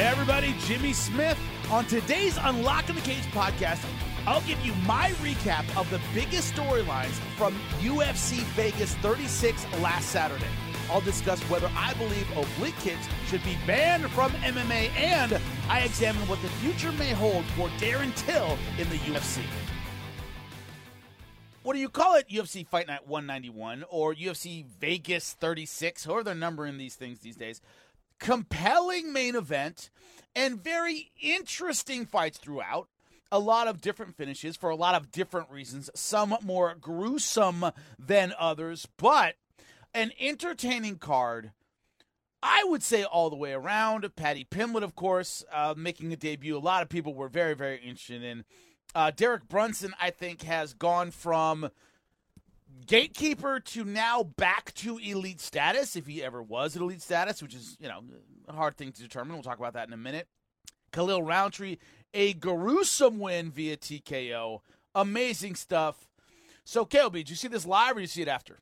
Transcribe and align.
Hey 0.00 0.06
everybody, 0.06 0.54
Jimmy 0.60 0.94
Smith. 0.94 1.38
On 1.70 1.84
today's 1.84 2.38
Unlocking 2.40 2.94
the 2.94 3.02
Cage 3.02 3.26
podcast, 3.32 3.84
I'll 4.26 4.40
give 4.40 4.58
you 4.64 4.72
my 4.86 5.10
recap 5.20 5.78
of 5.78 5.90
the 5.90 6.00
biggest 6.14 6.54
storylines 6.54 7.12
from 7.36 7.54
UFC 7.80 8.38
Vegas 8.54 8.94
36 8.94 9.66
last 9.82 10.08
Saturday. 10.08 10.48
I'll 10.90 11.02
discuss 11.02 11.38
whether 11.50 11.70
I 11.76 11.92
believe 11.98 12.26
oblique 12.34 12.78
kicks 12.78 13.06
should 13.26 13.44
be 13.44 13.58
banned 13.66 14.10
from 14.12 14.32
MMA, 14.32 14.88
and 14.96 15.38
I 15.68 15.80
examine 15.80 16.26
what 16.28 16.40
the 16.40 16.48
future 16.48 16.92
may 16.92 17.10
hold 17.10 17.44
for 17.54 17.68
Darren 17.76 18.16
Till 18.16 18.56
in 18.78 18.88
the 18.88 18.96
UFC. 19.04 19.42
What 21.62 21.74
do 21.74 21.78
you 21.78 21.90
call 21.90 22.14
it? 22.14 22.26
UFC 22.30 22.66
Fight 22.66 22.86
Night 22.86 23.06
191 23.06 23.84
or 23.90 24.14
UFC 24.14 24.64
Vegas 24.80 25.34
36, 25.34 26.06
however 26.06 26.24
they're 26.24 26.34
numbering 26.34 26.78
these 26.78 26.94
things 26.94 27.18
these 27.18 27.36
days. 27.36 27.60
Compelling 28.20 29.12
main 29.12 29.34
event 29.34 29.90
and 30.36 30.62
very 30.62 31.10
interesting 31.20 32.06
fights 32.06 32.38
throughout 32.38 32.88
a 33.32 33.38
lot 33.38 33.68
of 33.68 33.80
different 33.80 34.16
finishes 34.16 34.56
for 34.56 34.70
a 34.70 34.76
lot 34.76 34.94
of 34.94 35.10
different 35.10 35.50
reasons, 35.50 35.90
some 35.94 36.36
more 36.42 36.74
gruesome 36.80 37.66
than 37.98 38.34
others, 38.38 38.86
but 38.96 39.36
an 39.94 40.12
entertaining 40.20 40.96
card. 40.96 41.52
I 42.42 42.64
would 42.64 42.82
say 42.82 43.04
all 43.04 43.28
the 43.28 43.36
way 43.36 43.52
around. 43.52 44.08
Paddy 44.16 44.44
Pimblett, 44.44 44.82
of 44.82 44.94
course, 44.94 45.44
uh, 45.52 45.74
making 45.76 46.12
a 46.12 46.16
debut. 46.16 46.56
A 46.56 46.58
lot 46.58 46.82
of 46.82 46.88
people 46.88 47.14
were 47.14 47.28
very, 47.28 47.54
very 47.54 47.76
interested 47.76 48.22
in. 48.22 48.44
Uh, 48.94 49.10
Derek 49.14 49.48
Brunson, 49.48 49.94
I 50.00 50.10
think, 50.10 50.42
has 50.42 50.72
gone 50.72 51.10
from 51.10 51.70
gatekeeper 52.90 53.60
to 53.60 53.84
now 53.84 54.24
back 54.24 54.74
to 54.74 54.98
elite 54.98 55.40
status, 55.40 55.94
if 55.94 56.06
he 56.06 56.22
ever 56.24 56.42
was 56.42 56.74
at 56.74 56.82
elite 56.82 57.00
status, 57.00 57.40
which 57.40 57.54
is, 57.54 57.76
you 57.80 57.88
know, 57.88 58.02
a 58.48 58.52
hard 58.52 58.76
thing 58.76 58.90
to 58.90 59.00
determine. 59.00 59.34
We'll 59.34 59.44
talk 59.44 59.58
about 59.58 59.74
that 59.74 59.86
in 59.86 59.94
a 59.94 59.96
minute. 59.96 60.26
Khalil 60.92 61.22
Rountree, 61.22 61.76
a 62.12 62.32
gruesome 62.34 63.20
win 63.20 63.52
via 63.52 63.76
TKO. 63.76 64.60
Amazing 64.92 65.54
stuff. 65.54 66.08
So, 66.64 66.84
KLB, 66.84 67.12
did 67.12 67.30
you 67.30 67.36
see 67.36 67.46
this 67.46 67.64
live 67.64 67.92
or 67.92 68.00
did 68.00 68.02
you 68.02 68.06
see 68.08 68.22
it 68.22 68.28
after? 68.28 68.58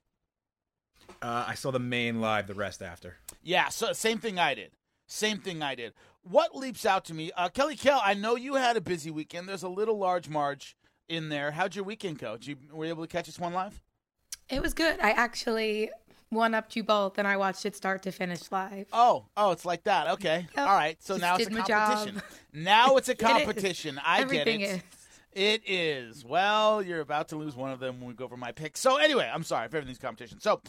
Uh, 1.22 1.46
I 1.48 1.54
saw 1.54 1.70
the 1.70 1.78
main 1.78 2.20
live, 2.20 2.46
the 2.46 2.54
rest 2.54 2.82
after. 2.82 3.16
Yeah, 3.42 3.70
so 3.70 3.94
same 3.94 4.18
thing 4.18 4.38
I 4.38 4.54
did. 4.54 4.72
Same 5.06 5.38
thing 5.38 5.62
I 5.62 5.74
did. 5.74 5.94
What 6.20 6.54
leaps 6.54 6.84
out 6.84 7.06
to 7.06 7.14
me? 7.14 7.32
Uh, 7.34 7.48
Kelly 7.48 7.76
Kell, 7.76 8.02
I 8.04 8.12
know 8.12 8.36
you 8.36 8.56
had 8.56 8.76
a 8.76 8.82
busy 8.82 9.10
weekend. 9.10 9.48
There's 9.48 9.62
a 9.62 9.70
little 9.70 9.96
large 9.96 10.28
marge 10.28 10.76
in 11.08 11.30
there. 11.30 11.52
How'd 11.52 11.74
your 11.74 11.86
weekend 11.86 12.18
go? 12.18 12.36
Did 12.36 12.46
you 12.46 12.56
were 12.70 12.84
you 12.84 12.90
able 12.90 13.04
to 13.04 13.10
catch 13.10 13.24
this 13.24 13.38
one 13.38 13.54
live? 13.54 13.80
It 14.48 14.62
was 14.62 14.74
good. 14.74 14.98
I 15.00 15.10
actually 15.10 15.90
one 16.30 16.54
up 16.54 16.74
you 16.76 16.82
both, 16.82 17.18
and 17.18 17.26
I 17.26 17.36
watched 17.36 17.64
it 17.66 17.74
start 17.76 18.02
to 18.02 18.12
finish 18.12 18.40
live. 18.50 18.86
Oh, 18.92 19.26
oh, 19.36 19.50
it's 19.52 19.64
like 19.64 19.84
that. 19.84 20.08
Okay, 20.08 20.46
Yep. 20.56 20.66
all 20.68 20.74
right. 20.76 20.96
So 21.02 21.14
Just 21.14 21.22
now 21.22 21.36
it's 21.36 21.46
a 21.46 21.50
competition. 21.50 22.22
Now 22.52 22.96
it's 22.96 23.08
a 23.08 23.12
It 23.12 23.18
competition. 23.18 24.00
I 24.04 24.20
Everything 24.20 24.60
get 24.60 24.70
it. 24.70 24.74
is. 24.76 24.82
It 25.32 25.62
is. 25.66 26.24
Well, 26.24 26.82
you're 26.82 27.00
about 27.00 27.28
to 27.28 27.36
lose 27.36 27.54
one 27.54 27.70
of 27.70 27.78
them 27.80 28.00
when 28.00 28.08
we 28.08 28.14
go 28.14 28.24
over 28.24 28.36
my 28.36 28.52
pick. 28.52 28.76
So 28.76 28.96
anyway, 28.96 29.30
I'm 29.32 29.42
sorry 29.44 29.66
if 29.66 29.74
everything's 29.74 29.98
competition. 29.98 30.40
So, 30.40 30.60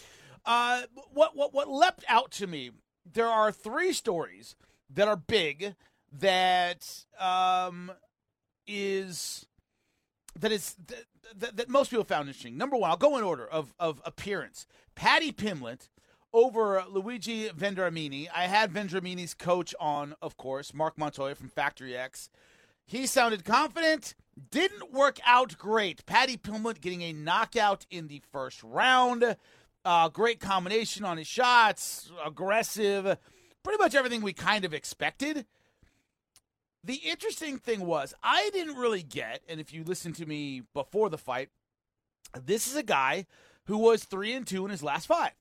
uh, 0.46 0.84
what 1.12 1.36
what 1.36 1.54
what 1.54 1.70
leapt 1.70 2.04
out 2.08 2.32
to 2.32 2.48
me? 2.48 2.72
There 3.12 3.28
are 3.28 3.52
three 3.52 3.94
stories 3.94 4.56
that 4.94 5.08
are 5.08 5.16
big 5.16 5.76
that 6.12 7.06
um 7.20 7.92
is 8.68 9.46
that 10.40 10.52
is 10.52 10.76
that, 11.38 11.58
that, 11.58 11.70
most 11.70 11.90
people 11.90 12.04
found 12.04 12.28
interesting. 12.28 12.58
Number 12.58 12.76
one, 12.76 12.90
I'll 12.90 12.98
go 12.98 13.18
in 13.18 13.24
order 13.24 13.46
of 13.48 13.74
of 13.80 14.02
appearance. 14.06 14.66
Paddy 14.96 15.32
Pimblett 15.32 15.90
over 16.34 16.84
Luigi 16.90 17.50
Vendramini. 17.50 18.28
I 18.36 18.44
had 18.46 18.72
Vendramini's 18.72 19.34
coach 19.34 19.74
on, 19.80 20.16
of 20.22 20.38
course, 20.38 20.74
Marc 20.74 20.98
Montoya 20.98 21.36
from 21.36 21.50
Factory 21.50 21.96
X. 21.96 22.30
He 22.86 23.06
sounded 23.06 23.46
confident. 23.46 24.16
Didn't 24.52 24.94
work 24.94 25.20
out 25.26 25.58
great. 25.58 26.06
Paddy 26.06 26.38
Pimblett 26.38 26.82
getting 26.82 27.02
a 27.02 27.14
knockout 27.14 27.86
in 27.90 28.08
the 28.08 28.22
first 28.32 28.64
round. 28.64 29.36
Uh, 29.86 30.10
great 30.10 30.40
combination 30.40 31.06
on 31.06 31.18
his 31.18 31.28
shots, 31.28 32.12
aggressive, 32.26 33.18
pretty 33.64 33.78
much 33.82 33.96
everything 33.96 34.22
we 34.22 34.34
kind 34.34 34.66
of 34.66 34.74
expected. 34.74 35.46
The 36.84 36.96
interesting 36.96 37.58
thing 37.58 37.86
was, 37.86 38.14
I 38.24 38.50
didn't 38.54 38.78
really 38.78 39.04
get, 39.04 39.42
and 39.50 39.60
if 39.60 39.74
you 39.74 39.84
listen 39.84 40.14
to 40.14 40.26
me 40.26 40.64
before 40.74 41.10
the 41.10 41.18
fight, 41.18 41.50
this 42.46 42.68
is 42.68 42.76
a 42.76 42.84
guy 42.84 43.26
who 43.66 43.78
was 43.78 44.04
three 44.04 44.34
and 44.34 44.48
two 44.48 44.64
in 44.66 44.72
his 44.72 44.84
last 44.84 45.08
five. 45.08 45.32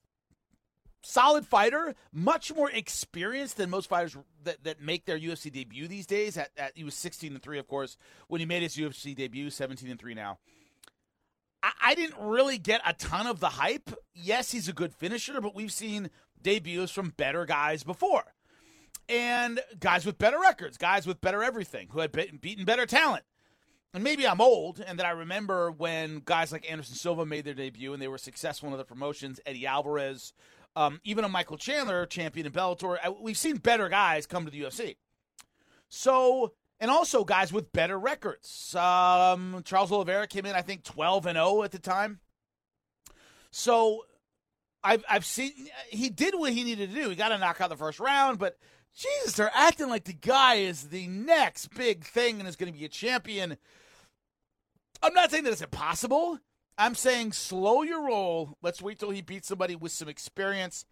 Solid 1.02 1.46
fighter, 1.46 1.94
much 2.12 2.52
more 2.54 2.70
experienced 2.70 3.56
than 3.56 3.70
most 3.70 3.88
fighters 3.88 4.16
that, 4.42 4.64
that 4.64 4.80
make 4.80 5.06
their 5.06 5.18
UFC 5.18 5.50
debut 5.52 5.86
these 5.86 6.06
days. 6.06 6.36
At, 6.36 6.50
at 6.56 6.72
he 6.74 6.82
was 6.82 6.94
sixteen 6.94 7.34
and 7.34 7.42
three, 7.42 7.58
of 7.58 7.68
course, 7.68 7.96
when 8.26 8.40
he 8.40 8.46
made 8.46 8.62
his 8.62 8.76
UFC 8.76 9.14
debut. 9.14 9.48
Seventeen 9.48 9.90
and 9.90 10.00
three 10.00 10.14
now. 10.14 10.38
I, 11.62 11.70
I 11.80 11.94
didn't 11.94 12.20
really 12.20 12.58
get 12.58 12.80
a 12.84 12.94
ton 12.94 13.28
of 13.28 13.38
the 13.38 13.50
hype. 13.50 13.90
Yes, 14.12 14.50
he's 14.50 14.68
a 14.68 14.72
good 14.72 14.92
finisher, 14.92 15.40
but 15.40 15.54
we've 15.54 15.72
seen 15.72 16.10
debuts 16.42 16.90
from 16.90 17.10
better 17.10 17.46
guys 17.46 17.84
before 17.84 18.34
and 19.08 19.60
guys 19.80 20.04
with 20.04 20.18
better 20.18 20.38
records, 20.38 20.76
guys 20.76 21.06
with 21.06 21.20
better 21.20 21.42
everything, 21.42 21.88
who 21.90 22.00
had 22.00 22.12
be- 22.12 22.30
beaten 22.40 22.64
better 22.64 22.86
talent. 22.86 23.24
And 23.94 24.04
maybe 24.04 24.26
I'm 24.26 24.40
old, 24.40 24.80
and 24.86 24.98
that 24.98 25.06
I 25.06 25.10
remember 25.10 25.70
when 25.70 26.20
guys 26.24 26.52
like 26.52 26.70
Anderson 26.70 26.94
Silva 26.94 27.24
made 27.24 27.44
their 27.44 27.54
debut 27.54 27.92
and 27.92 28.02
they 28.02 28.08
were 28.08 28.18
successful 28.18 28.68
in 28.68 28.74
other 28.74 28.84
promotions. 28.84 29.40
Eddie 29.46 29.66
Alvarez, 29.66 30.34
um, 30.76 31.00
even 31.04 31.24
a 31.24 31.28
Michael 31.28 31.56
Chandler, 31.56 32.04
champion 32.04 32.46
in 32.46 32.52
Bellator. 32.52 32.98
Uh, 33.02 33.12
We've 33.20 33.38
seen 33.38 33.56
better 33.56 33.88
guys 33.88 34.26
come 34.26 34.44
to 34.44 34.50
the 34.50 34.60
UFC. 34.60 34.96
So, 35.88 36.52
and 36.78 36.90
also 36.90 37.24
guys 37.24 37.50
with 37.50 37.72
better 37.72 37.98
records. 37.98 38.74
Um, 38.74 39.62
Charles 39.64 39.90
Oliveira 39.90 40.26
came 40.26 40.44
in, 40.44 40.54
I 40.54 40.60
think, 40.62 40.84
12 40.84 41.24
and 41.24 41.36
0 41.36 41.62
at 41.62 41.70
the 41.70 41.78
time. 41.78 42.20
So, 43.50 44.04
I've 44.84 45.04
I've 45.08 45.24
seen 45.24 45.52
he 45.88 46.08
did 46.08 46.34
what 46.34 46.52
he 46.52 46.62
needed 46.62 46.90
to 46.90 46.94
do. 46.94 47.08
He 47.08 47.16
got 47.16 47.30
to 47.30 47.38
knock 47.38 47.60
out 47.60 47.68
the 47.68 47.76
first 47.76 47.98
round, 47.98 48.38
but 48.38 48.58
Jesus, 48.98 49.34
they're 49.34 49.52
acting 49.54 49.88
like 49.88 50.04
the 50.04 50.12
guy 50.12 50.56
is 50.56 50.88
the 50.88 51.06
next 51.06 51.68
big 51.68 52.04
thing 52.04 52.40
and 52.40 52.48
is 52.48 52.56
going 52.56 52.72
to 52.72 52.76
be 52.76 52.84
a 52.84 52.88
champion. 52.88 53.56
I'm 55.00 55.14
not 55.14 55.30
saying 55.30 55.44
that 55.44 55.52
it's 55.52 55.62
impossible. 55.62 56.40
I'm 56.76 56.96
saying 56.96 57.32
slow 57.32 57.82
your 57.82 58.04
roll. 58.04 58.56
Let's 58.60 58.82
wait 58.82 58.98
till 58.98 59.10
he 59.10 59.22
beats 59.22 59.46
somebody 59.46 59.76
with 59.76 59.92
some 59.92 60.08
experience. 60.08 60.84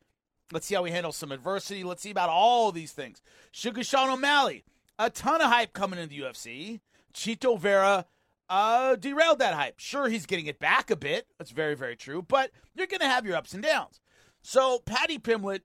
Let's 0.52 0.66
see 0.66 0.76
how 0.76 0.84
he 0.84 0.92
handles 0.92 1.16
some 1.16 1.32
adversity. 1.32 1.82
Let's 1.82 2.02
see 2.02 2.12
about 2.12 2.28
all 2.28 2.70
these 2.70 2.92
things. 2.92 3.22
Sugar 3.50 3.82
Sean 3.82 4.10
O'Malley, 4.10 4.62
a 5.00 5.10
ton 5.10 5.40
of 5.40 5.50
hype 5.50 5.72
coming 5.72 5.98
into 5.98 6.14
the 6.14 6.20
UFC. 6.20 6.78
Chito 7.12 7.58
Vera 7.58 8.06
uh, 8.48 8.94
derailed 8.94 9.40
that 9.40 9.54
hype. 9.54 9.80
Sure, 9.80 10.08
he's 10.08 10.26
getting 10.26 10.46
it 10.46 10.60
back 10.60 10.92
a 10.92 10.96
bit. 10.96 11.26
That's 11.38 11.50
very, 11.50 11.74
very 11.74 11.96
true. 11.96 12.22
But 12.22 12.52
you're 12.72 12.86
going 12.86 13.00
to 13.00 13.08
have 13.08 13.26
your 13.26 13.34
ups 13.34 13.52
and 13.52 13.64
downs. 13.64 14.00
So 14.42 14.78
Paddy 14.86 15.18
Pimblett 15.18 15.62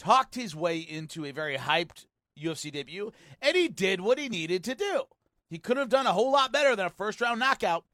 talked 0.00 0.34
his 0.34 0.56
way 0.56 0.78
into 0.78 1.26
a 1.26 1.30
very 1.30 1.58
hyped 1.58 2.06
UFC 2.40 2.72
debut, 2.72 3.12
and 3.42 3.54
he 3.54 3.68
did 3.68 4.00
what 4.00 4.18
he 4.18 4.28
needed 4.28 4.64
to 4.64 4.74
do. 4.74 5.02
He 5.48 5.58
could 5.58 5.76
have 5.76 5.90
done 5.90 6.06
a 6.06 6.12
whole 6.12 6.32
lot 6.32 6.52
better 6.52 6.74
than 6.74 6.86
a 6.86 6.90
first 6.90 7.20
round 7.20 7.38
knockout. 7.38 7.84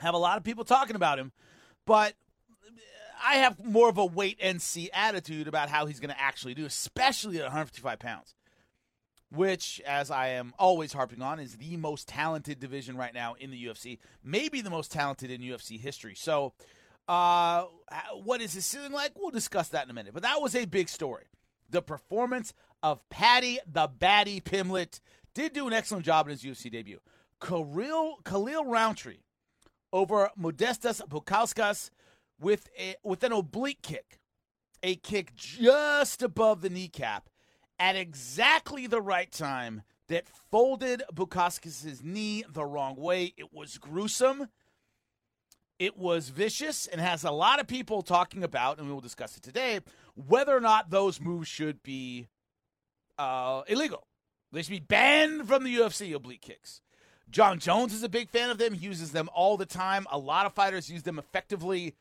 Have 0.00 0.14
a 0.14 0.18
lot 0.18 0.36
of 0.36 0.44
people 0.44 0.64
talking 0.64 0.96
about 0.96 1.18
him, 1.18 1.32
but 1.86 2.14
I 3.24 3.36
have 3.36 3.64
more 3.64 3.88
of 3.88 3.98
a 3.98 4.04
wait 4.04 4.38
and 4.42 4.60
see 4.60 4.90
attitude 4.92 5.48
about 5.48 5.70
how 5.70 5.86
he's 5.86 6.00
going 6.00 6.10
to 6.10 6.20
actually 6.20 6.54
do, 6.54 6.66
especially 6.66 7.38
at 7.38 7.44
155 7.44 7.98
pounds, 7.98 8.34
which, 9.30 9.80
as 9.86 10.10
I 10.10 10.28
am 10.28 10.52
always 10.58 10.92
harping 10.92 11.22
on, 11.22 11.38
is 11.38 11.56
the 11.56 11.76
most 11.76 12.08
talented 12.08 12.60
division 12.60 12.96
right 12.96 13.14
now 13.14 13.34
in 13.38 13.50
the 13.50 13.64
UFC, 13.64 13.98
maybe 14.22 14.60
the 14.60 14.70
most 14.70 14.92
talented 14.92 15.30
in 15.30 15.40
UFC 15.40 15.80
history. 15.80 16.14
So, 16.14 16.52
uh, 17.08 17.64
what 18.22 18.40
is 18.40 18.52
his 18.52 18.66
ceiling 18.66 18.92
like? 18.92 19.12
We'll 19.16 19.30
discuss 19.30 19.68
that 19.68 19.84
in 19.84 19.90
a 19.90 19.94
minute. 19.94 20.14
But 20.14 20.22
that 20.22 20.40
was 20.40 20.54
a 20.54 20.64
big 20.64 20.88
story. 20.88 21.24
The 21.70 21.82
performance 21.82 22.52
of 22.82 23.08
Paddy 23.08 23.58
the 23.66 23.88
Baddie 23.88 24.42
Pimblett 24.42 25.00
did 25.34 25.52
do 25.52 25.66
an 25.66 25.72
excellent 25.72 26.04
job 26.04 26.26
in 26.26 26.32
his 26.32 26.42
UFC 26.42 26.70
debut. 26.70 27.00
Khalil, 27.40 28.18
Khalil 28.24 28.64
Rountree 28.64 29.18
over 29.92 30.30
Modestas 30.38 31.00
Bukauskas 31.08 31.90
with 32.40 32.68
a 32.78 32.96
with 33.02 33.24
an 33.24 33.32
oblique 33.32 33.82
kick, 33.82 34.18
a 34.82 34.96
kick 34.96 35.34
just 35.34 36.22
above 36.22 36.60
the 36.60 36.70
kneecap 36.70 37.28
at 37.78 37.96
exactly 37.96 38.86
the 38.86 39.00
right 39.00 39.30
time 39.32 39.82
that 40.08 40.28
folded 40.50 41.02
Bukauskas' 41.12 42.02
knee 42.02 42.44
the 42.48 42.64
wrong 42.64 42.96
way. 42.96 43.34
It 43.36 43.52
was 43.52 43.78
gruesome. 43.78 44.48
It 45.82 45.98
was 45.98 46.28
vicious 46.28 46.86
and 46.86 47.00
has 47.00 47.24
a 47.24 47.32
lot 47.32 47.58
of 47.58 47.66
people 47.66 48.02
talking 48.02 48.44
about, 48.44 48.78
and 48.78 48.86
we 48.86 48.92
will 48.92 49.00
discuss 49.00 49.36
it 49.36 49.42
today, 49.42 49.80
whether 50.14 50.56
or 50.56 50.60
not 50.60 50.90
those 50.90 51.20
moves 51.20 51.48
should 51.48 51.82
be 51.82 52.28
uh, 53.18 53.62
illegal. 53.66 54.06
They 54.52 54.62
should 54.62 54.70
be 54.70 54.78
banned 54.78 55.48
from 55.48 55.64
the 55.64 55.74
UFC, 55.74 56.14
oblique 56.14 56.40
kicks. 56.40 56.82
Jon 57.28 57.58
Jones 57.58 57.92
is 57.92 58.04
a 58.04 58.08
big 58.08 58.30
fan 58.30 58.48
of 58.48 58.58
them. 58.58 58.74
He 58.74 58.86
uses 58.86 59.10
them 59.10 59.28
all 59.34 59.56
the 59.56 59.66
time. 59.66 60.06
A 60.12 60.18
lot 60.18 60.46
of 60.46 60.52
fighters 60.52 60.88
use 60.88 61.02
them 61.02 61.18
effectively. 61.18 61.96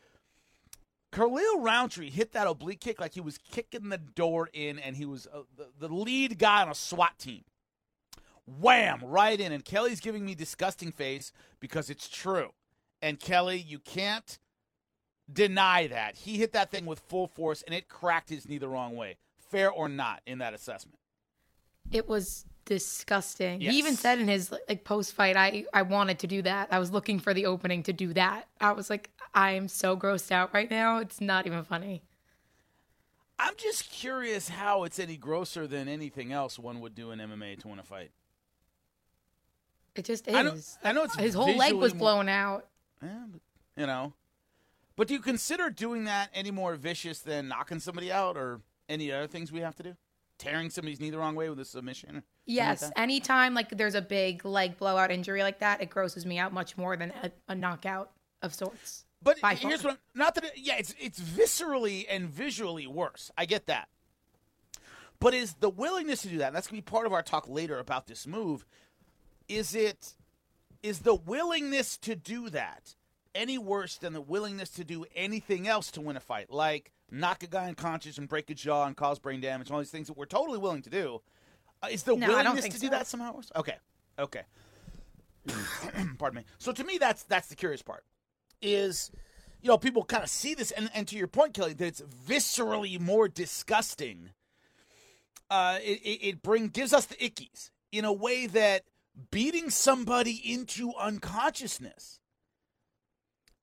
Khalil 1.11 1.61
Rountree 1.61 2.11
hit 2.11 2.33
that 2.33 2.45
oblique 2.45 2.81
kick 2.81 3.01
like 3.01 3.15
he 3.15 3.19
was 3.19 3.39
kicking 3.39 3.89
the 3.89 3.97
door 3.97 4.47
in, 4.53 4.77
and 4.77 4.95
he 4.95 5.07
was 5.07 5.25
uh, 5.25 5.39
the, 5.57 5.87
the 5.87 5.91
lead 5.91 6.37
guy 6.37 6.61
on 6.61 6.69
a 6.69 6.75
SWAT 6.75 7.17
team. 7.17 7.45
Wham! 8.45 8.99
Right 9.03 9.39
in. 9.39 9.51
And 9.51 9.65
Kelly's 9.65 10.01
giving 10.01 10.23
me 10.23 10.35
disgusting 10.35 10.91
face 10.91 11.31
because 11.59 11.89
it's 11.89 12.07
true. 12.07 12.51
And 13.01 13.19
Kelly, 13.19 13.57
you 13.57 13.79
can't 13.79 14.37
deny 15.31 15.87
that. 15.87 16.15
He 16.17 16.37
hit 16.37 16.53
that 16.53 16.71
thing 16.71 16.85
with 16.85 16.99
full 16.99 17.27
force 17.27 17.63
and 17.63 17.73
it 17.73 17.87
cracked 17.89 18.29
his 18.29 18.47
knee 18.47 18.57
the 18.57 18.69
wrong 18.69 18.95
way. 18.95 19.17
Fair 19.49 19.71
or 19.71 19.89
not 19.89 20.21
in 20.25 20.37
that 20.39 20.53
assessment? 20.53 20.97
It 21.91 22.07
was 22.07 22.45
disgusting. 22.65 23.59
Yes. 23.61 23.73
He 23.73 23.79
even 23.79 23.95
said 23.95 24.19
in 24.19 24.27
his 24.27 24.53
like 24.69 24.83
post 24.83 25.13
fight, 25.13 25.35
I 25.35 25.65
I 25.73 25.81
wanted 25.81 26.19
to 26.19 26.27
do 26.27 26.41
that. 26.43 26.69
I 26.71 26.79
was 26.79 26.91
looking 26.91 27.19
for 27.19 27.33
the 27.33 27.47
opening 27.47 27.83
to 27.83 27.93
do 27.93 28.13
that. 28.13 28.47
I 28.59 28.71
was 28.73 28.89
like, 28.89 29.09
I 29.33 29.51
am 29.51 29.67
so 29.67 29.97
grossed 29.97 30.31
out 30.31 30.53
right 30.53 30.69
now. 30.69 30.99
It's 30.99 31.19
not 31.19 31.47
even 31.47 31.63
funny. 31.63 32.03
I'm 33.39 33.55
just 33.57 33.89
curious 33.89 34.49
how 34.49 34.83
it's 34.83 34.99
any 34.99 35.17
grosser 35.17 35.65
than 35.65 35.87
anything 35.87 36.31
else 36.31 36.59
one 36.59 36.79
would 36.81 36.93
do 36.93 37.09
in 37.09 37.17
MMA 37.19 37.59
to 37.61 37.67
win 37.69 37.79
a 37.79 37.83
fight. 37.83 38.11
It 39.95 40.05
just 40.05 40.27
is. 40.27 40.35
I 40.35 40.43
know, 40.43 40.55
I 40.83 40.91
know 40.93 41.03
it's 41.03 41.15
his 41.17 41.33
whole 41.33 41.55
leg 41.55 41.73
was 41.73 41.93
more- 41.93 41.99
blown 41.99 42.29
out. 42.29 42.67
Yeah, 43.01 43.25
but, 43.31 43.41
you 43.75 43.87
know. 43.87 44.13
But 44.95 45.07
do 45.07 45.13
you 45.13 45.19
consider 45.19 45.69
doing 45.69 46.03
that 46.05 46.29
any 46.33 46.51
more 46.51 46.75
vicious 46.75 47.19
than 47.19 47.47
knocking 47.47 47.79
somebody 47.79 48.11
out 48.11 48.37
or 48.37 48.61
any 48.89 49.11
other 49.11 49.27
things 49.27 49.51
we 49.51 49.61
have 49.61 49.75
to 49.77 49.83
do? 49.83 49.95
Tearing 50.37 50.69
somebody's 50.69 50.99
knee 50.99 51.09
the 51.09 51.17
wrong 51.17 51.35
way 51.35 51.49
with 51.49 51.59
a 51.59 51.65
submission? 51.65 52.15
like 52.15 52.23
Yes, 52.45 52.81
that? 52.81 52.93
anytime 52.99 53.53
like 53.53 53.69
there's 53.69 53.95
a 53.95 54.01
big 54.01 54.43
leg 54.43 54.77
blowout 54.77 55.11
injury 55.11 55.43
like 55.43 55.59
that, 55.59 55.81
it 55.81 55.89
grosses 55.89 56.25
me 56.25 56.39
out 56.39 56.51
much 56.51 56.77
more 56.77 56.97
than 56.97 57.11
a, 57.23 57.31
a 57.47 57.55
knockout 57.55 58.11
of 58.41 58.53
sorts. 58.53 59.05
But 59.23 59.37
here's 59.59 59.83
far. 59.83 59.91
what 59.91 59.99
not 60.15 60.33
that 60.35 60.45
it, 60.45 60.53
yeah, 60.55 60.77
it's 60.77 60.95
it's 60.99 61.19
viscerally 61.19 62.05
and 62.09 62.27
visually 62.27 62.87
worse. 62.87 63.29
I 63.37 63.45
get 63.45 63.67
that. 63.67 63.87
But 65.19 65.35
is 65.35 65.53
the 65.59 65.69
willingness 65.69 66.23
to 66.23 66.29
do 66.29 66.39
that, 66.39 66.47
and 66.47 66.55
that's 66.55 66.67
gonna 66.67 66.81
be 66.81 66.85
part 66.85 67.05
of 67.05 67.13
our 67.13 67.21
talk 67.21 67.47
later 67.47 67.77
about 67.77 68.07
this 68.07 68.25
move, 68.25 68.65
is 69.47 69.75
it 69.75 70.15
is 70.83 70.99
the 70.99 71.15
willingness 71.15 71.97
to 71.99 72.15
do 72.15 72.49
that 72.49 72.95
any 73.33 73.57
worse 73.57 73.97
than 73.97 74.13
the 74.13 74.21
willingness 74.21 74.69
to 74.71 74.83
do 74.83 75.05
anything 75.15 75.67
else 75.67 75.91
to 75.91 76.01
win 76.01 76.17
a 76.17 76.19
fight? 76.19 76.51
Like 76.51 76.91
knock 77.09 77.43
a 77.43 77.47
guy 77.47 77.67
unconscious 77.67 78.17
and 78.17 78.27
break 78.27 78.49
a 78.49 78.53
jaw 78.53 78.85
and 78.85 78.95
cause 78.95 79.19
brain 79.19 79.41
damage, 79.41 79.67
and 79.67 79.73
all 79.73 79.79
these 79.79 79.91
things 79.91 80.07
that 80.07 80.17
we're 80.17 80.25
totally 80.25 80.57
willing 80.57 80.81
to 80.83 80.89
do. 80.89 81.21
Uh, 81.83 81.87
is 81.91 82.03
the 82.03 82.15
No, 82.15 82.27
willingness 82.27 82.67
to 82.69 82.79
do 82.79 82.89
that 82.89 83.07
somehow 83.07 83.33
worse? 83.35 83.51
Okay. 83.55 83.75
Okay. 84.19 84.43
Pardon 86.19 86.37
me. 86.37 86.45
So 86.59 86.71
to 86.71 86.83
me 86.83 86.97
that's 86.99 87.23
that's 87.23 87.47
the 87.47 87.55
curious 87.55 87.81
part 87.81 88.03
is 88.61 89.11
you 89.61 89.67
know 89.69 89.77
people 89.77 90.03
kind 90.03 90.23
of 90.23 90.29
see 90.29 90.53
this 90.53 90.71
and, 90.71 90.89
and 90.93 91.07
to 91.07 91.17
your 91.17 91.27
point 91.27 91.53
kelly 91.55 91.73
that 91.73 91.85
it's 91.85 92.01
viscerally 92.27 92.99
more 92.99 93.27
disgusting 93.27 94.29
uh 95.49 95.79
it, 95.81 95.99
it, 96.03 96.27
it 96.27 96.41
bring 96.43 96.67
gives 96.67 96.93
us 96.93 97.07
the 97.07 97.15
ickies 97.15 97.71
in 97.91 98.05
a 98.05 98.13
way 98.13 98.45
that 98.45 98.83
beating 99.31 99.69
somebody 99.69 100.41
into 100.43 100.93
unconsciousness. 100.99 102.19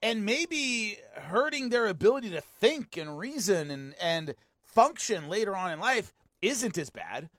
And 0.00 0.24
maybe 0.24 0.98
hurting 1.14 1.70
their 1.70 1.86
ability 1.86 2.30
to 2.30 2.40
think 2.40 2.96
and 2.96 3.18
reason 3.18 3.70
and 3.70 3.94
and 4.00 4.34
function 4.62 5.28
later 5.28 5.56
on 5.56 5.72
in 5.72 5.80
life 5.80 6.14
isn't 6.40 6.78
as 6.78 6.88
bad. 6.88 7.30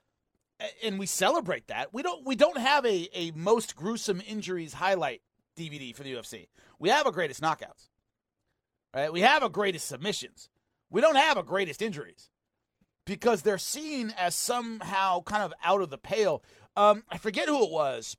And 0.84 1.00
we 1.00 1.06
celebrate 1.06 1.68
that. 1.68 1.94
We 1.94 2.04
don't 2.04 2.26
we 2.26 2.36
don't 2.36 2.58
have 2.58 2.86
a, 2.86 3.08
a 3.14 3.32
most 3.32 3.78
gruesome 3.78 4.22
injuries 4.28 4.74
highlight 4.74 5.22
dvd 5.58 5.94
for 5.94 6.04
the 6.04 6.14
ufc 6.14 6.48
we 6.80 6.88
have 6.88 7.06
a 7.06 7.12
greatest 7.12 7.42
knockouts 7.42 7.90
right? 8.94 9.12
We 9.12 9.22
have 9.22 9.44
a 9.44 9.50
greatest 9.50 9.88
submissions. 9.88 10.50
We 10.90 11.02
don't 11.02 11.16
have 11.16 11.38
a 11.38 11.44
greatest 11.44 11.82
injuries 11.82 12.30
because 13.10 13.42
they're 13.42 13.58
seen 13.58 14.14
as 14.20 14.36
somehow 14.36 15.24
kind 15.24 15.42
of 15.42 15.52
out 15.64 15.82
of 15.82 15.90
the 15.90 15.98
pale. 15.98 16.44
Um, 16.78 17.04
i 17.10 17.18
forget 17.18 17.48
who 17.48 17.64
it 17.66 17.72
was 17.72 18.16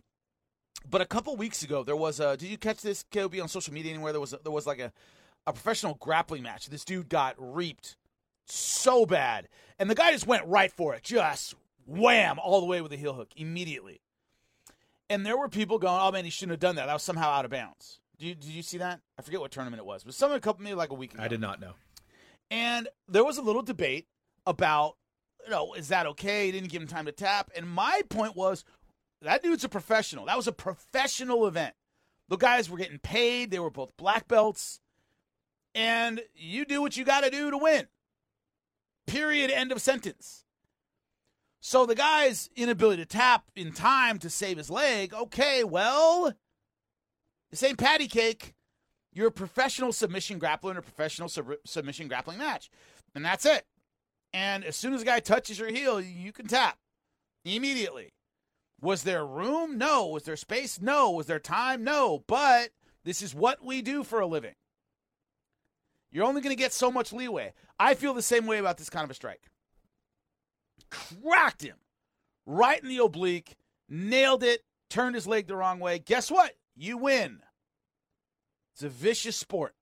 but 0.90 1.00
a 1.00 1.06
couple 1.06 1.36
weeks 1.36 1.62
ago 1.62 1.84
there 1.84 1.94
was 1.94 2.18
a 2.18 2.36
did 2.36 2.48
you 2.48 2.58
catch 2.58 2.82
this 2.82 3.04
kobe 3.12 3.38
on 3.38 3.46
social 3.46 3.72
media 3.72 3.94
anywhere? 3.94 4.12
There 4.12 4.20
was 4.20 4.32
a, 4.32 4.40
there 4.42 4.52
was 4.52 4.66
like 4.66 4.80
a, 4.80 4.92
a 5.46 5.52
professional 5.52 5.94
grappling 5.94 6.42
match. 6.42 6.66
This 6.66 6.84
dude 6.84 7.08
got 7.08 7.36
reaped 7.38 7.96
so 8.46 9.06
bad 9.06 9.48
and 9.78 9.88
the 9.88 9.94
guy 9.94 10.10
just 10.10 10.26
went 10.26 10.44
right 10.46 10.72
for 10.72 10.92
it. 10.94 11.04
Just 11.04 11.54
wham 11.86 12.40
all 12.40 12.60
the 12.60 12.66
way 12.66 12.80
with 12.80 12.92
a 12.92 12.96
heel 12.96 13.14
hook 13.14 13.28
immediately. 13.36 14.00
And 15.08 15.24
there 15.24 15.38
were 15.38 15.48
people 15.48 15.78
going 15.78 16.00
oh 16.02 16.10
man 16.10 16.24
he 16.24 16.30
shouldn't 16.30 16.54
have 16.54 16.60
done 16.60 16.74
that. 16.74 16.86
That 16.86 16.94
was 16.94 17.04
somehow 17.04 17.30
out 17.30 17.44
of 17.44 17.52
bounds. 17.52 18.00
Did 18.18 18.26
you, 18.26 18.34
did 18.34 18.50
you 18.50 18.62
see 18.62 18.78
that? 18.78 19.00
I 19.16 19.22
forget 19.22 19.40
what 19.40 19.52
tournament 19.52 19.80
it 19.80 19.86
was 19.86 20.02
but 20.02 20.14
some 20.14 20.32
a 20.32 20.40
couple 20.40 20.64
maybe 20.64 20.74
like 20.74 20.90
a 20.90 20.94
week 20.94 21.14
ago. 21.14 21.22
I 21.22 21.28
did 21.28 21.40
not 21.40 21.60
know. 21.60 21.74
and 22.50 22.88
there 23.08 23.24
was 23.24 23.38
a 23.38 23.42
little 23.42 23.62
debate 23.62 24.08
about, 24.46 24.96
you 25.44 25.50
know, 25.50 25.74
is 25.74 25.88
that 25.88 26.06
okay? 26.06 26.46
He 26.46 26.52
didn't 26.52 26.70
give 26.70 26.82
him 26.82 26.88
time 26.88 27.06
to 27.06 27.12
tap. 27.12 27.50
And 27.56 27.68
my 27.68 28.02
point 28.08 28.36
was, 28.36 28.64
that 29.22 29.42
dude's 29.42 29.64
a 29.64 29.68
professional. 29.68 30.26
That 30.26 30.36
was 30.36 30.48
a 30.48 30.52
professional 30.52 31.46
event. 31.46 31.74
The 32.28 32.36
guys 32.36 32.70
were 32.70 32.78
getting 32.78 32.98
paid. 32.98 33.50
They 33.50 33.58
were 33.58 33.70
both 33.70 33.96
black 33.96 34.28
belts. 34.28 34.80
And 35.74 36.22
you 36.34 36.64
do 36.64 36.80
what 36.80 36.96
you 36.96 37.04
got 37.04 37.22
to 37.22 37.30
do 37.30 37.50
to 37.50 37.58
win. 37.58 37.88
Period. 39.06 39.50
End 39.50 39.72
of 39.72 39.82
sentence. 39.82 40.44
So 41.60 41.84
the 41.84 41.94
guy's 41.94 42.48
inability 42.56 43.02
to 43.02 43.06
tap 43.06 43.44
in 43.54 43.72
time 43.72 44.18
to 44.20 44.30
save 44.30 44.56
his 44.56 44.70
leg, 44.70 45.12
okay, 45.12 45.62
well, 45.62 46.32
this 47.50 47.62
ain't 47.62 47.78
patty 47.78 48.08
cake. 48.08 48.54
You're 49.12 49.28
a 49.28 49.32
professional 49.32 49.92
submission 49.92 50.40
grappler 50.40 50.70
in 50.70 50.76
a 50.78 50.82
professional 50.82 51.28
sub- 51.28 51.52
submission 51.66 52.08
grappling 52.08 52.38
match. 52.38 52.70
And 53.14 53.24
that's 53.24 53.44
it. 53.44 53.66
And 54.32 54.64
as 54.64 54.76
soon 54.76 54.94
as 54.94 55.02
a 55.02 55.04
guy 55.04 55.20
touches 55.20 55.58
your 55.58 55.70
heel, 55.70 56.00
you 56.00 56.32
can 56.32 56.46
tap 56.46 56.78
immediately. 57.44 58.12
Was 58.80 59.02
there 59.02 59.26
room? 59.26 59.76
No. 59.76 60.06
Was 60.06 60.24
there 60.24 60.36
space? 60.36 60.80
No. 60.80 61.10
Was 61.10 61.26
there 61.26 61.38
time? 61.38 61.84
No. 61.84 62.24
But 62.26 62.70
this 63.04 63.22
is 63.22 63.34
what 63.34 63.64
we 63.64 63.82
do 63.82 64.04
for 64.04 64.20
a 64.20 64.26
living. 64.26 64.54
You're 66.12 66.24
only 66.24 66.40
going 66.40 66.54
to 66.54 66.60
get 66.60 66.72
so 66.72 66.90
much 66.90 67.12
leeway. 67.12 67.52
I 67.78 67.94
feel 67.94 68.14
the 68.14 68.22
same 68.22 68.46
way 68.46 68.58
about 68.58 68.78
this 68.78 68.90
kind 68.90 69.04
of 69.04 69.10
a 69.10 69.14
strike. 69.14 69.42
Cracked 70.90 71.62
him 71.62 71.76
right 72.46 72.82
in 72.82 72.88
the 72.88 72.98
oblique, 72.98 73.56
nailed 73.88 74.42
it, 74.42 74.64
turned 74.88 75.14
his 75.14 75.26
leg 75.26 75.46
the 75.46 75.56
wrong 75.56 75.78
way. 75.78 75.98
Guess 75.98 76.30
what? 76.30 76.56
You 76.74 76.96
win. 76.96 77.40
It's 78.74 78.82
a 78.82 78.88
vicious 78.88 79.36
sport. 79.36 79.74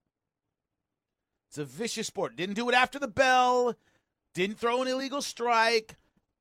It's 1.48 1.58
a 1.58 1.64
vicious 1.64 2.06
sport. 2.06 2.36
Didn't 2.36 2.56
do 2.56 2.68
it 2.68 2.74
after 2.74 2.98
the 2.98 3.08
bell. 3.08 3.74
Didn't 4.38 4.60
throw 4.60 4.82
an 4.82 4.86
illegal 4.86 5.20
strike. 5.20 5.96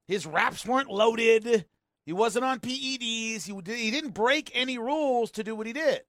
His 0.08 0.28
wraps 0.28 0.68
weren't 0.68 0.92
loaded. 0.92 1.66
He 2.06 2.14
wasn't 2.14 2.46
on 2.46 2.60
PEDs. 2.60 3.48
He, 3.48 3.62
did- 3.64 3.80
he 3.80 3.90
didn't 3.90 4.12
break 4.12 4.52
any 4.54 4.78
rules 4.78 5.32
to 5.32 5.44
do 5.44 5.56
what 5.56 5.66
he 5.66 5.74
did. 5.74 6.02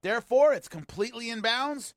Therefore, 0.00 0.54
it's 0.54 0.68
completely 0.68 1.28
in 1.28 1.42
bounds. 1.42 1.92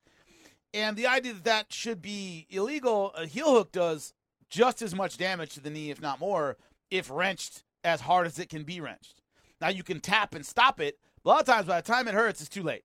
And 0.74 0.98
the 0.98 1.06
idea 1.06 1.32
that 1.32 1.44
that 1.44 1.72
should 1.72 2.02
be 2.02 2.46
illegal, 2.50 3.14
a 3.14 3.24
heel 3.26 3.54
hook 3.54 3.72
does 3.72 4.12
just 4.50 4.82
as 4.82 4.94
much 4.94 5.16
damage 5.16 5.54
to 5.54 5.60
the 5.60 5.70
knee, 5.70 5.90
if 5.90 5.98
not 5.98 6.20
more, 6.20 6.58
if 6.90 7.10
wrenched 7.10 7.64
as 7.82 8.02
hard 8.02 8.26
as 8.26 8.38
it 8.38 8.50
can 8.50 8.64
be 8.64 8.82
wrenched. 8.82 9.22
Now, 9.62 9.68
you 9.70 9.82
can 9.82 10.00
tap 10.00 10.34
and 10.34 10.44
stop 10.44 10.78
it. 10.78 10.98
But 11.24 11.30
a 11.30 11.32
lot 11.32 11.40
of 11.40 11.46
times, 11.46 11.66
by 11.66 11.80
the 11.80 11.90
time 11.90 12.06
it 12.06 12.12
hurts, 12.12 12.42
it's 12.42 12.50
too 12.50 12.62
late. 12.62 12.84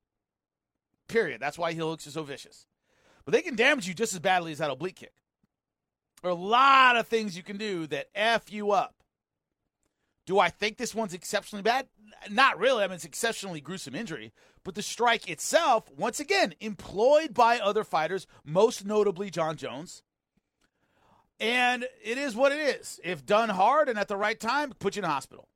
Period. 1.09 1.41
That's 1.41 1.57
why 1.57 1.73
heel 1.73 1.89
hooks 1.89 2.07
are 2.07 2.11
so 2.11 2.23
vicious. 2.23 2.67
But 3.25 3.33
they 3.33 3.41
can 3.41 3.57
damage 3.57 3.85
you 3.85 3.93
just 3.93 4.13
as 4.13 4.19
badly 4.19 4.53
as 4.53 4.59
that 4.59 4.71
oblique 4.71 4.95
kick. 4.95 5.11
There 6.23 6.31
are 6.31 6.35
a 6.35 6.39
lot 6.39 6.95
of 6.95 7.07
things 7.07 7.35
you 7.35 7.43
can 7.43 7.57
do 7.57 7.85
that 7.87 8.07
F 8.15 8.51
you 8.51 8.71
up. 8.71 8.95
Do 10.25 10.39
I 10.39 10.47
think 10.47 10.77
this 10.77 10.95
one's 10.95 11.13
exceptionally 11.13 11.63
bad? 11.63 11.87
Not 12.29 12.57
really. 12.57 12.81
I 12.81 12.87
mean, 12.87 12.95
it's 12.95 13.03
exceptionally 13.03 13.59
gruesome 13.59 13.93
injury. 13.93 14.31
But 14.63 14.75
the 14.75 14.81
strike 14.81 15.29
itself, 15.29 15.91
once 15.97 16.21
again, 16.21 16.53
employed 16.61 17.33
by 17.33 17.59
other 17.59 17.83
fighters, 17.83 18.25
most 18.45 18.85
notably 18.85 19.29
Jon 19.29 19.57
Jones. 19.57 20.01
And 21.41 21.85
it 22.01 22.17
is 22.17 22.37
what 22.37 22.53
it 22.53 22.79
is. 22.79 23.01
If 23.03 23.25
done 23.25 23.49
hard 23.49 23.89
and 23.89 23.99
at 23.99 24.07
the 24.07 24.15
right 24.15 24.39
time, 24.39 24.71
put 24.79 24.95
you 24.95 25.01
in 25.01 25.05
a 25.05 25.09
hospital. 25.09 25.49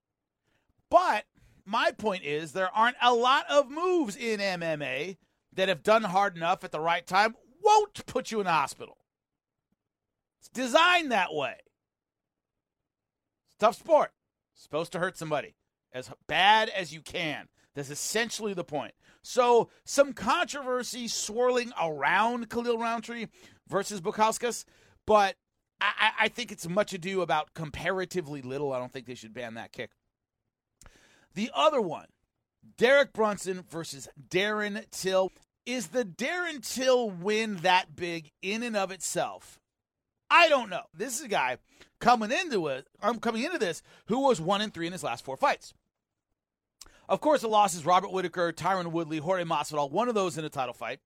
But 0.90 1.24
my 1.66 1.92
point 1.92 2.26
is, 2.26 2.52
there 2.52 2.76
aren't 2.76 2.98
a 3.02 3.14
lot 3.14 3.46
of 3.50 3.72
moves 3.72 4.18
in 4.18 4.42
MMA 4.42 5.16
that, 5.54 5.70
if 5.70 5.82
done 5.82 6.04
hard 6.04 6.36
enough 6.36 6.66
at 6.66 6.74
the 6.74 6.82
right 6.82 7.08
time, 7.08 7.36
won't 7.64 8.06
put 8.06 8.32
you 8.32 8.42
in 8.42 8.48
a 8.48 8.52
hospital. 8.52 8.98
It's 10.40 10.50
designed 10.50 11.12
that 11.12 11.34
way. 11.34 11.56
It's 13.48 13.56
tough 13.60 13.76
sport. 13.76 14.12
It's 14.54 14.64
supposed 14.64 14.92
to 14.94 15.00
hurt 15.00 15.18
somebody 15.18 15.56
as 15.92 16.10
bad 16.28 16.70
as 16.70 16.94
you 16.94 17.02
can. 17.02 17.48
That's 17.76 17.90
essentially 17.90 18.54
the 18.54 18.64
point. 18.64 18.94
So, 19.22 19.70
some 19.86 20.14
controversy 20.14 21.08
swirling 21.08 21.72
around 21.80 22.50
Khalil 22.50 22.80
Rountree 22.80 23.28
versus 23.68 24.02
Bukauskas, 24.02 24.66
but 25.06 25.36
I 25.80 26.12
I 26.22 26.28
think 26.28 26.52
it's 26.52 26.68
much 26.68 26.94
ado 26.94 27.22
about 27.22 27.54
comparatively 27.54 28.42
little. 28.42 28.74
I 28.74 28.80
don't 28.80 28.92
think 28.92 29.06
they 29.06 29.16
should 29.16 29.34
ban 29.34 29.56
that 29.56 29.72
kick. 29.72 29.92
The 31.36 31.52
other 31.54 31.82
one, 31.82 32.08
Derek 32.78 33.14
Brunson 33.14 33.64
versus 33.70 34.08
Darren 34.30 34.90
Till. 34.90 35.32
Is 35.66 35.88
the 35.88 36.06
Darren 36.06 36.68
Till 36.68 37.10
win 37.10 37.58
that 37.58 37.96
big 37.96 38.32
in 38.42 38.64
and 38.64 38.76
of 38.76 38.90
itself? 38.90 39.60
I 40.30 40.50
don't 40.50 40.70
know. 40.70 40.84
This 40.94 41.18
is 41.18 41.26
a 41.26 41.30
guy 41.30 41.58
coming 42.00 42.32
into 42.32 42.68
it. 42.68 42.88
I'm 43.02 43.20
coming 43.20 43.44
into 43.44 43.58
this 43.58 43.82
who 44.08 44.20
was 44.20 44.42
one 44.42 44.62
and 44.62 44.74
three 44.74 44.88
in 44.88 44.94
his 44.94 45.04
last 45.04 45.24
four 45.24 45.38
fights. 45.38 45.74
Of 47.10 47.22
course, 47.22 47.42
the 47.42 47.48
losses: 47.48 47.86
Robert 47.86 48.12
Whitaker, 48.12 48.52
Tyron 48.52 48.92
Woodley, 48.92 49.20
Jorge 49.20 49.44
Masvidal. 49.44 49.92
One 49.92 50.10
of 50.10 50.16
those 50.16 50.38
in 50.38 50.46
a 50.46 50.50
title 50.50 50.74
fight. 50.74 51.00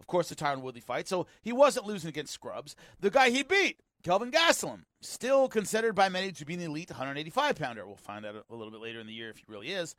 Of 0.00 0.06
course, 0.06 0.28
the 0.28 0.34
Tyron 0.34 0.62
Woodley 0.62 0.80
fight. 0.80 1.08
So 1.08 1.26
he 1.42 1.52
wasn't 1.52 1.86
losing 1.86 2.08
against 2.08 2.34
scrubs. 2.34 2.74
The 3.00 3.10
guy 3.10 3.30
he 3.30 3.42
beat, 3.42 3.80
Kelvin 4.02 4.32
Gastelum, 4.32 4.80
still 5.00 5.48
considered 5.48 5.94
by 5.94 6.08
many 6.08 6.32
to 6.32 6.44
be 6.44 6.54
an 6.54 6.60
elite 6.60 6.90
185 6.90 7.56
pounder. 7.56 7.86
We'll 7.86 7.96
find 7.96 8.26
out 8.26 8.44
a 8.50 8.54
little 8.54 8.72
bit 8.72 8.80
later 8.80 9.00
in 9.00 9.06
the 9.06 9.12
year 9.12 9.30
if 9.30 9.36
he 9.36 9.44
really 9.46 9.70
is. 9.70 9.94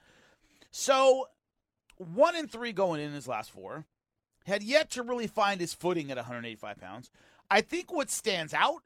So 0.70 1.28
one 1.98 2.36
and 2.36 2.52
three 2.52 2.74
going 2.74 3.02
in 3.02 3.14
his 3.14 3.28
last 3.28 3.52
four, 3.52 3.86
had 4.46 4.64
yet 4.64 4.92
to 4.92 5.04
really 5.04 5.28
find 5.28 5.60
his 5.60 5.74
footing 5.74 6.12
at 6.12 6.18
185 6.18 6.78
pounds. 6.78 7.10
I 7.50 7.62
think 7.62 7.92
what 7.92 8.10
stands 8.10 8.54
out 8.54 8.82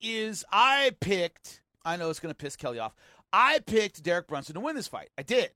is 0.00 0.44
I 0.52 0.92
picked, 1.00 1.62
I 1.84 1.96
know 1.96 2.10
it's 2.10 2.20
going 2.20 2.32
to 2.32 2.36
piss 2.36 2.56
Kelly 2.56 2.78
off, 2.78 2.94
I 3.32 3.60
picked 3.66 4.02
Derek 4.02 4.28
Brunson 4.28 4.54
to 4.54 4.60
win 4.60 4.76
this 4.76 4.88
fight. 4.88 5.10
I 5.18 5.22
did. 5.22 5.50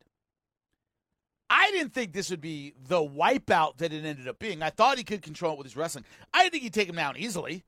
I 1.51 1.71
didn't 1.71 1.95
think 1.95 2.13
this 2.13 2.31
would 2.31 2.41
be 2.41 2.75
the 2.89 3.01
wipeout 3.01 3.79
that 3.79 3.93
it 3.93 4.05
ended 4.05 4.29
up 4.29 4.39
being. 4.39 4.63
I 4.63 4.71
thought 4.71 4.99
he 4.99 5.05
could 5.05 5.23
control 5.23 5.53
it 5.55 5.59
with 5.59 5.67
his 5.67 5.77
wrestling. 5.77 6.05
I 6.35 6.43
didn't 6.43 6.53
think 6.53 6.65
he'd 6.65 6.75
take 6.75 6.89
him 6.89 6.97
down 6.97 7.17
easily. 7.17 7.65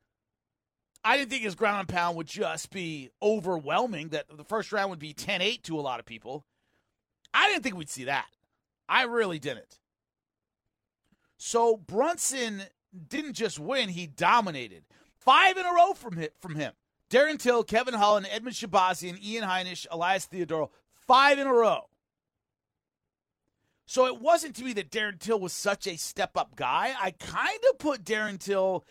I 1.02 1.16
didn't 1.16 1.30
think 1.30 1.44
his 1.44 1.54
ground 1.54 1.80
and 1.80 1.88
pound 1.88 2.16
would 2.16 2.26
just 2.26 2.70
be 2.70 3.10
overwhelming, 3.22 4.08
that 4.10 4.26
the 4.36 4.44
first 4.44 4.70
round 4.70 4.90
would 4.90 4.98
be 4.98 5.14
10 5.14 5.40
8 5.40 5.62
to 5.64 5.78
a 5.78 5.80
lot 5.80 5.98
of 5.98 6.04
people. 6.04 6.44
I 7.32 7.48
didn't 7.48 7.62
think 7.62 7.76
we'd 7.76 7.88
see 7.88 8.04
that. 8.04 8.26
I 8.88 9.04
really 9.04 9.38
didn't. 9.38 9.78
So 11.38 11.76
Brunson 11.76 12.64
didn't 13.08 13.34
just 13.34 13.58
win, 13.58 13.88
he 13.88 14.06
dominated. 14.06 14.84
Five 15.18 15.56
in 15.56 15.66
a 15.66 15.72
row 15.72 15.92
from 15.94 16.16
him. 16.16 16.30
From 16.40 16.54
him. 16.56 16.72
Darren 17.10 17.38
Till, 17.38 17.64
Kevin 17.64 17.94
Holland, 17.94 18.26
Edmen 18.26 18.52
Shahbazyan, 18.52 19.22
Ian 19.22 19.44
Heinisch, 19.44 19.86
Elias 19.90 20.26
Theodorou. 20.26 20.70
Five 20.94 21.38
in 21.38 21.46
a 21.46 21.52
row. 21.52 21.88
So 23.86 24.06
it 24.06 24.20
wasn't 24.20 24.54
to 24.56 24.64
me 24.64 24.72
that 24.74 24.90
Darren 24.90 25.18
Till 25.18 25.40
was 25.40 25.52
such 25.52 25.88
a 25.88 25.96
step 25.98 26.36
up 26.36 26.54
guy. 26.54 26.94
I 27.00 27.10
kind 27.10 27.58
of 27.70 27.78
put 27.78 28.04
Darren 28.04 28.38
Till 28.38 28.84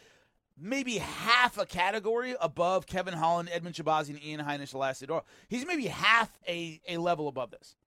maybe 0.59 0.97
half 0.97 1.57
a 1.57 1.65
category 1.65 2.35
above 2.41 2.85
Kevin 2.85 3.13
Holland, 3.13 3.49
Edmen 3.49 3.73
Shahbazyan, 3.73 4.21
Ian 4.21 4.41
Heinisch, 4.41 4.73
Elias 4.73 5.01
Theodorou. 5.01 5.21
He's 5.47 5.65
maybe 5.65 5.87
half 5.87 6.37
a, 6.47 6.81
a 6.87 6.97
level 6.97 7.29
above 7.29 7.51
this. 7.51 7.77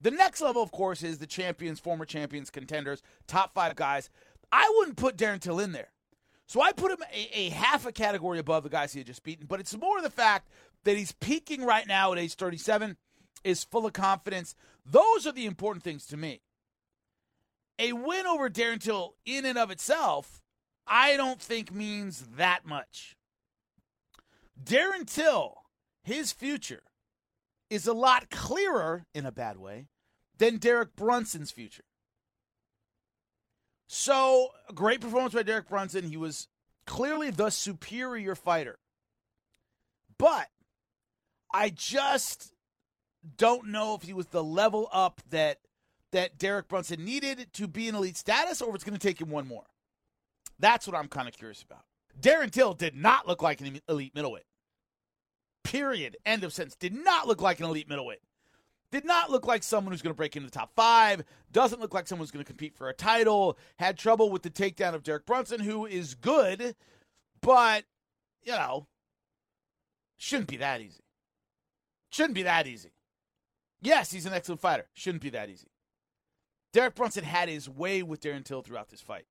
The 0.00 0.10
next 0.10 0.40
level, 0.40 0.62
of 0.62 0.72
course, 0.72 1.02
is 1.02 1.18
the 1.18 1.26
champions, 1.26 1.78
former 1.78 2.04
champions, 2.04 2.50
contenders, 2.50 3.02
top 3.26 3.54
five 3.54 3.76
guys. 3.76 4.10
I 4.52 4.70
wouldn't 4.76 4.98
put 4.98 5.16
Darren 5.16 5.40
Till 5.40 5.58
in 5.58 5.72
there. 5.72 5.88
So 6.46 6.60
I 6.60 6.72
put 6.72 6.92
him 6.92 7.02
a, 7.12 7.38
a, 7.38 7.48
half 7.48 7.86
a 7.86 7.92
category 7.92 8.38
above 8.38 8.62
the 8.62 8.68
guys 8.68 8.92
he 8.92 9.00
had 9.00 9.06
just 9.06 9.22
beaten. 9.22 9.46
But 9.46 9.58
it's 9.58 9.76
more 9.76 10.02
the 10.02 10.10
fact 10.10 10.50
that 10.84 10.96
he's 10.96 11.12
peaking 11.12 11.64
right 11.64 11.86
now 11.86 12.12
at 12.12 12.18
age 12.18 12.34
37, 12.34 12.96
is 13.44 13.64
full 13.64 13.86
of 13.86 13.92
confidence. 13.92 14.54
Those 14.84 15.26
are 15.26 15.32
the 15.32 15.46
important 15.46 15.82
things 15.82 16.06
to 16.06 16.16
me. 16.16 16.42
A 17.78 17.92
win 17.92 18.26
over 18.26 18.50
Darren 18.50 18.80
Till 18.80 19.14
in 19.24 19.44
and 19.44 19.58
of 19.58 19.70
itself, 19.70 20.42
I 20.86 21.16
don't 21.16 21.40
think 21.40 21.72
means 21.72 22.24
that 22.36 22.66
much. 22.66 23.16
Darren 24.62 25.06
Till, 25.06 25.62
his 26.02 26.32
future, 26.32 26.82
is 27.70 27.86
a 27.86 27.94
lot 27.94 28.30
clearer 28.30 29.06
in 29.14 29.24
a 29.24 29.32
bad 29.32 29.56
way 29.56 29.88
than 30.38 30.58
Derek 30.58 30.94
Brunson's 30.94 31.50
future. 31.50 31.84
So, 33.94 34.48
great 34.74 35.02
performance 35.02 35.34
by 35.34 35.42
Derek 35.42 35.68
Brunson. 35.68 36.04
He 36.04 36.16
was 36.16 36.48
clearly 36.86 37.30
the 37.30 37.50
superior 37.50 38.34
fighter. 38.34 38.78
But 40.16 40.48
I 41.52 41.68
just 41.68 42.54
don't 43.36 43.68
know 43.68 43.94
if 43.94 44.00
he 44.00 44.14
was 44.14 44.28
the 44.28 44.42
level 44.42 44.88
up 44.94 45.20
that 45.28 45.58
that 46.12 46.38
Derek 46.38 46.68
Brunson 46.68 47.04
needed 47.04 47.48
to 47.52 47.68
be 47.68 47.86
in 47.86 47.94
elite 47.94 48.16
status 48.16 48.62
or 48.62 48.70
if 48.70 48.76
it's 48.76 48.84
going 48.84 48.98
to 48.98 49.06
take 49.06 49.20
him 49.20 49.28
one 49.28 49.46
more. 49.46 49.66
That's 50.58 50.86
what 50.86 50.96
I'm 50.96 51.08
kind 51.08 51.28
of 51.28 51.36
curious 51.36 51.62
about. 51.62 51.84
Darren 52.18 52.50
Till 52.50 52.72
did 52.72 52.96
not 52.96 53.28
look 53.28 53.42
like 53.42 53.60
an 53.60 53.78
elite 53.90 54.14
middleweight. 54.14 54.46
Period. 55.64 56.16
End 56.24 56.44
of 56.44 56.54
sentence. 56.54 56.76
Did 56.76 56.94
not 56.94 57.28
look 57.28 57.42
like 57.42 57.60
an 57.60 57.66
elite 57.66 57.90
middleweight. 57.90 58.20
Did 58.92 59.06
not 59.06 59.30
look 59.30 59.46
like 59.46 59.62
someone 59.62 59.90
who's 59.90 60.02
going 60.02 60.14
to 60.14 60.16
break 60.16 60.36
into 60.36 60.48
the 60.48 60.56
top 60.56 60.74
five. 60.76 61.24
Doesn't 61.50 61.80
look 61.80 61.94
like 61.94 62.06
someone 62.06 62.24
who's 62.24 62.30
going 62.30 62.44
to 62.44 62.48
compete 62.48 62.76
for 62.76 62.90
a 62.90 62.94
title. 62.94 63.58
Had 63.78 63.96
trouble 63.96 64.30
with 64.30 64.42
the 64.42 64.50
takedown 64.50 64.94
of 64.94 65.02
Derek 65.02 65.24
Brunson, 65.24 65.60
who 65.60 65.86
is 65.86 66.14
good, 66.14 66.76
but, 67.40 67.84
you 68.42 68.52
know, 68.52 68.86
shouldn't 70.18 70.48
be 70.48 70.58
that 70.58 70.82
easy. 70.82 71.02
Shouldn't 72.10 72.34
be 72.34 72.42
that 72.42 72.66
easy. 72.66 72.92
Yes, 73.80 74.12
he's 74.12 74.26
an 74.26 74.34
excellent 74.34 74.60
fighter. 74.60 74.86
Shouldn't 74.92 75.22
be 75.22 75.30
that 75.30 75.48
easy. 75.48 75.68
Derek 76.74 76.94
Brunson 76.94 77.24
had 77.24 77.48
his 77.48 77.68
way 77.68 78.02
with 78.02 78.20
Darren 78.20 78.44
Till 78.44 78.60
throughout 78.60 78.90
this 78.90 79.00
fight. 79.00 79.24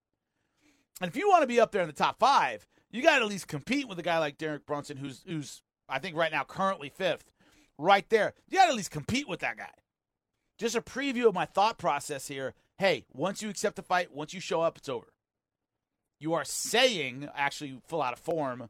And 1.00 1.10
if 1.10 1.16
you 1.16 1.30
want 1.30 1.42
to 1.42 1.48
be 1.48 1.60
up 1.60 1.72
there 1.72 1.82
in 1.84 1.88
the 1.88 1.94
top 1.94 2.20
five, 2.20 2.68
you 2.90 3.04
got 3.04 3.20
to 3.20 3.26
at 3.26 3.30
least 3.30 3.48
compete 3.48 3.88
with 3.88 4.00
a 4.00 4.04
guy 4.04 4.18
like 4.18 4.40
Derek 4.40 4.66
Brunson, 4.66 4.98
who's 4.98 5.24
who's 5.28 5.62
I 5.88 6.00
think 6.00 6.16
right 6.16 6.32
now 6.32 6.44
currently 6.44 6.90
fifth, 6.90 7.32
right 7.82 8.10
there. 8.10 8.34
You 8.48 8.58
got 8.58 8.66
to 8.66 8.72
at 8.72 8.78
least 8.78 8.92
compete 8.92 9.28
with 9.28 9.40
that 9.42 9.58
guy. 9.58 9.72
Just 10.58 10.76
a 10.76 10.82
preview 10.82 11.28
of 11.28 11.34
my 11.34 11.46
thought 11.46 11.78
process 11.78 12.28
here. 12.28 12.54
Hey, 12.78 13.06
once 13.12 13.42
you 13.42 13.50
accept 13.50 13.76
the 13.76 13.82
fight, 13.82 14.14
once 14.14 14.34
you 14.34 14.40
show 14.40 14.62
up, 14.62 14.78
it's 14.78 14.90
over. 14.90 15.14
You 16.20 16.34
are 16.34 16.46
saying, 16.46 17.28
actually, 17.36 17.80
full 17.88 18.02
out 18.02 18.14
of 18.14 18.20
form, 18.20 18.70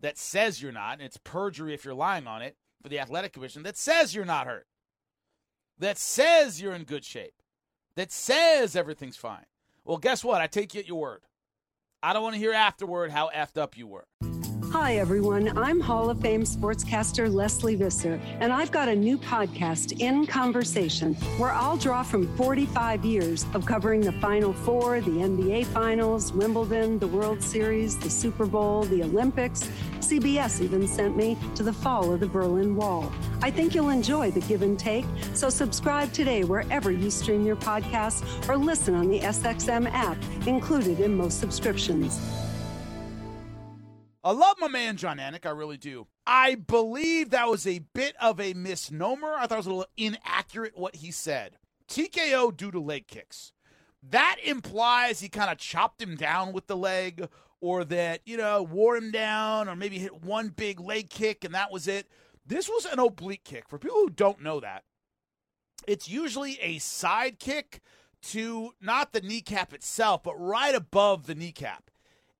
that 0.00 0.16
says 0.16 0.62
you're 0.62 0.72
not, 0.72 0.94
and 0.94 1.02
it's 1.02 1.18
perjury 1.18 1.74
if 1.74 1.84
you're 1.84 1.94
lying 1.94 2.26
on 2.26 2.40
it 2.40 2.56
for 2.82 2.88
the 2.88 2.98
athletic 2.98 3.32
commission, 3.32 3.62
that 3.64 3.76
says 3.76 4.14
you're 4.14 4.24
not 4.24 4.46
hurt, 4.46 4.66
that 5.78 5.98
says 5.98 6.62
you're 6.62 6.74
in 6.74 6.84
good 6.84 7.04
shape, 7.04 7.42
that 7.96 8.12
says 8.12 8.76
everything's 8.76 9.16
fine. 9.16 9.44
Well, 9.84 9.98
guess 9.98 10.24
what? 10.24 10.40
I 10.40 10.46
take 10.46 10.74
you 10.74 10.80
at 10.80 10.88
your 10.88 11.00
word. 11.00 11.22
I 12.02 12.12
don't 12.12 12.22
want 12.22 12.34
to 12.34 12.40
hear 12.40 12.52
afterward 12.52 13.10
how 13.10 13.30
effed 13.34 13.58
up 13.58 13.76
you 13.76 13.86
were. 13.86 14.06
Hi, 14.72 14.96
everyone. 14.96 15.56
I'm 15.56 15.80
Hall 15.80 16.10
of 16.10 16.20
Fame 16.20 16.42
sportscaster 16.42 17.32
Lesley 17.32 17.74
Visser, 17.74 18.20
and 18.38 18.52
I've 18.52 18.70
got 18.70 18.86
a 18.86 18.94
new 18.94 19.16
podcast, 19.16 19.98
In 19.98 20.26
Conversation, 20.26 21.14
where 21.38 21.52
I'll 21.52 21.78
draw 21.78 22.02
from 22.02 22.28
45 22.36 23.02
years 23.02 23.46
of 23.54 23.64
covering 23.64 24.02
the 24.02 24.12
Final 24.12 24.52
Four, 24.52 25.00
the 25.00 25.10
NBA 25.10 25.64
Finals, 25.66 26.34
Wimbledon, 26.34 26.98
the 26.98 27.06
World 27.06 27.42
Series, 27.42 27.96
the 27.96 28.10
Super 28.10 28.44
Bowl, 28.44 28.82
the 28.82 29.02
Olympics. 29.02 29.70
CBS 30.00 30.60
even 30.60 30.86
sent 30.86 31.16
me 31.16 31.38
to 31.54 31.62
the 31.62 31.72
fall 31.72 32.12
of 32.12 32.20
the 32.20 32.26
Berlin 32.26 32.76
Wall. 32.76 33.10
I 33.40 33.50
think 33.50 33.74
you'll 33.74 33.88
enjoy 33.88 34.30
the 34.30 34.40
give 34.40 34.60
and 34.60 34.78
take, 34.78 35.06
so 35.32 35.48
subscribe 35.48 36.12
today 36.12 36.44
wherever 36.44 36.92
you 36.92 37.10
stream 37.10 37.46
your 37.46 37.56
podcasts 37.56 38.22
or 38.50 38.58
listen 38.58 38.94
on 38.94 39.08
the 39.08 39.20
SXM 39.20 39.90
app, 39.92 40.18
included 40.46 41.00
in 41.00 41.16
most 41.16 41.40
subscriptions. 41.40 42.20
I 44.28 44.32
love 44.32 44.56
my 44.60 44.68
man 44.68 44.98
Jon 44.98 45.16
Anik, 45.16 45.46
I 45.46 45.50
really 45.52 45.78
do. 45.78 46.06
I 46.26 46.54
believe 46.54 47.30
that 47.30 47.48
was 47.48 47.66
a 47.66 47.78
bit 47.94 48.14
of 48.20 48.38
a 48.38 48.52
misnomer. 48.52 49.32
I 49.32 49.46
thought 49.46 49.54
it 49.54 49.56
was 49.56 49.66
a 49.66 49.70
little 49.70 49.92
inaccurate 49.96 50.76
what 50.76 50.96
he 50.96 51.10
said. 51.10 51.56
TKO 51.88 52.54
due 52.54 52.70
to 52.70 52.78
leg 52.78 53.06
kicks. 53.06 53.52
That 54.02 54.36
implies 54.44 55.20
he 55.20 55.30
kind 55.30 55.50
of 55.50 55.56
chopped 55.56 56.02
him 56.02 56.14
down 56.14 56.52
with 56.52 56.66
the 56.66 56.76
leg, 56.76 57.26
or 57.62 57.84
that, 57.84 58.20
you 58.26 58.36
know, 58.36 58.62
wore 58.62 58.98
him 58.98 59.10
down, 59.10 59.66
or 59.66 59.74
maybe 59.74 59.98
hit 59.98 60.22
one 60.22 60.50
big 60.50 60.78
leg 60.78 61.08
kick 61.08 61.42
and 61.42 61.54
that 61.54 61.72
was 61.72 61.88
it. 61.88 62.06
This 62.44 62.68
was 62.68 62.84
an 62.84 62.98
oblique 62.98 63.44
kick. 63.44 63.66
For 63.66 63.78
people 63.78 63.96
who 63.96 64.10
don't 64.10 64.42
know 64.42 64.60
that, 64.60 64.84
it's 65.86 66.06
usually 66.06 66.58
a 66.60 66.76
side 66.80 67.38
kick 67.38 67.80
to 68.24 68.72
not 68.78 69.14
the 69.14 69.22
kneecap 69.22 69.72
itself, 69.72 70.22
but 70.22 70.38
right 70.38 70.74
above 70.74 71.26
the 71.26 71.34
kneecap. 71.34 71.90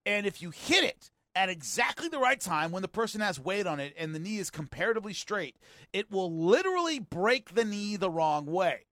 And 0.04 0.26
if 0.26 0.42
you 0.42 0.50
hit 0.50 0.84
it, 0.84 1.10
at 1.38 1.48
exactly 1.48 2.08
the 2.08 2.18
right 2.18 2.40
time 2.40 2.72
when 2.72 2.82
the 2.82 2.88
person 2.88 3.20
has 3.20 3.38
weight 3.38 3.64
on 3.64 3.78
it 3.78 3.94
and 3.96 4.12
the 4.12 4.18
knee 4.18 4.38
is 4.38 4.50
comparatively 4.50 5.12
straight, 5.12 5.54
it 5.92 6.10
will 6.10 6.32
literally 6.32 6.98
break 6.98 7.54
the 7.54 7.64
knee 7.64 7.94
the 7.94 8.10
wrong 8.10 8.44
way. 8.44 8.86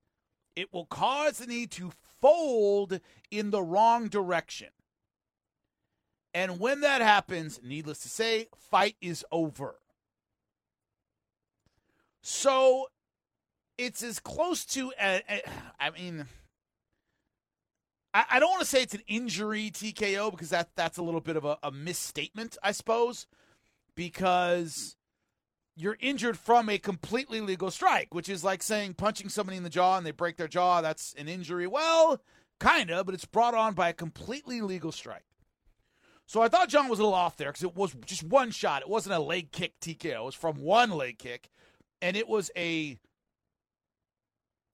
It 0.54 0.72
will 0.72 0.86
cause 0.86 1.38
the 1.38 1.48
knee 1.48 1.66
to 1.66 1.90
fold 2.20 3.00
in 3.32 3.50
the 3.50 3.62
wrong 3.62 4.06
direction. 4.06 4.68
And 6.34 6.60
when 6.60 6.82
that 6.82 7.00
happens, 7.00 7.58
needless 7.64 7.98
to 8.00 8.08
say, 8.08 8.46
fight 8.56 8.94
is 9.00 9.24
over. 9.32 9.80
So 12.22 12.86
it's 13.76 14.04
as 14.04 14.20
close 14.20 14.64
to, 14.66 14.92
I 15.00 15.90
mean, 15.98 16.26
I, 18.16 18.24
I 18.30 18.40
don't 18.40 18.50
want 18.50 18.60
to 18.60 18.66
say 18.66 18.82
it's 18.82 18.94
an 18.94 19.02
injury 19.06 19.70
TKO 19.70 20.30
because 20.30 20.50
that 20.50 20.70
that's 20.74 20.96
a 20.96 21.02
little 21.02 21.20
bit 21.20 21.36
of 21.36 21.44
a, 21.44 21.58
a 21.62 21.70
misstatement, 21.70 22.56
I 22.62 22.72
suppose, 22.72 23.26
because 23.94 24.96
you're 25.76 25.98
injured 26.00 26.38
from 26.38 26.70
a 26.70 26.78
completely 26.78 27.42
legal 27.42 27.70
strike, 27.70 28.14
which 28.14 28.30
is 28.30 28.42
like 28.42 28.62
saying 28.62 28.94
punching 28.94 29.28
somebody 29.28 29.58
in 29.58 29.64
the 29.64 29.70
jaw 29.70 29.98
and 29.98 30.06
they 30.06 30.12
break 30.12 30.38
their 30.38 30.48
jaw. 30.48 30.80
That's 30.80 31.14
an 31.18 31.28
injury. 31.28 31.66
Well, 31.66 32.22
Kinda, 32.58 33.04
but 33.04 33.14
it's 33.14 33.26
brought 33.26 33.54
on 33.54 33.74
by 33.74 33.90
a 33.90 33.92
completely 33.92 34.62
legal 34.62 34.92
strike. 34.92 35.26
So 36.24 36.40
I 36.40 36.48
thought 36.48 36.70
Jon 36.70 36.88
was 36.88 36.98
a 36.98 37.02
little 37.02 37.14
off 37.14 37.36
there 37.36 37.50
because 37.50 37.62
it 37.62 37.76
was 37.76 37.94
just 38.06 38.24
one 38.24 38.50
shot. 38.50 38.82
It 38.82 38.88
wasn't 38.88 39.14
a 39.14 39.20
leg 39.20 39.52
kick 39.52 39.78
TKO. 39.80 40.22
It 40.22 40.24
was 40.24 40.34
from 40.34 40.56
one 40.56 40.90
leg 40.90 41.18
kick, 41.18 41.50
and 42.00 42.16
it 42.16 42.26
was 42.26 42.50
a 42.56 42.98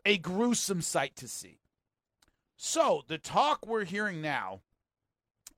a 0.07 0.19
gruesome 0.19 0.81
sight 0.81 1.17
to 1.17 1.29
see. 1.29 1.59
So 2.57 3.03
the 3.09 3.19
talk 3.19 3.67
we're 3.67 3.85
hearing 3.85 4.23
now 4.23 4.61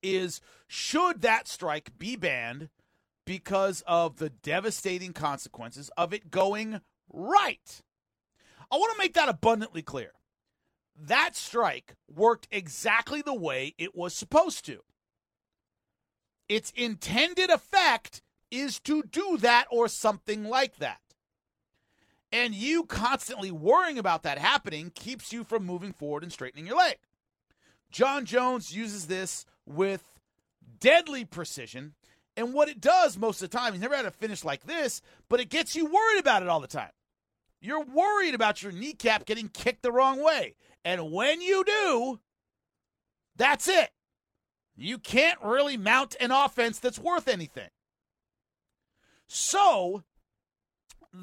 is 0.01 0.41
should 0.67 1.21
that 1.21 1.47
strike 1.47 1.97
be 1.97 2.15
banned 2.15 2.69
because 3.25 3.83
of 3.87 4.17
the 4.17 4.29
devastating 4.29 5.13
consequences 5.13 5.89
of 5.97 6.13
it 6.13 6.31
going 6.31 6.81
right? 7.11 7.81
I 8.71 8.77
want 8.77 8.93
to 8.93 8.97
make 8.97 9.13
that 9.13 9.29
abundantly 9.29 9.81
clear. 9.81 10.11
That 10.97 11.35
strike 11.35 11.95
worked 12.07 12.47
exactly 12.51 13.21
the 13.21 13.33
way 13.33 13.73
it 13.77 13.95
was 13.95 14.13
supposed 14.13 14.65
to. 14.65 14.81
Its 16.47 16.71
intended 16.75 17.49
effect 17.49 18.21
is 18.51 18.79
to 18.81 19.03
do 19.03 19.37
that 19.39 19.65
or 19.71 19.87
something 19.87 20.45
like 20.45 20.77
that. 20.77 20.99
And 22.35 22.53
you 22.53 22.83
constantly 22.83 23.49
worrying 23.49 23.97
about 23.97 24.23
that 24.23 24.37
happening 24.37 24.91
keeps 24.93 25.31
you 25.31 25.45
from 25.45 25.65
moving 25.65 25.93
forward 25.93 26.21
and 26.21 26.33
straightening 26.33 26.67
your 26.67 26.75
leg. 26.75 26.97
Jon 27.91 28.25
Jones 28.25 28.75
uses 28.75 29.07
this 29.07 29.45
with 29.65 30.03
deadly 30.81 31.23
precision. 31.23 31.93
And 32.35 32.53
what 32.53 32.67
it 32.67 32.81
does 32.81 33.17
most 33.17 33.41
of 33.41 33.49
the 33.49 33.57
time, 33.57 33.71
he's 33.71 33.81
never 33.81 33.95
had 33.95 34.03
a 34.03 34.11
finish 34.11 34.43
like 34.43 34.65
this, 34.65 35.01
but 35.29 35.39
it 35.39 35.49
gets 35.49 35.77
you 35.77 35.85
worried 35.85 36.19
about 36.19 36.43
it 36.43 36.49
all 36.49 36.59
the 36.59 36.67
time. 36.67 36.89
You're 37.61 37.85
worried 37.85 38.35
about 38.35 38.61
your 38.61 38.73
kneecap 38.73 39.25
getting 39.25 39.47
kicked 39.47 39.81
the 39.81 39.93
wrong 39.93 40.21
way. 40.21 40.55
And 40.83 41.13
when 41.13 41.39
you 41.39 41.63
do, 41.63 42.19
that's 43.37 43.69
it. 43.69 43.91
You 44.75 44.97
can't 44.97 45.39
really 45.41 45.77
mount 45.77 46.17
an 46.19 46.31
offense 46.31 46.79
that's 46.79 46.99
worth 46.99 47.29
anything. 47.29 47.69
So, 49.25 50.03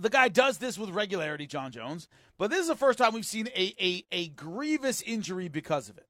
the 0.01 0.11
guy 0.11 0.29
does 0.29 0.59
this 0.59 0.79
with 0.79 0.91
regularity, 0.91 1.47
Jon 1.47 1.71
Jones, 1.71 2.09
but 2.39 2.51
this 2.51 2.61
is 2.61 2.69
the 2.69 2.77
first 2.77 2.99
time 2.99 3.15
we've 3.15 3.27
seen 3.27 3.49
a, 3.49 3.75
a, 3.81 4.05
a 4.13 4.29
grievous 4.29 5.03
injury 5.03 5.49
because 5.49 5.89
of 5.89 5.99
it. 5.99 6.07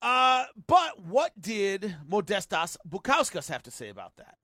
Uh, 0.00 0.44
but 0.66 1.00
what 1.04 1.40
did 1.40 1.96
Modestas 2.08 2.76
Bukauskas 2.88 3.48
have 3.48 3.62
to 3.64 3.70
say 3.70 3.88
about 3.88 4.16
that? 4.16 4.36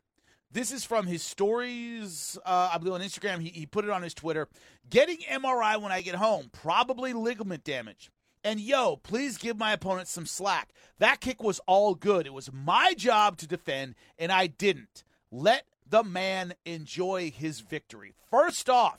This 0.51 0.71
is 0.71 0.85
from 0.85 1.07
his 1.07 1.23
stories, 1.23 2.39
uh, 2.45 2.71
I 2.73 2.79
believe 2.79 2.95
on 2.95 3.01
Instagram. 3.01 3.41
He, 3.41 3.49
he 3.49 3.67
put 3.67 3.85
it 3.85 3.91
on 3.91 4.03
his 4.03 4.15
Twitter. 4.15 4.49
Getting 4.89 5.19
MRI 5.31 5.81
when 5.81 5.91
I 5.91 6.01
get 6.01 6.15
home, 6.15 6.51
probably 6.53 7.13
ligament 7.13 7.65
damage. 7.65 8.11
And 8.45 8.61
yo, 8.61 8.97
please 8.97 9.39
give 9.39 9.59
my 9.59 9.73
opponent 9.73 10.07
some 10.07 10.27
slack. 10.27 10.71
That 10.99 11.21
kick 11.21 11.43
was 11.43 11.61
all 11.67 11.95
good. 11.95 12.27
It 12.27 12.35
was 12.35 12.53
my 12.53 12.95
job 12.95 13.37
to 13.39 13.49
defend, 13.49 13.95
and 14.19 14.31
I 14.31 14.47
didn't. 14.47 15.03
Let 15.33 15.67
the 15.89 16.03
man 16.03 16.55
enjoy 16.65 17.31
his 17.31 17.61
victory. 17.61 18.15
First 18.31 18.69
off, 18.69 18.99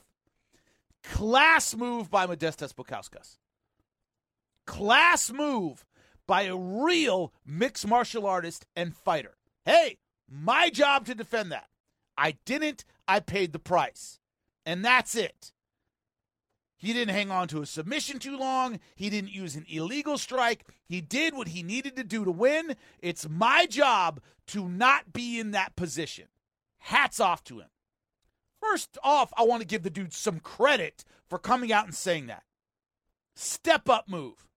class 1.03 1.75
move 1.75 2.09
by 2.09 2.27
Modestas 2.27 2.73
Bukauskas. 2.73 3.37
Class 4.65 5.31
move 5.31 5.85
by 6.27 6.43
a 6.43 6.55
real 6.55 7.33
mixed 7.45 7.87
martial 7.87 8.25
artist 8.25 8.65
and 8.75 8.95
fighter. 8.95 9.37
Hey, 9.63 9.97
my 10.29 10.69
job 10.69 11.05
to 11.05 11.15
defend 11.15 11.51
that. 11.51 11.67
I 12.17 12.37
didn't, 12.45 12.85
I 13.07 13.19
paid 13.19 13.53
the 13.53 13.59
price. 13.59 14.19
And 14.65 14.83
that's 14.83 15.15
it. 15.15 15.51
He 16.77 16.93
didn't 16.93 17.15
hang 17.15 17.31
on 17.31 17.47
to 17.49 17.61
a 17.61 17.65
submission 17.65 18.19
too 18.19 18.37
long. 18.37 18.79
He 18.95 19.09
didn't 19.09 19.31
use 19.31 19.55
an 19.55 19.65
illegal 19.67 20.17
strike. 20.17 20.65
He 20.87 21.01
did 21.01 21.33
what 21.33 21.49
he 21.49 21.63
needed 21.63 21.95
to 21.95 22.03
do 22.03 22.25
to 22.25 22.31
win. 22.31 22.75
It's 22.99 23.27
my 23.29 23.65
job 23.65 24.19
to 24.47 24.67
not 24.67 25.13
be 25.13 25.39
in 25.39 25.51
that 25.51 25.75
position. 25.75 26.25
Hats 26.85 27.19
off 27.19 27.43
to 27.45 27.61
him. 27.61 27.69
First 28.61 28.99
off, 29.03 29.33
I 29.35 29.41
want 29.41 29.61
to 29.61 29.67
give 29.67 29.81
the 29.81 29.89
dude 29.89 30.13
some 30.13 30.39
credit 30.39 31.03
for 31.27 31.39
coming 31.39 31.73
out 31.73 31.85
and 31.85 31.95
saying 31.95 32.27
that. 32.27 32.43
Step 33.35 33.89
up 33.89 34.07
move. 34.07 34.47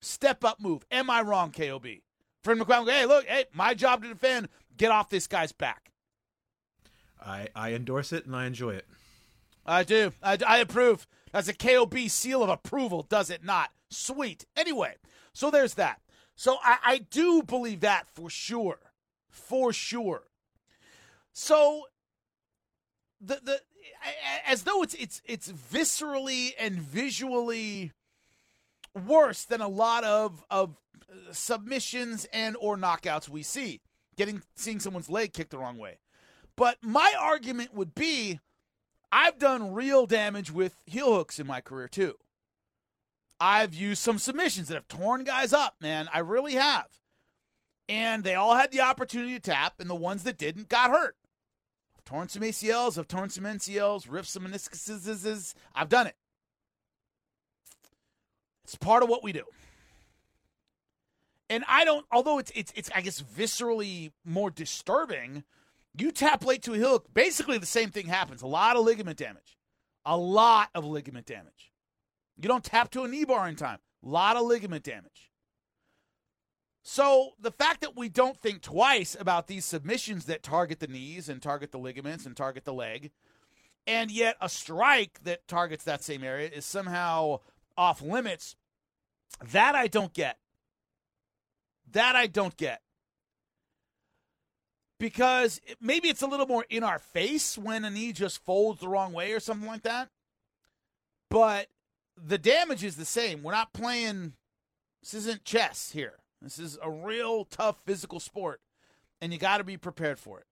Step 0.00 0.42
up 0.42 0.58
move. 0.58 0.86
Am 0.90 1.10
I 1.10 1.20
wrong, 1.20 1.52
KOB? 1.52 1.86
Friend 2.42 2.58
McCown, 2.58 2.88
hey, 2.88 3.04
look, 3.04 3.26
hey, 3.26 3.44
my 3.52 3.74
job 3.74 4.02
to 4.02 4.08
defend. 4.08 4.48
Get 4.78 4.90
off 4.90 5.10
this 5.10 5.26
guy's 5.26 5.52
back. 5.52 5.92
I 7.20 7.48
I 7.54 7.74
endorse 7.74 8.10
it 8.10 8.24
and 8.24 8.34
I 8.34 8.46
enjoy 8.46 8.70
it. 8.70 8.86
I 9.66 9.82
do. 9.82 10.12
I, 10.22 10.38
I 10.46 10.58
approve. 10.58 11.06
That's 11.30 11.48
a 11.48 11.52
KOB 11.52 12.08
seal 12.08 12.42
of 12.42 12.48
approval, 12.48 13.02
does 13.02 13.28
it 13.28 13.44
not? 13.44 13.70
Sweet. 13.90 14.46
Anyway, 14.56 14.94
so 15.34 15.50
there's 15.50 15.74
that. 15.74 16.00
So 16.36 16.56
I, 16.62 16.78
I 16.82 16.98
do 16.98 17.42
believe 17.42 17.80
that 17.80 18.08
for 18.08 18.30
sure. 18.30 18.78
For 19.28 19.74
sure. 19.74 20.22
So 21.38 21.82
the 23.20 23.38
the 23.42 23.60
as 24.46 24.62
though 24.62 24.82
it's 24.82 24.94
it's 24.94 25.20
it's 25.26 25.52
viscerally 25.52 26.52
and 26.58 26.80
visually 26.80 27.92
worse 29.06 29.44
than 29.44 29.60
a 29.60 29.68
lot 29.68 30.02
of 30.02 30.42
of 30.50 30.78
uh, 31.12 31.32
submissions 31.32 32.26
and 32.32 32.56
or 32.58 32.78
knockouts 32.78 33.28
we 33.28 33.42
see. 33.42 33.82
Getting 34.16 34.44
seeing 34.54 34.80
someone's 34.80 35.10
leg 35.10 35.34
kicked 35.34 35.50
the 35.50 35.58
wrong 35.58 35.76
way. 35.76 35.98
But 36.56 36.78
my 36.80 37.12
argument 37.20 37.74
would 37.74 37.94
be 37.94 38.40
i've 39.12 39.38
done 39.38 39.74
real 39.74 40.06
damage 40.06 40.50
with 40.50 40.80
heel 40.86 41.14
hooks 41.14 41.38
in 41.38 41.46
my 41.46 41.60
career 41.60 41.86
too. 41.86 42.14
I've 43.38 43.74
used 43.74 44.00
some 44.00 44.18
submissions 44.18 44.68
that 44.68 44.74
have 44.74 44.88
torn 44.88 45.24
guys 45.24 45.52
up 45.52 45.74
man. 45.82 46.08
I 46.14 46.20
really 46.20 46.54
have. 46.54 46.86
And 47.90 48.24
they 48.24 48.34
all 48.34 48.54
had 48.54 48.72
the 48.72 48.80
opportunity 48.80 49.34
to 49.34 49.40
tap 49.40 49.74
and 49.80 49.90
the 49.90 49.94
ones 49.94 50.22
that 50.22 50.38
didn't 50.38 50.70
got 50.70 50.90
hurt 50.90 51.14
torn 52.06 52.28
some 52.28 52.42
acls 52.42 52.96
i've 52.96 53.08
torn 53.08 53.28
some 53.28 53.44
mcls 53.44 54.06
ripped 54.08 54.28
some 54.28 54.46
meniscuses 54.46 55.52
i've 55.74 55.90
done 55.90 56.06
it 56.06 56.16
it's 58.66 58.74
part 58.74 59.04
of 59.04 59.08
what 59.08 59.22
we 59.22 59.32
do. 59.32 59.44
And 61.48 61.64
I 61.68 61.84
don't 61.84 62.04
although 62.10 62.38
it's 62.38 62.50
it's 62.56 62.72
it's 62.74 62.90
I 62.92 63.00
guess 63.00 63.22
viscerally 63.22 64.10
more 64.24 64.50
disturbing, 64.50 65.44
you 65.96 66.10
tap 66.10 66.44
late 66.44 66.62
to 66.64 66.74
a 66.74 66.78
hook, 66.78 67.06
basically 67.14 67.58
the 67.58 67.66
same 67.66 67.90
thing 67.90 68.06
happens. 68.06 68.42
A 68.42 68.48
lot 68.48 68.74
of 68.74 68.84
ligament 68.84 69.18
damage. 69.18 69.56
A 70.04 70.16
lot 70.16 70.70
of 70.74 70.84
ligament 70.84 71.26
damage. 71.26 71.72
You 72.36 72.48
don't 72.48 72.64
tap 72.64 72.90
to 72.90 73.04
a 73.04 73.08
knee 73.08 73.24
bar 73.24 73.48
in 73.48 73.54
time. 73.54 73.78
A 74.04 74.08
lot 74.08 74.36
of 74.36 74.44
ligament 74.44 74.82
damage. 74.82 75.30
So 76.88 77.32
the 77.40 77.50
fact 77.50 77.80
that 77.80 77.96
we 77.96 78.08
don't 78.08 78.40
think 78.40 78.62
twice 78.62 79.16
about 79.18 79.48
these 79.48 79.64
submissions 79.64 80.26
that 80.26 80.44
target 80.44 80.78
the 80.78 80.86
knees 80.86 81.28
and 81.28 81.42
target 81.42 81.72
the 81.72 81.80
ligaments 81.80 82.24
and 82.24 82.36
target 82.36 82.64
the 82.64 82.72
leg, 82.72 83.10
and 83.88 84.08
yet 84.08 84.36
a 84.40 84.48
strike 84.48 85.18
that 85.24 85.48
targets 85.48 85.82
that 85.82 86.04
same 86.04 86.22
area 86.22 86.48
is 86.48 86.64
somehow 86.64 87.40
off 87.76 88.00
limits. 88.00 88.54
That 89.50 89.74
I 89.74 89.88
don't 89.88 90.12
get. 90.12 90.38
That 91.90 92.14
I 92.14 92.28
don't 92.28 92.56
get. 92.56 92.82
Because 95.00 95.60
maybe 95.80 96.06
it's 96.06 96.22
a 96.22 96.28
little 96.28 96.46
more 96.46 96.66
in 96.70 96.84
our 96.84 97.00
face 97.00 97.58
when 97.58 97.84
a 97.84 97.90
knee 97.90 98.12
just 98.12 98.44
folds 98.44 98.78
the 98.78 98.86
wrong 98.86 99.12
way 99.12 99.32
or 99.32 99.40
something 99.40 99.66
like 99.66 99.82
that. 99.82 100.08
But 101.30 101.66
the 102.16 102.38
damage 102.38 102.84
is 102.84 102.94
the 102.94 103.04
same. 103.04 103.42
We're 103.42 103.50
not 103.50 103.72
playing, 103.72 104.34
this 105.02 105.14
isn't 105.14 105.42
chess 105.44 105.90
here. 105.90 106.20
This 106.42 106.58
is 106.58 106.78
a 106.82 106.90
real 106.90 107.44
tough 107.44 107.76
physical 107.84 108.20
sport, 108.20 108.60
and 109.20 109.32
you 109.32 109.38
got 109.38 109.58
to 109.58 109.64
be 109.64 109.76
prepared 109.76 110.18
for 110.18 110.40
it. 110.40 110.46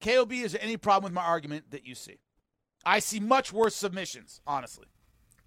KOB, 0.00 0.32
is 0.32 0.52
there 0.52 0.62
any 0.62 0.76
problem 0.76 1.04
with 1.04 1.14
my 1.14 1.24
argument 1.24 1.70
that 1.70 1.86
you 1.86 1.94
see? 1.94 2.18
I 2.84 3.00
see 3.00 3.18
much 3.18 3.52
worse 3.52 3.74
submissions, 3.74 4.40
honestly 4.46 4.86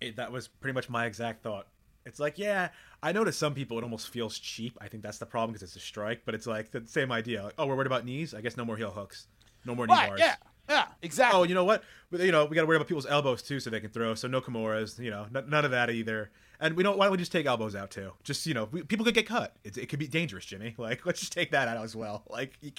it, 0.01 0.15
that 0.17 0.31
was 0.31 0.47
pretty 0.47 0.73
much 0.73 0.89
my 0.89 1.05
exact 1.05 1.43
thought. 1.43 1.67
It's 2.05 2.19
like, 2.19 2.39
yeah, 2.39 2.69
I 3.03 3.11
know 3.11 3.23
to 3.23 3.31
some 3.31 3.53
people 3.53 3.77
it 3.77 3.83
almost 3.83 4.09
feels 4.09 4.37
cheap. 4.37 4.77
I 4.81 4.87
think 4.87 5.03
that's 5.03 5.19
the 5.19 5.25
problem 5.25 5.53
because 5.53 5.61
it's 5.63 5.75
a 5.75 5.79
strike, 5.79 6.23
but 6.25 6.33
it's 6.33 6.47
like 6.47 6.71
the 6.71 6.83
same 6.85 7.11
idea. 7.11 7.43
Like, 7.43 7.53
oh, 7.59 7.67
we're 7.67 7.75
worried 7.75 7.87
about 7.87 8.05
knees. 8.05 8.33
I 8.33 8.41
guess 8.41 8.57
no 8.57 8.65
more 8.65 8.75
heel 8.75 8.89
hooks, 8.89 9.27
no 9.65 9.75
more 9.75 9.85
knee 9.85 9.93
right, 9.93 10.09
bars. 10.09 10.19
Yeah, 10.19 10.35
yeah, 10.71 10.85
exactly. 11.01 11.39
Oh, 11.39 11.43
you 11.43 11.53
know 11.55 11.65
what? 11.65 11.83
You 12.11 12.31
know, 12.31 12.45
we 12.45 12.55
got 12.55 12.61
to 12.61 12.67
worry 12.67 12.77
about 12.77 12.87
people's 12.87 13.05
elbows 13.05 13.41
too, 13.41 13.59
so 13.59 13.69
they 13.69 13.79
can 13.79 13.89
throw. 13.89 14.15
So 14.15 14.27
no 14.27 14.41
Kimuras. 14.41 14.99
You 14.99 15.11
know, 15.11 15.27
n- 15.35 15.45
none 15.49 15.65
of 15.65 15.71
that 15.71 15.89
either. 15.89 16.31
And 16.59 16.75
we 16.75 16.83
don't. 16.83 16.97
Why 16.97 17.05
don't 17.05 17.11
we 17.13 17.17
just 17.17 17.31
take 17.31 17.45
elbows 17.45 17.75
out 17.75 17.91
too? 17.91 18.11
Just 18.23 18.45
you 18.45 18.53
know, 18.53 18.69
we, 18.71 18.83
people 18.83 19.03
could 19.05 19.13
get 19.15 19.25
cut. 19.27 19.55
It, 19.63 19.77
it 19.77 19.85
could 19.89 19.99
be 19.99 20.07
dangerous, 20.07 20.45
Jimmy. 20.45 20.75
Like, 20.77 21.05
let's 21.05 21.19
just 21.19 21.33
take 21.33 21.51
that 21.51 21.67
out 21.67 21.83
as 21.83 21.95
well. 21.95 22.23
Like, 22.29 22.53
you, 22.61 22.71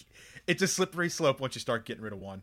it's 0.47 0.63
a 0.63 0.69
slippery 0.69 1.09
slope 1.09 1.41
once 1.41 1.55
you 1.55 1.61
start 1.61 1.85
getting 1.85 2.03
rid 2.03 2.13
of 2.13 2.19
one. 2.21 2.43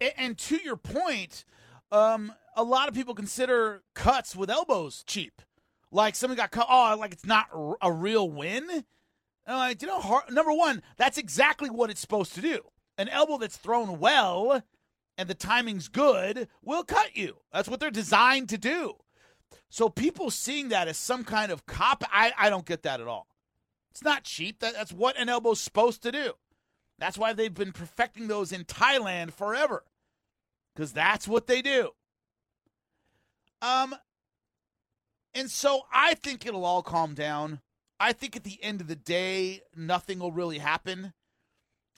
and, 0.00 0.12
and 0.16 0.38
to 0.38 0.56
your 0.56 0.76
point, 0.76 1.44
um, 1.90 2.32
a 2.56 2.62
lot 2.62 2.88
of 2.88 2.94
people 2.94 3.14
consider 3.14 3.82
cuts 3.94 4.34
with 4.36 4.50
elbows 4.50 5.04
cheap. 5.06 5.40
Like 5.90 6.14
somebody 6.16 6.38
got 6.38 6.50
cut. 6.50 6.66
Oh, 6.68 6.96
like 6.98 7.12
it's 7.12 7.26
not 7.26 7.46
a 7.80 7.92
real 7.92 8.28
win. 8.30 8.84
Like 9.46 9.82
you 9.82 9.88
know, 9.88 10.00
hard, 10.00 10.24
number 10.32 10.52
one, 10.52 10.82
that's 10.96 11.18
exactly 11.18 11.68
what 11.68 11.90
it's 11.90 12.00
supposed 12.00 12.34
to 12.34 12.40
do. 12.40 12.60
An 12.98 13.08
elbow 13.08 13.38
that's 13.38 13.56
thrown 13.56 13.98
well 13.98 14.62
and 15.16 15.28
the 15.28 15.34
timing's 15.34 15.88
good 15.88 16.48
We'll 16.62 16.84
cut 16.84 17.16
you. 17.16 17.36
That's 17.52 17.68
what 17.68 17.80
they're 17.80 17.90
designed 17.90 18.48
to 18.50 18.58
do. 18.58 18.94
So 19.68 19.88
people 19.88 20.30
seeing 20.30 20.68
that 20.68 20.88
as 20.88 20.96
some 20.96 21.24
kind 21.24 21.50
of 21.50 21.66
cop, 21.66 22.04
I, 22.12 22.32
I 22.38 22.50
don't 22.50 22.66
get 22.66 22.82
that 22.82 23.00
at 23.00 23.08
all. 23.08 23.26
It's 23.90 24.02
not 24.02 24.24
cheap. 24.24 24.60
That, 24.60 24.74
that's 24.74 24.92
what 24.92 25.18
an 25.18 25.28
elbow's 25.28 25.60
supposed 25.60 26.02
to 26.02 26.12
do. 26.12 26.32
That's 26.98 27.18
why 27.18 27.32
they've 27.32 27.52
been 27.52 27.72
perfecting 27.72 28.28
those 28.28 28.52
in 28.52 28.64
Thailand 28.64 29.32
forever. 29.32 29.84
Because 30.74 30.92
that's 30.92 31.26
what 31.26 31.46
they 31.46 31.60
do. 31.62 31.90
Um, 33.60 33.94
and 35.34 35.50
so 35.50 35.82
I 35.92 36.14
think 36.14 36.46
it'll 36.46 36.64
all 36.64 36.82
calm 36.82 37.14
down. 37.14 37.60
I 38.00 38.12
think 38.12 38.36
at 38.36 38.44
the 38.44 38.62
end 38.62 38.80
of 38.80 38.88
the 38.88 38.96
day, 38.96 39.62
nothing 39.76 40.18
will 40.18 40.32
really 40.32 40.58
happen. 40.58 41.12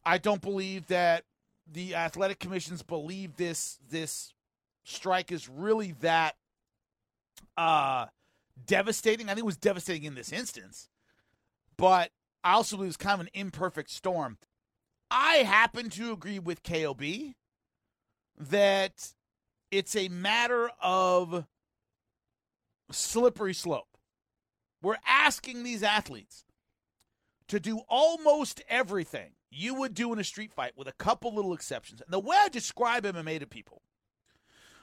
I 0.05 0.19
don't 0.19 0.43
believe 0.43 0.89
that 0.89 1.25
the 1.71 1.95
athletic 1.95 2.39
commissions 2.39 2.83
believe 2.83 3.37
this 3.37 3.79
this 3.91 4.33
strike 4.85 5.33
is 5.33 5.49
really 5.49 5.93
that 6.01 6.37
uh 7.57 8.07
devastating. 8.67 9.27
I 9.27 9.35
think 9.35 9.41
it 9.41 9.47
was 9.47 9.57
devastating 9.57 10.05
in 10.05 10.15
this 10.15 10.33
instance. 10.33 10.89
But 11.77 12.11
I 12.43 12.53
also 12.53 12.77
believe 12.77 12.89
it 12.89 12.91
was 12.91 12.97
kind 12.97 13.15
of 13.15 13.27
an 13.27 13.31
imperfect 13.35 13.91
storm. 13.91 14.39
I 15.11 15.37
happen 15.39 15.91
to 15.91 16.13
agree 16.13 16.39
with 16.39 16.63
KOB 16.63 17.03
that 18.39 19.13
it's 19.71 19.97
a 19.97 20.09
matter 20.09 20.71
of 20.81 21.47
slippery 22.91 23.55
slope. 23.55 23.89
We're 24.83 24.99
asking 25.07 25.63
these 25.63 25.83
athletes 25.83 26.45
to 27.49 27.59
do 27.59 27.81
almost 27.89 28.63
everything 28.69 29.33
you 29.55 29.75
would 29.75 29.95
do 29.95 30.13
in 30.13 30.19
a 30.19 30.25
street 30.25 30.53
fight 30.53 30.73
with 30.77 30.89
a 30.89 30.93
couple 30.93 31.35
little 31.35 31.55
exceptions. 31.55 32.01
And 32.01 32.13
the 32.13 32.19
way 32.19 32.37
I 32.39 32.49
describe 32.49 33.05
MMA 33.05 33.41
to 33.41 33.47
people 33.47 33.83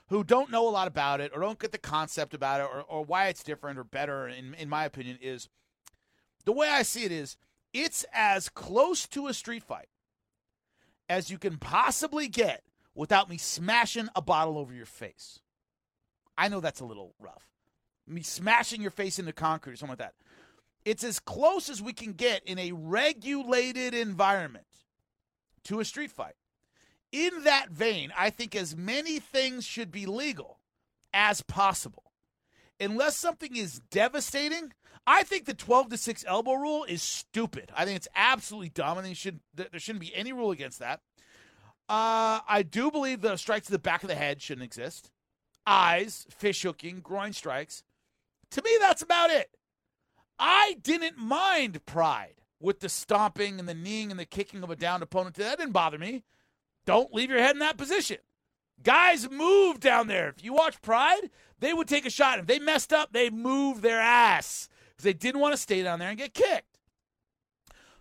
who 0.08 0.24
don't 0.24 0.52
know 0.52 0.68
a 0.68 0.72
lot 0.72 0.88
about 0.88 1.22
it 1.22 1.32
or 1.34 1.42
don't 1.42 1.60
get 1.60 1.72
the 1.72 1.78
concept 1.78 2.34
about 2.34 2.62
it 2.62 2.64
or, 2.64 2.82
or 2.82 3.06
why 3.06 3.28
it's 3.28 3.44
different 3.44 3.80
or 3.80 3.84
better, 3.84 4.28
in, 4.28 4.54
in 4.56 4.70
my 4.70 4.86
opinion, 4.86 5.18
is 5.22 5.50
the 6.46 6.52
way 6.52 6.70
I 6.70 6.84
see 6.84 7.04
it 7.04 7.12
is 7.12 7.38
it's 7.74 8.06
as 8.14 8.50
close 8.50 9.08
to 9.10 9.28
a 9.28 9.34
street 9.34 9.64
fight 9.64 9.88
as 11.08 11.30
you 11.30 11.38
can 11.38 11.58
possibly 11.58 12.28
get 12.28 12.64
without 12.96 13.30
me 13.30 13.38
smashing 13.38 14.10
a 14.16 14.22
bottle 14.22 14.58
over 14.58 14.74
your 14.74 14.86
face. 14.86 15.40
I 16.38 16.48
know 16.48 16.60
that's 16.60 16.80
a 16.80 16.86
little 16.86 17.14
rough. 17.20 17.48
Me 18.08 18.22
smashing 18.22 18.82
your 18.82 18.92
face 18.92 19.20
into 19.20 19.32
concrete 19.32 19.74
or 19.74 19.76
something 19.76 19.98
like 19.98 20.00
that. 20.00 20.16
It's 20.86 21.04
as 21.04 21.20
close 21.20 21.70
as 21.70 21.82
we 21.82 21.94
can 21.94 22.14
get 22.14 22.44
in 22.46 22.58
a 22.58 22.72
regulated 22.72 23.94
environment 23.94 24.66
to 25.66 25.80
a 25.80 25.86
street 25.86 26.12
fight. 26.12 26.36
In 27.12 27.44
that 27.44 27.70
vein, 27.70 28.12
I 28.18 28.30
think 28.30 28.56
as 28.56 28.76
many 28.76 29.20
things 29.20 29.66
should 29.66 29.92
be 29.92 30.06
legal 30.06 30.60
as 31.14 31.42
possible. 31.42 32.12
Unless 32.80 33.18
something 33.18 33.56
is 33.56 33.80
devastating, 33.92 34.72
I 35.06 35.24
think 35.24 35.46
the 35.46 35.54
12 35.54 35.90
to 35.90 35.98
6 35.98 36.26
elbow 36.28 36.54
rule 36.54 36.84
is 36.86 37.02
stupid. 37.02 37.72
I 37.76 37.86
think 37.86 37.98
it's 37.98 38.08
absolutely 38.16 38.70
dumb, 38.70 38.98
and 38.98 39.18
should, 39.18 39.40
there 39.54 39.68
shouldn't 39.78 40.02
be 40.02 40.16
any 40.16 40.32
rule 40.32 40.52
against 40.52 40.80
that. 40.80 41.02
Uh, 41.90 42.40
I 42.48 42.64
do 42.68 42.90
believe 42.90 43.22
the 43.22 43.36
strikes 43.36 43.66
to 43.66 43.72
the 43.72 43.80
back 43.80 44.04
of 44.04 44.10
the 44.10 44.16
head 44.16 44.42
shouldn't 44.42 44.64
exist. 44.64 45.12
Eyes, 45.68 46.26
fish 46.30 46.62
hooking, 46.62 47.02
groin 47.02 47.34
strikes. 47.34 47.84
To 48.52 48.62
me, 48.64 48.72
that's 48.80 49.02
about 49.02 49.30
it. 49.30 49.50
I 50.44 50.78
didn't 50.82 51.20
mind 51.20 51.86
pride 51.86 52.42
with 52.60 52.80
the 52.80 52.90
stomping 52.90 53.60
and 53.60 53.70
the 53.70 53.76
kneeing 53.76 54.10
and 54.10 54.20
the 54.20 54.26
kicking 54.26 54.64
of 54.64 54.72
a 54.72 54.76
downed 54.76 55.04
opponent. 55.04 55.36
That 55.36 55.60
didn't 55.60 55.72
bother 55.72 56.00
me. 56.00 56.24
Don't 56.88 57.14
leave 57.14 57.30
your 57.30 57.38
head 57.38 57.56
in 57.56 57.60
that 57.60 57.78
position. 57.78 58.18
Guys 58.82 59.30
move 59.30 59.80
down 59.80 60.08
there. 60.08 60.30
If 60.30 60.44
you 60.44 60.54
watch 60.54 60.82
Pride, 60.82 61.30
they 61.60 61.74
would 61.74 61.88
take 61.88 62.08
a 62.08 62.10
shot. 62.10 62.40
If 62.40 62.48
they 62.48 62.58
messed 62.58 62.92
up, 62.92 63.14
they 63.14 63.30
move 63.30 63.82
their 63.82 64.00
ass 64.00 64.68
because 64.90 65.04
they 65.04 65.14
didn't 65.14 65.42
want 65.42 65.54
to 65.54 65.62
stay 65.62 65.84
down 65.84 66.00
there 66.00 66.10
and 66.10 66.18
get 66.18 66.34
kicked. 66.34 66.80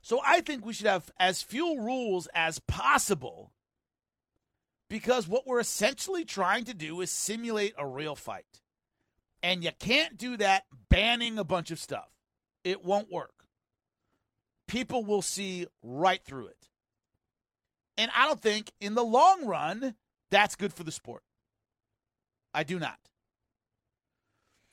So 0.01 0.23
I 0.25 0.41
think 0.41 0.65
we 0.65 0.73
should 0.73 0.87
have 0.87 1.11
as 1.21 1.43
few 1.43 1.79
rules 1.79 2.27
as 2.35 2.59
possible 2.61 3.53
because 4.89 5.29
what 5.29 5.47
we're 5.47 5.61
essentially 5.61 6.25
trying 6.25 6.65
to 6.65 6.75
do 6.75 7.03
is 7.03 7.11
simulate 7.11 7.75
a 7.77 7.87
real 7.87 8.17
fight. 8.17 8.63
And 9.43 9.63
you 9.63 9.73
can't 9.79 10.17
do 10.17 10.39
that 10.39 10.65
banning 10.89 11.39
a 11.39 11.45
bunch 11.45 11.71
of 11.71 11.79
stuff. 11.79 12.09
It 12.65 12.85
won't 12.85 13.11
work. 13.11 13.45
People 14.69 15.05
will 15.05 15.23
see 15.23 15.67
right 15.83 16.23
through 16.25 16.47
it. 16.47 16.69
And 17.97 18.11
I 18.17 18.27
don't 18.27 18.41
think 18.41 18.73
in 18.81 18.95
the 18.95 19.05
long 19.05 19.47
run 19.47 19.95
that's 20.31 20.57
good 20.57 20.73
for 20.73 20.85
the 20.85 20.93
sport. 20.93 21.23
I 22.55 22.63
do 22.63 22.79
not. 22.79 22.99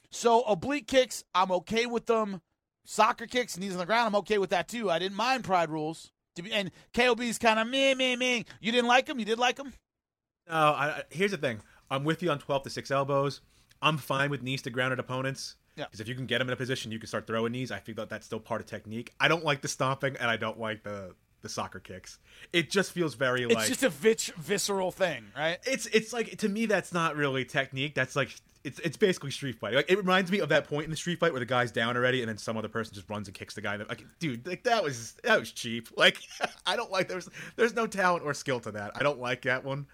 So 0.09 0.41
oblique 0.43 0.87
kicks, 0.87 1.23
I'm 1.33 1.51
okay 1.51 1.85
with 1.85 2.05
them. 2.05 2.41
Soccer 2.85 3.25
kicks, 3.25 3.57
knees 3.57 3.73
on 3.73 3.79
the 3.79 3.85
ground, 3.85 4.07
I'm 4.07 4.15
okay 4.19 4.37
with 4.37 4.51
that 4.51 4.67
too. 4.67 4.89
I 4.89 4.99
didn't 4.99 5.17
mind 5.17 5.43
pride 5.43 5.69
rules. 5.69 6.11
And 6.51 6.71
KOB's 6.93 7.39
kind 7.39 7.59
of 7.59 7.67
me, 7.67 7.95
me, 7.95 8.15
me. 8.15 8.45
You 8.61 8.71
didn't 8.71 8.87
like 8.87 9.07
them? 9.07 9.19
You 9.19 9.25
did 9.25 9.39
like 9.39 9.55
them? 9.55 9.73
No, 10.47 11.01
here's 11.09 11.31
the 11.31 11.37
thing. 11.37 11.61
I'm 11.89 12.03
with 12.03 12.21
you 12.21 12.29
on 12.29 12.39
12 12.39 12.63
to 12.63 12.69
6 12.69 12.91
elbows. 12.91 13.41
I'm 13.81 13.97
fine 13.97 14.29
with 14.29 14.43
knees 14.43 14.61
to 14.61 14.69
grounded 14.69 14.99
opponents. 14.99 15.55
Yeah. 15.77 15.85
Because 15.85 15.99
if 15.99 16.07
you 16.07 16.15
can 16.15 16.25
get 16.25 16.39
them 16.39 16.49
in 16.49 16.53
a 16.53 16.57
position, 16.57 16.91
you 16.91 16.99
can 16.99 17.07
start 17.07 17.27
throwing 17.27 17.51
knees. 17.51 17.71
I 17.71 17.79
feel 17.79 17.95
that 17.95 18.09
that's 18.09 18.25
still 18.25 18.39
part 18.39 18.61
of 18.61 18.67
technique. 18.67 19.13
I 19.19 19.27
don't 19.27 19.45
like 19.45 19.61
the 19.61 19.67
stomping, 19.67 20.17
and 20.17 20.29
I 20.29 20.35
don't 20.35 20.59
like 20.59 20.83
the 20.83 21.13
the 21.41 21.49
soccer 21.49 21.79
kicks. 21.79 22.17
It 22.51 22.71
just 22.71 22.91
feels 22.91 23.13
very 23.13 23.43
it's 23.43 23.53
like 23.53 23.69
it's 23.69 23.79
just 23.79 23.83
a 23.83 23.89
vis- 23.89 24.31
visceral 24.37 24.91
thing, 24.91 25.25
right? 25.37 25.59
it's 25.65 25.85
it's 25.87 26.11
like 26.11 26.37
to 26.37 26.49
me 26.49 26.65
that's 26.65 26.91
not 26.91 27.15
really 27.15 27.45
technique. 27.45 27.93
That's 27.93 28.15
like 28.15 28.35
it's 28.63 28.79
it's 28.79 28.97
basically 28.97 29.31
street 29.31 29.59
fight. 29.59 29.75
Like 29.75 29.91
it 29.91 29.97
reminds 29.97 30.31
me 30.31 30.39
of 30.39 30.49
that 30.49 30.67
point 30.67 30.85
in 30.85 30.89
the 30.91 30.97
street 30.97 31.19
fight 31.19 31.31
where 31.31 31.39
the 31.39 31.45
guy's 31.45 31.71
down 31.71 31.95
already, 31.95 32.21
and 32.21 32.29
then 32.29 32.37
some 32.39 32.57
other 32.57 32.67
person 32.69 32.95
just 32.95 33.09
runs 33.09 33.27
and 33.27 33.35
kicks 33.37 33.53
the 33.53 33.61
guy. 33.61 33.75
Like, 33.75 34.03
dude, 34.19 34.47
like 34.47 34.63
that 34.63 34.83
was 34.83 35.13
that 35.23 35.39
was 35.39 35.51
cheap. 35.51 35.89
Like 35.97 36.17
I 36.65 36.75
don't 36.75 36.91
like 36.91 37.07
there's 37.07 37.29
there's 37.55 37.75
no 37.75 37.85
talent 37.87 38.23
or 38.25 38.33
skill 38.33 38.59
to 38.61 38.71
that. 38.71 38.91
I 38.95 39.03
don't 39.03 39.19
like 39.19 39.43
that 39.43 39.63
one. 39.63 39.85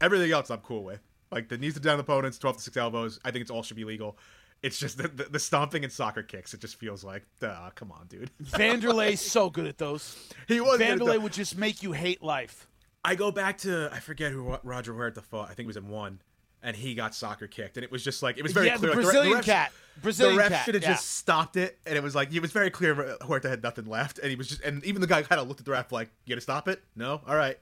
Everything 0.00 0.30
else 0.32 0.50
I'm 0.50 0.58
cool 0.58 0.84
with. 0.84 1.00
Like 1.32 1.48
the 1.48 1.58
knees 1.58 1.74
to 1.74 1.80
down 1.80 1.98
opponents, 1.98 2.38
twelve 2.38 2.56
to 2.56 2.62
six 2.62 2.76
elbows. 2.76 3.18
I 3.24 3.30
think 3.30 3.42
it's 3.42 3.50
all 3.50 3.62
should 3.62 3.76
be 3.76 3.84
legal. 3.84 4.18
It's 4.62 4.78
just 4.78 4.98
the, 4.98 5.08
the, 5.08 5.24
the 5.24 5.38
stomping 5.38 5.84
and 5.84 5.92
soccer 5.92 6.22
kicks. 6.22 6.52
It 6.52 6.60
just 6.60 6.76
feels 6.76 7.02
like, 7.02 7.22
uh, 7.42 7.70
come 7.74 7.90
on, 7.92 8.06
dude. 8.08 8.30
Vanderlei's 8.42 9.20
so 9.20 9.48
good 9.48 9.66
at 9.66 9.78
those. 9.78 10.16
He 10.48 10.60
was 10.60 10.80
Vanderlei 10.80 11.20
would 11.20 11.32
just 11.32 11.56
make 11.56 11.82
you 11.82 11.92
hate 11.92 12.22
life. 12.22 12.66
I 13.04 13.14
go 13.14 13.30
back 13.30 13.58
to 13.58 13.88
I 13.92 14.00
forget 14.00 14.32
who 14.32 14.58
Roger 14.62 14.92
Huerta 14.92 15.22
fought. 15.22 15.48
I 15.48 15.54
think 15.54 15.60
it 15.60 15.68
was 15.68 15.76
in 15.76 15.88
one, 15.88 16.20
and 16.62 16.76
he 16.76 16.94
got 16.94 17.14
soccer 17.14 17.46
kicked, 17.46 17.76
and 17.76 17.84
it 17.84 17.90
was 17.90 18.04
just 18.04 18.22
like 18.22 18.36
it 18.36 18.42
was 18.42 18.52
very 18.52 18.66
yeah, 18.66 18.76
clear. 18.76 18.90
the 18.90 18.96
like, 18.96 19.04
Brazilian 19.04 19.38
refs- 19.38 19.44
cat. 19.44 19.72
Brazilian 20.02 20.36
the 20.36 20.42
ref 20.42 20.64
should 20.64 20.74
have 20.74 20.82
yeah. 20.82 20.92
just 20.92 21.10
stopped 21.12 21.56
it, 21.56 21.78
and 21.86 21.96
it 21.96 22.02
was 22.02 22.14
like 22.14 22.32
it 22.32 22.40
was 22.40 22.52
very 22.52 22.70
clear 22.70 23.16
Huerta 23.22 23.48
had 23.48 23.62
nothing 23.62 23.86
left, 23.86 24.18
and 24.18 24.28
he 24.28 24.36
was 24.36 24.48
just 24.48 24.60
and 24.62 24.84
even 24.84 25.00
the 25.00 25.06
guy 25.06 25.22
kind 25.22 25.40
of 25.40 25.48
looked 25.48 25.60
at 25.60 25.66
the 25.66 25.72
ref 25.72 25.92
like, 25.92 26.10
"You 26.24 26.34
gonna 26.34 26.40
stop 26.40 26.68
it? 26.68 26.82
No, 26.96 27.20
all 27.26 27.36
right." 27.36 27.58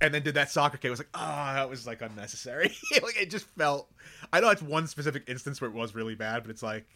And 0.00 0.14
then 0.14 0.22
did 0.22 0.34
that 0.34 0.50
soccer 0.50 0.78
kick. 0.78 0.90
Was 0.90 1.00
like, 1.00 1.08
oh, 1.14 1.52
that 1.54 1.68
was 1.68 1.86
like 1.86 2.00
unnecessary. 2.00 2.74
like 3.02 3.20
it 3.20 3.30
just 3.30 3.46
felt. 3.58 3.90
I 4.32 4.40
know 4.40 4.50
it's 4.50 4.62
one 4.62 4.86
specific 4.86 5.24
instance 5.28 5.60
where 5.60 5.68
it 5.68 5.74
was 5.74 5.94
really 5.94 6.14
bad, 6.14 6.42
but 6.42 6.50
it's 6.50 6.62
like, 6.62 6.86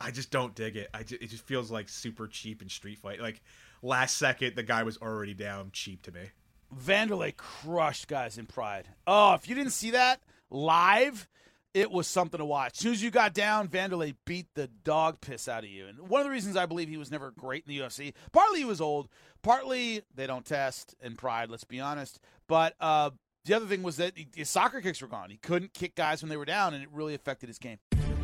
I 0.00 0.10
just 0.10 0.30
don't 0.30 0.54
dig 0.54 0.76
it. 0.76 0.88
I 0.94 1.02
just, 1.02 1.22
it 1.22 1.30
just 1.30 1.46
feels 1.46 1.70
like 1.70 1.88
super 1.88 2.26
cheap 2.26 2.62
in 2.62 2.68
street 2.68 2.98
fight. 2.98 3.20
Like 3.20 3.42
last 3.82 4.16
second, 4.16 4.56
the 4.56 4.62
guy 4.62 4.82
was 4.82 4.98
already 4.98 5.34
down. 5.34 5.70
Cheap 5.72 6.02
to 6.02 6.12
me. 6.12 6.30
Vanderlei 6.74 7.36
crushed 7.36 8.08
guys 8.08 8.38
in 8.38 8.46
Pride. 8.46 8.88
Oh, 9.06 9.34
if 9.34 9.48
you 9.48 9.54
didn't 9.54 9.72
see 9.72 9.92
that 9.92 10.20
live, 10.50 11.28
it 11.76 11.90
was 11.90 12.06
something 12.06 12.38
to 12.38 12.44
watch. 12.44 12.72
As 12.72 12.78
soon 12.78 12.92
as 12.92 13.02
you 13.02 13.10
got 13.10 13.34
down, 13.34 13.68
Vanderlei 13.68 14.14
beat 14.24 14.46
the 14.54 14.66
dog 14.66 15.20
piss 15.20 15.46
out 15.46 15.62
of 15.62 15.68
you. 15.68 15.86
And 15.86 16.08
one 16.08 16.22
of 16.22 16.24
the 16.24 16.30
reasons 16.30 16.56
I 16.56 16.64
believe 16.64 16.88
he 16.88 16.96
was 16.96 17.10
never 17.10 17.32
great 17.32 17.64
in 17.66 17.76
the 17.76 17.80
UFC, 17.80 18.14
partly 18.32 18.60
he 18.60 18.64
was 18.64 18.80
old, 18.80 19.10
partly 19.42 20.00
they 20.14 20.26
don't 20.26 20.46
test 20.46 20.94
in 21.02 21.16
Pride, 21.16 21.50
let's 21.50 21.64
be 21.64 21.78
honest. 21.78 22.18
But 22.48 22.76
uh, 22.80 23.10
the 23.44 23.52
other 23.52 23.66
thing 23.66 23.82
was 23.82 23.98
that 23.98 24.14
his 24.34 24.48
soccer 24.48 24.80
kicks 24.80 25.02
were 25.02 25.08
gone. 25.08 25.28
He 25.28 25.36
couldn't 25.36 25.74
kick 25.74 25.94
guys 25.94 26.22
when 26.22 26.30
they 26.30 26.38
were 26.38 26.46
down, 26.46 26.72
and 26.72 26.82
it 26.82 26.88
really 26.90 27.14
affected 27.14 27.50
his 27.50 27.58
game. 27.58 27.76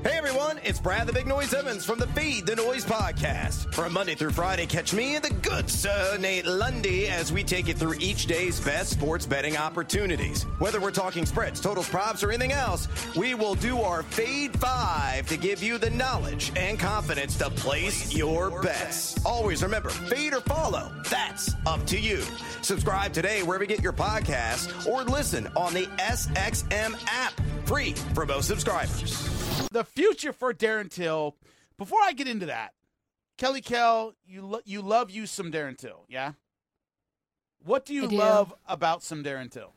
Hey 0.05 0.19
everyone, 0.19 0.59
it's 0.65 0.81
Brad 0.81 1.07
the 1.07 1.12
Big 1.12 1.29
Noise 1.29 1.55
Evans 1.55 1.85
from 1.85 2.01
the 2.01 2.09
Feed 2.09 2.45
the 2.45 2.57
Noise 2.57 2.85
podcast. 2.85 3.73
From 3.73 3.93
Monday 3.93 4.17
through 4.17 4.33
Friday, 4.33 4.67
catch 4.67 4.93
me 4.93 5.15
and 5.15 5.25
the 5.25 5.33
good 5.33 5.71
sir 5.71 6.17
Nate 6.19 6.45
Lundy 6.45 7.07
as 7.07 7.33
we 7.33 7.45
take 7.45 7.69
you 7.69 7.75
through 7.75 7.95
each 8.01 8.27
day's 8.27 8.59
best 8.59 8.91
sports 8.91 9.27
betting 9.27 9.57
opportunities. 9.57 10.43
Whether 10.59 10.81
we're 10.81 10.91
talking 10.91 11.25
spreads, 11.25 11.61
totals, 11.61 11.88
props, 11.88 12.25
or 12.25 12.31
anything 12.31 12.51
else, 12.51 12.88
we 13.15 13.35
will 13.35 13.55
do 13.55 13.81
our 13.81 14.03
Fade 14.03 14.59
5 14.59 15.29
to 15.29 15.37
give 15.37 15.62
you 15.62 15.79
the 15.79 15.91
knowledge 15.91 16.51
and 16.57 16.81
confidence 16.81 17.37
to 17.37 17.49
place 17.51 18.12
your 18.12 18.61
bets. 18.61 19.25
Always 19.25 19.62
remember, 19.62 19.91
fade 19.91 20.35
or 20.35 20.41
follow, 20.41 20.91
that's 21.11 21.55
up 21.65 21.87
to 21.87 21.99
you. 22.01 22.25
Subscribe 22.62 23.12
today 23.12 23.45
wherever 23.45 23.62
you 23.62 23.69
get 23.69 23.85
your 23.85 23.93
podcasts 23.93 24.85
or 24.85 25.05
listen 25.05 25.49
on 25.55 25.73
the 25.75 25.87
SXM 26.01 27.01
app, 27.07 27.41
free 27.67 27.93
for 28.15 28.27
most 28.27 28.49
subscribers. 28.49 29.41
The 29.71 29.85
future 29.85 30.33
for 30.33 30.53
Darren 30.53 30.91
Till. 30.91 31.37
Before 31.79 31.99
I 32.03 32.12
get 32.12 32.29
into 32.29 32.47
that, 32.47 32.75
Kelly 33.38 33.61
Kell, 33.61 34.15
you 34.27 34.43
lo- 34.47 34.61
you 34.65 34.83
love 34.83 35.11
you 35.11 35.27
some 35.27 35.51
Darren 35.51 35.77
Till, 35.77 36.05
yeah? 36.09 36.33
What 37.65 37.85
do 37.85 37.95
you 37.95 38.09
do. 38.09 38.17
love 38.17 38.55
about 38.67 39.03
some 39.03 39.23
Darren 39.25 39.51
Till? 39.51 39.73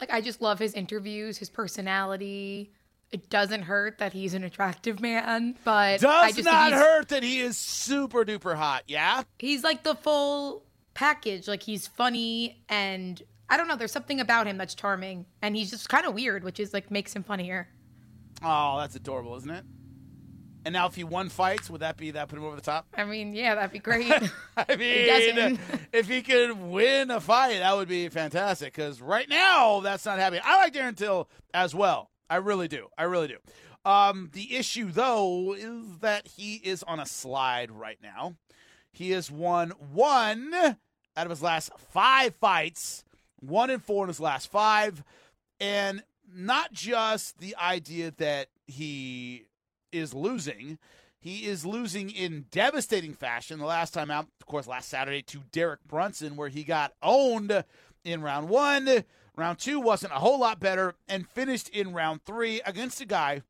Like 0.00 0.12
I 0.12 0.20
just 0.20 0.40
love 0.40 0.58
his 0.58 0.74
interviews, 0.74 1.38
his 1.38 1.50
personality. 1.50 2.72
it 3.10 3.30
doesn't 3.30 3.62
hurt 3.62 3.98
that 3.98 4.12
he's 4.12 4.34
an 4.34 4.44
attractive 4.44 5.00
man, 5.00 5.56
but 5.64 6.00
Does 6.00 6.24
I 6.24 6.32
just 6.32 6.44
not 6.44 6.72
hurt 6.72 7.08
that 7.08 7.22
he 7.22 7.40
is 7.40 7.56
super 7.56 8.24
duper 8.24 8.54
hot. 8.54 8.82
Yeah. 8.86 9.22
he's 9.38 9.64
like 9.64 9.82
the 9.82 9.94
full 9.94 10.62
package. 10.94 11.48
Like 11.48 11.62
he's 11.62 11.86
funny 11.86 12.62
and 12.68 13.20
I 13.50 13.56
don't 13.56 13.66
know. 13.66 13.76
There's 13.76 13.92
something 13.92 14.20
about 14.20 14.46
him 14.46 14.58
that's 14.58 14.74
charming, 14.74 15.24
and 15.40 15.56
he's 15.56 15.70
just 15.70 15.88
kind 15.88 16.04
of 16.04 16.12
weird, 16.12 16.44
which 16.44 16.60
is 16.60 16.74
like 16.74 16.90
makes 16.90 17.16
him 17.16 17.22
funnier. 17.22 17.66
Oh, 18.42 18.78
that's 18.78 18.94
adorable, 18.94 19.36
isn't 19.36 19.50
it? 19.50 19.64
And 20.64 20.72
now, 20.72 20.86
if 20.86 20.94
he 20.94 21.04
won 21.04 21.28
fights, 21.28 21.70
would 21.70 21.80
that 21.80 21.96
be 21.96 22.10
that 22.10 22.28
put 22.28 22.38
him 22.38 22.44
over 22.44 22.56
the 22.56 22.62
top? 22.62 22.86
I 22.94 23.04
mean, 23.04 23.32
yeah, 23.32 23.54
that'd 23.54 23.72
be 23.72 23.78
great. 23.78 24.12
I 24.56 24.76
mean, 24.76 25.58
if 25.92 26.08
he 26.08 26.20
could 26.20 26.60
win 26.60 27.10
a 27.10 27.20
fight, 27.20 27.60
that 27.60 27.74
would 27.76 27.88
be 27.88 28.08
fantastic. 28.08 28.74
Because 28.74 29.00
right 29.00 29.28
now, 29.28 29.80
that's 29.80 30.04
not 30.04 30.18
happening. 30.18 30.42
I 30.44 30.58
like 30.58 30.74
Darren 30.74 30.96
Till 30.96 31.28
as 31.54 31.74
well. 31.74 32.10
I 32.28 32.36
really 32.36 32.68
do. 32.68 32.88
I 32.98 33.04
really 33.04 33.28
do. 33.28 33.38
Um, 33.84 34.28
the 34.34 34.56
issue, 34.56 34.90
though, 34.90 35.54
is 35.54 35.98
that 36.00 36.26
he 36.26 36.56
is 36.56 36.82
on 36.82 37.00
a 37.00 37.06
slide 37.06 37.70
right 37.70 37.98
now. 38.02 38.34
He 38.92 39.12
has 39.12 39.30
won 39.30 39.70
one 39.92 40.52
out 40.54 40.76
of 41.16 41.30
his 41.30 41.42
last 41.42 41.70
five 41.92 42.34
fights, 42.34 43.04
one 43.36 43.70
and 43.70 43.82
four 43.82 44.04
in 44.04 44.08
his 44.08 44.20
last 44.20 44.50
five, 44.50 45.02
and 45.60 46.02
not 46.32 46.72
just 46.72 47.38
the 47.38 47.56
idea 47.56 48.12
that 48.18 48.48
he 48.66 49.46
is 49.92 50.14
losing. 50.14 50.78
He 51.20 51.46
is 51.46 51.66
losing 51.66 52.10
in 52.10 52.46
devastating 52.50 53.14
fashion. 53.14 53.58
The 53.58 53.66
last 53.66 53.92
time 53.92 54.10
out, 54.10 54.26
of 54.40 54.46
course, 54.46 54.66
last 54.66 54.88
Saturday 54.88 55.22
to 55.22 55.42
Derek 55.50 55.84
Brunson, 55.86 56.36
where 56.36 56.48
he 56.48 56.64
got 56.64 56.92
owned 57.02 57.64
in 58.04 58.22
round 58.22 58.48
one. 58.48 59.04
Round 59.36 59.58
two 59.58 59.80
wasn't 59.80 60.12
a 60.12 60.16
whole 60.16 60.40
lot 60.40 60.60
better, 60.60 60.94
and 61.08 61.28
finished 61.28 61.68
in 61.68 61.92
round 61.92 62.24
three 62.24 62.60
against 62.66 63.00
a 63.00 63.06
guy 63.06 63.42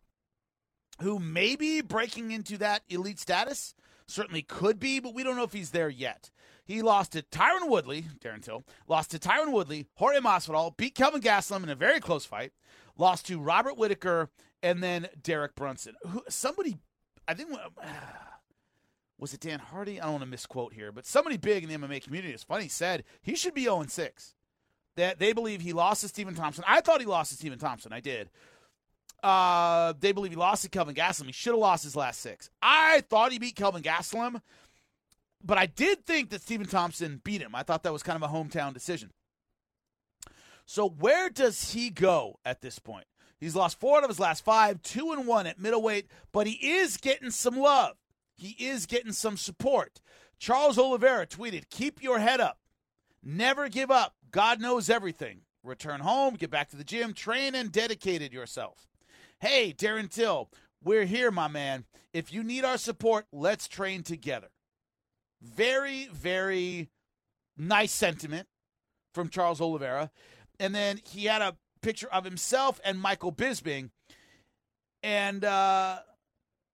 who 1.00 1.18
may 1.18 1.56
be 1.56 1.80
breaking 1.80 2.30
into 2.30 2.58
that 2.58 2.82
elite 2.88 3.18
status. 3.18 3.74
Certainly 4.08 4.42
could 4.42 4.80
be, 4.80 5.00
but 5.00 5.14
we 5.14 5.22
don't 5.22 5.36
know 5.36 5.44
if 5.44 5.52
he's 5.52 5.70
there 5.70 5.90
yet. 5.90 6.30
He 6.64 6.80
lost 6.80 7.12
to 7.12 7.22
Tyron 7.22 7.68
Woodley, 7.68 8.06
Darren 8.20 8.42
Till, 8.42 8.64
lost 8.88 9.10
to 9.10 9.18
Tyron 9.18 9.52
Woodley, 9.52 9.86
Jorge 9.94 10.18
Masvidal, 10.18 10.76
beat 10.76 10.94
Kelvin 10.94 11.20
Gastelum 11.20 11.62
in 11.62 11.68
a 11.68 11.74
very 11.74 12.00
close 12.00 12.24
fight, 12.24 12.52
lost 12.96 13.26
to 13.26 13.38
Robert 13.38 13.76
Whitaker, 13.76 14.30
and 14.62 14.82
then 14.82 15.08
Derek 15.22 15.54
Brunson. 15.54 15.94
Who 16.06 16.22
somebody, 16.28 16.78
I 17.28 17.34
think, 17.34 17.50
was 19.18 19.34
it 19.34 19.40
Dan 19.40 19.58
Hardy? 19.58 20.00
I 20.00 20.04
don't 20.04 20.12
want 20.12 20.24
to 20.24 20.30
misquote 20.30 20.72
here, 20.72 20.90
but 20.90 21.06
somebody 21.06 21.36
big 21.36 21.64
in 21.64 21.68
the 21.68 21.86
MMA 21.86 22.02
community, 22.02 22.32
it's 22.32 22.44
funny, 22.44 22.68
said 22.68 23.04
he 23.20 23.36
should 23.36 23.54
be 23.54 23.64
0 23.64 23.84
6. 23.86 24.34
That 24.96 25.18
they 25.18 25.32
believe 25.32 25.60
he 25.60 25.72
lost 25.72 26.00
to 26.00 26.08
Stephen 26.08 26.34
Thompson. 26.34 26.64
I 26.66 26.80
thought 26.80 27.00
he 27.00 27.06
lost 27.06 27.30
to 27.30 27.36
Stephen 27.36 27.58
Thompson. 27.58 27.92
I 27.92 28.00
did. 28.00 28.30
Uh, 29.22 29.94
they 29.98 30.12
believe 30.12 30.30
he 30.30 30.36
lost 30.36 30.62
to 30.62 30.68
Kelvin 30.68 30.94
Gastelum. 30.94 31.26
He 31.26 31.32
should 31.32 31.52
have 31.52 31.60
lost 31.60 31.82
his 31.82 31.96
last 31.96 32.20
six. 32.20 32.50
I 32.62 33.02
thought 33.08 33.32
he 33.32 33.38
beat 33.38 33.56
Kelvin 33.56 33.82
Gastelum, 33.82 34.40
but 35.42 35.58
I 35.58 35.66
did 35.66 36.06
think 36.06 36.30
that 36.30 36.42
Stephen 36.42 36.66
Thompson 36.66 37.20
beat 37.24 37.42
him. 37.42 37.54
I 37.54 37.64
thought 37.64 37.82
that 37.82 37.92
was 37.92 38.04
kind 38.04 38.22
of 38.22 38.28
a 38.28 38.32
hometown 38.32 38.72
decision. 38.72 39.10
So 40.66 40.88
where 40.88 41.30
does 41.30 41.72
he 41.72 41.90
go 41.90 42.38
at 42.44 42.60
this 42.60 42.78
point? 42.78 43.06
He's 43.40 43.56
lost 43.56 43.80
four 43.80 43.98
out 43.98 44.04
of 44.04 44.10
his 44.10 44.20
last 44.20 44.44
five, 44.44 44.82
two 44.82 45.12
and 45.12 45.26
one 45.26 45.46
at 45.46 45.58
middleweight, 45.58 46.08
but 46.32 46.46
he 46.46 46.74
is 46.76 46.96
getting 46.96 47.30
some 47.30 47.56
love. 47.56 47.96
He 48.36 48.50
is 48.58 48.86
getting 48.86 49.12
some 49.12 49.36
support. 49.36 50.00
Charles 50.38 50.78
Oliveira 50.78 51.26
tweeted, 51.26 51.70
"Keep 51.70 52.02
your 52.02 52.18
head 52.18 52.40
up, 52.40 52.60
never 53.22 53.68
give 53.68 53.90
up. 53.90 54.14
God 54.30 54.60
knows 54.60 54.90
everything. 54.90 55.42
Return 55.64 56.00
home, 56.00 56.34
get 56.34 56.50
back 56.50 56.68
to 56.70 56.76
the 56.76 56.84
gym, 56.84 57.14
train, 57.14 57.54
and 57.54 57.72
dedicated 57.72 58.32
yourself." 58.32 58.87
Hey, 59.40 59.72
Darren 59.72 60.10
Till, 60.10 60.50
we're 60.82 61.04
here, 61.04 61.30
my 61.30 61.46
man. 61.46 61.84
If 62.12 62.32
you 62.32 62.42
need 62.42 62.64
our 62.64 62.78
support, 62.78 63.26
let's 63.32 63.68
train 63.68 64.02
together. 64.02 64.48
Very, 65.40 66.08
very 66.12 66.90
nice 67.56 67.92
sentiment 67.92 68.48
from 69.14 69.28
Charles 69.28 69.60
Oliveira. 69.60 70.10
And 70.58 70.74
then 70.74 71.00
he 71.08 71.26
had 71.26 71.42
a 71.42 71.56
picture 71.82 72.08
of 72.08 72.24
himself 72.24 72.80
and 72.84 73.00
Michael 73.00 73.32
Bisping. 73.32 73.90
And 75.04 75.44
uh 75.44 76.00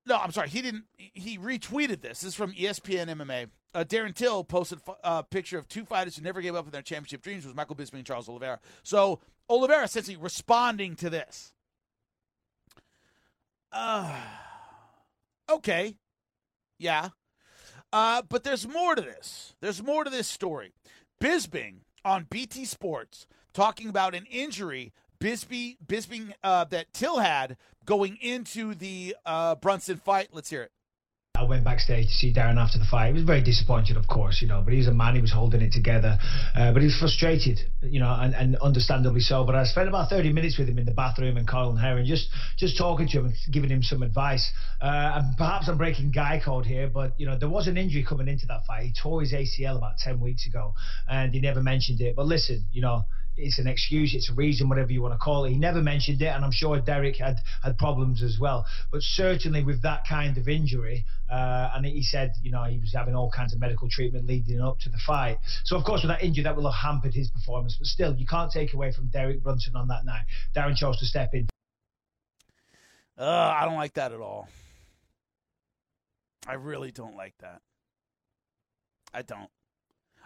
no, 0.07 0.19
I'm 0.19 0.33
sorry, 0.33 0.51
he 0.51 0.61
didn't. 0.61 0.85
He 0.97 1.39
retweeted 1.39 2.03
this. 2.03 2.21
This 2.21 2.25
is 2.25 2.35
from 2.35 2.53
ESPN 2.53 3.09
MMA. 3.09 3.49
Uh, 3.75 3.85
Darren 3.85 4.15
Till 4.15 4.45
posted 4.45 4.81
a 5.03 5.23
picture 5.23 5.59
of 5.59 5.67
two 5.67 5.87
fighters 5.87 6.17
who 6.17 6.23
never 6.23 6.43
gave 6.43 6.55
up 6.55 6.67
on 6.67 6.71
their 6.73 6.83
championship 6.83 7.23
dreams. 7.23 7.47
Was 7.47 7.55
Michael 7.55 7.75
Bisping 7.75 7.95
and 7.95 8.07
Charles 8.07 8.29
Oliveira. 8.29 8.61
So 8.83 9.21
Oliveira 9.49 9.85
essentially 9.85 10.17
responding 10.17 10.95
to 10.97 11.09
this. 11.09 11.54
Uh, 13.75 14.15
okay, 15.51 15.97
yeah, 16.79 17.09
uh, 17.93 18.23
but 18.29 18.45
there's 18.45 18.67
more 18.67 18.95
to 18.95 19.03
this. 19.03 19.55
There's 19.61 19.83
more 19.83 20.05
to 20.05 20.11
this 20.11 20.29
story. 20.29 20.73
Bisping 21.23 21.79
on 22.05 22.27
BT 22.31 22.65
Sports 22.65 23.27
talking 23.53 23.89
about 23.89 24.15
an 24.15 24.27
injury 24.31 24.93
Bisbee 25.21 25.79
Bisping 25.85 26.33
uh, 26.43 26.65
that 26.65 26.93
Till 26.93 27.19
had 27.19 27.57
going 27.87 28.19
into 28.21 28.75
the 28.75 29.17
uh, 29.25 29.55
Brunson 29.55 29.97
fight. 29.97 30.29
Let's 30.33 30.51
hear 30.51 30.63
it. 30.63 30.73
I 31.45 31.49
went 31.49 31.65
backstage 31.65 32.07
to 32.07 32.13
see 32.13 32.33
Darren 32.33 32.57
after 32.57 32.79
the 32.79 32.85
fight. 32.85 33.09
He 33.09 33.13
was 33.13 33.23
very 33.23 33.43
disappointed, 33.43 33.97
of 33.97 34.07
course, 34.07 34.41
you 34.41 34.49
know, 34.49 34.63
but 34.65 34.73
he's 34.73 34.87
a 34.87 34.93
man. 34.93 35.15
He 35.15 35.21
was 35.21 35.33
holding 35.33 35.61
it 35.61 35.73
together, 35.73 36.19
uh, 36.55 36.73
but 36.73 36.81
he 36.81 36.87
was 36.87 36.97
frustrated, 36.97 37.61
you 37.83 38.01
know, 38.01 38.17
and, 38.19 38.35
and 38.35 38.57
understandably 38.57 39.21
so. 39.21 39.45
But 39.45 39.55
I 39.55 39.65
spent 39.65 39.89
about 39.89 40.09
30 40.09 40.33
minutes 40.33 40.59
with 40.59 40.69
him 40.69 40.79
in 40.79 40.87
the 40.87 40.93
bathroom 40.93 41.37
and 41.37 41.49
Heron, 41.49 42.07
just 42.07 42.29
just 42.57 42.79
talking 42.79 43.09
to 43.09 43.19
him 43.19 43.27
and 43.27 43.35
giving 43.53 43.71
him 43.71 43.83
some 43.83 44.03
advice. 44.03 44.51
Uh, 44.81 45.13
and 45.17 45.37
perhaps 45.37 45.69
I'm 45.69 45.77
breaking 45.77 46.11
guy 46.13 46.41
code 46.45 46.67
here, 46.67 46.89
but 46.89 47.13
you 47.19 47.27
know, 47.27 47.39
there 47.39 47.49
was 47.49 47.69
an 47.69 47.77
injury 47.77 48.05
coming 48.05 48.29
into 48.29 48.47
that 48.47 48.65
fight. 48.67 48.85
He 48.85 48.93
tore 49.01 49.21
his 49.21 49.33
ACL 49.33 49.77
about 49.77 49.99
10 49.99 50.21
weeks 50.21 50.47
ago, 50.47 50.75
and 51.09 51.33
he 51.33 51.41
never 51.41 51.63
mentioned 51.63 52.01
it. 52.01 52.17
But 52.17 52.27
listen, 52.27 52.65
you 52.73 52.83
know, 52.83 53.05
it's 53.37 53.59
an 53.59 53.67
excuse, 53.67 54.15
it's 54.15 54.31
a 54.31 54.35
reason, 54.35 54.69
whatever 54.69 54.93
you 54.93 55.03
want 55.03 55.15
to 55.15 55.19
call 55.19 55.45
it. 55.45 55.51
He 55.51 55.59
never 55.59 55.83
mentioned 55.83 56.23
it, 56.23 56.27
and 56.27 56.45
I'm 56.45 56.53
sure 56.53 56.81
Derek 56.81 57.17
had 57.17 57.37
had 57.63 57.79
problems 57.79 58.23
as 58.23 58.39
well. 58.39 58.65
But 58.93 59.03
certainly 59.03 59.65
with 59.65 59.83
that 59.83 60.03
kind 60.09 60.37
of 60.39 60.49
injury, 60.49 61.05
uh, 61.31 61.71
and 61.75 61.87
he 61.87 62.03
said, 62.03 62.33
you 62.43 62.51
know, 62.51 62.65
he 62.65 62.79
was 62.79 62.93
having 62.95 63.15
all 63.15 63.31
kinds 63.31 63.53
of 63.53 63.61
medical 63.61 63.89
treatment 63.89 64.27
leading 64.27 64.61
up 64.61 64.79
to 64.81 64.89
the 64.89 64.99
fight. 64.99 65.39
So 65.65 65.77
of 65.77 65.85
course, 65.85 66.03
with 66.03 66.11
that 66.11 66.23
injury, 66.23 66.45
that 66.45 66.57
will 66.57 66.71
have 66.71 66.93
hampered 66.93 67.15
his 67.15 67.31
performance. 67.31 67.77
But 67.79 67.87
still, 67.87 68.15
you 68.17 68.27
can't 68.27 68.51
take 68.51 68.75
away 68.75 68.93
from 68.93 69.09
Derek 69.09 69.43
Brunson 69.43 69.77
on 69.77 69.89
that 69.89 70.05
night. 70.05 70.25
Darren 70.55 70.77
chose 70.77 70.99
to 70.99 71.07
step 71.07 71.35
in. 71.35 71.49
Uh, 73.17 73.25
I 73.25 73.65
don't 73.65 73.77
like 73.77 73.95
that 73.95 74.13
at 74.13 74.21
all. 74.21 74.49
I 76.47 76.55
really 76.55 76.91
don't 76.91 77.17
like 77.17 77.35
that. 77.39 77.63
I 79.13 79.23
don't. 79.23 79.49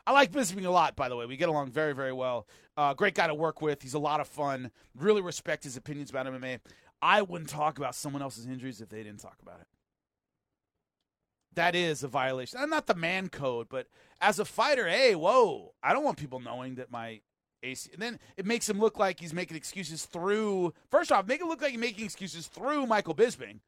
I 0.08 0.12
like 0.12 0.32
Bisping 0.32 0.64
a 0.64 0.70
lot, 0.70 0.96
by 0.96 1.10
the 1.10 1.16
way. 1.16 1.26
We 1.26 1.36
get 1.36 1.50
along 1.50 1.70
very, 1.70 1.94
very 1.94 2.14
well. 2.14 2.46
Uh, 2.78 2.94
great 2.94 3.14
guy 3.14 3.26
to 3.26 3.34
work 3.34 3.60
with. 3.60 3.82
He's 3.82 3.92
a 3.92 3.98
lot 3.98 4.20
of 4.20 4.26
fun. 4.26 4.70
Really 4.96 5.20
respect 5.20 5.64
his 5.64 5.76
opinions 5.76 6.08
about 6.08 6.24
MMA. 6.24 6.60
I 7.02 7.20
wouldn't 7.20 7.50
talk 7.50 7.76
about 7.76 7.94
someone 7.94 8.22
else's 8.22 8.46
injuries 8.46 8.80
if 8.80 8.88
they 8.88 9.02
didn't 9.02 9.20
talk 9.20 9.36
about 9.42 9.60
it. 9.60 9.66
That 11.56 11.74
is 11.74 12.02
a 12.02 12.08
violation. 12.08 12.58
I'm 12.58 12.70
not 12.70 12.86
the 12.86 12.94
man 12.94 13.28
code, 13.28 13.66
but 13.68 13.86
as 14.18 14.38
a 14.38 14.46
fighter, 14.46 14.88
hey, 14.88 15.14
whoa, 15.14 15.74
I 15.82 15.92
don't 15.92 16.04
want 16.04 16.16
people 16.16 16.40
knowing 16.40 16.76
that 16.76 16.90
my 16.90 17.20
AC. 17.62 17.90
And 17.92 18.00
then 18.00 18.18
it 18.38 18.46
makes 18.46 18.66
him 18.66 18.80
look 18.80 18.98
like 18.98 19.20
he's 19.20 19.34
making 19.34 19.58
excuses 19.58 20.06
through. 20.06 20.72
First 20.90 21.12
off, 21.12 21.26
make 21.26 21.42
it 21.42 21.46
look 21.46 21.60
like 21.60 21.72
he's 21.72 21.80
making 21.80 22.06
excuses 22.06 22.46
through 22.46 22.86
Michael 22.86 23.14
Bisping, 23.14 23.58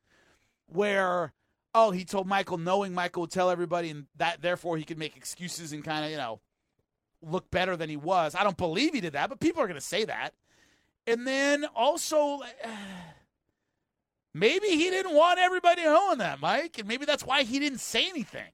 where 0.68 1.34
oh 1.74 1.90
he 1.90 2.04
told 2.04 2.26
Michael, 2.26 2.58
knowing 2.58 2.92
Michael 2.92 3.22
would 3.22 3.30
tell 3.30 3.50
everybody, 3.50 3.90
and 3.90 4.06
that 4.16 4.42
therefore 4.42 4.76
he 4.76 4.84
could 4.84 4.98
make 4.98 5.16
excuses 5.16 5.72
and 5.72 5.84
kind 5.84 6.04
of 6.04 6.10
you 6.10 6.16
know 6.16 6.40
look 7.22 7.50
better 7.50 7.76
than 7.76 7.90
he 7.90 7.96
was. 7.96 8.34
I 8.34 8.44
don't 8.44 8.56
believe 8.56 8.94
he 8.94 9.00
did 9.00 9.12
that, 9.12 9.28
but 9.28 9.40
people 9.40 9.62
are 9.62 9.66
going 9.66 9.74
to 9.74 9.80
say 9.80 10.04
that. 10.04 10.34
And 11.06 11.26
then 11.26 11.64
also. 11.74 12.40
Maybe 14.32 14.68
he 14.68 14.90
didn't 14.90 15.16
want 15.16 15.40
everybody 15.40 15.82
knowing 15.82 16.18
that, 16.18 16.40
Mike, 16.40 16.78
and 16.78 16.86
maybe 16.86 17.04
that's 17.04 17.26
why 17.26 17.42
he 17.42 17.58
didn't 17.58 17.80
say 17.80 18.08
anything. 18.08 18.52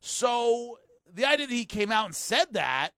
So 0.00 0.78
the 1.12 1.26
idea 1.26 1.46
that 1.46 1.52
he 1.52 1.66
came 1.66 1.92
out 1.92 2.06
and 2.06 2.14
said 2.14 2.52
that, 2.52 2.90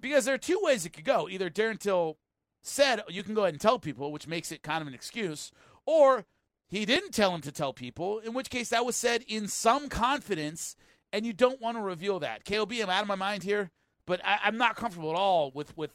because 0.00 0.24
there 0.24 0.34
are 0.34 0.38
two 0.38 0.60
ways 0.62 0.84
it 0.84 0.92
could 0.92 1.04
go. 1.04 1.28
Either 1.28 1.48
Darren 1.48 1.78
Till 1.78 2.18
said 2.62 3.02
you 3.08 3.22
can 3.22 3.34
go 3.34 3.42
ahead 3.42 3.54
and 3.54 3.60
tell 3.60 3.78
people, 3.78 4.12
which 4.12 4.28
makes 4.28 4.52
it 4.52 4.62
kind 4.62 4.82
of 4.82 4.88
an 4.88 4.94
excuse, 4.94 5.50
or 5.86 6.26
he 6.68 6.84
didn't 6.84 7.12
tell 7.12 7.34
him 7.34 7.40
to 7.42 7.52
tell 7.52 7.72
people, 7.72 8.18
in 8.20 8.34
which 8.34 8.50
case 8.50 8.68
that 8.68 8.84
was 8.84 8.94
said 8.96 9.24
in 9.26 9.48
some 9.48 9.88
confidence, 9.88 10.76
and 11.12 11.24
you 11.26 11.32
don't 11.32 11.60
want 11.60 11.76
to 11.76 11.82
reveal 11.82 12.20
that. 12.20 12.44
KOB, 12.44 12.72
I'm 12.82 12.90
out 12.90 13.02
of 13.02 13.08
my 13.08 13.14
mind 13.14 13.42
here, 13.42 13.70
but 14.06 14.20
I, 14.24 14.40
am 14.48 14.56
not 14.58 14.76
comfortable 14.76 15.10
at 15.10 15.16
all 15.16 15.50
with 15.52 15.76
with 15.76 15.90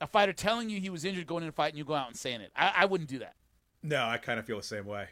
a 0.00 0.06
fighter 0.06 0.32
telling 0.32 0.70
you 0.70 0.80
he 0.80 0.90
was 0.90 1.04
injured 1.04 1.26
going 1.26 1.42
in 1.42 1.48
a 1.48 1.52
fight 1.52 1.68
and 1.68 1.78
you 1.78 1.84
go 1.84 1.94
out 1.94 2.08
and 2.08 2.16
saying 2.16 2.40
it. 2.40 2.50
I, 2.56 2.72
I 2.78 2.84
wouldn't 2.86 3.08
do 3.08 3.20
that. 3.20 3.34
No, 3.82 4.02
I 4.04 4.18
kind 4.18 4.38
of 4.40 4.46
feel 4.46 4.56
the 4.56 4.62
same 4.62 4.86
way. 4.86 5.08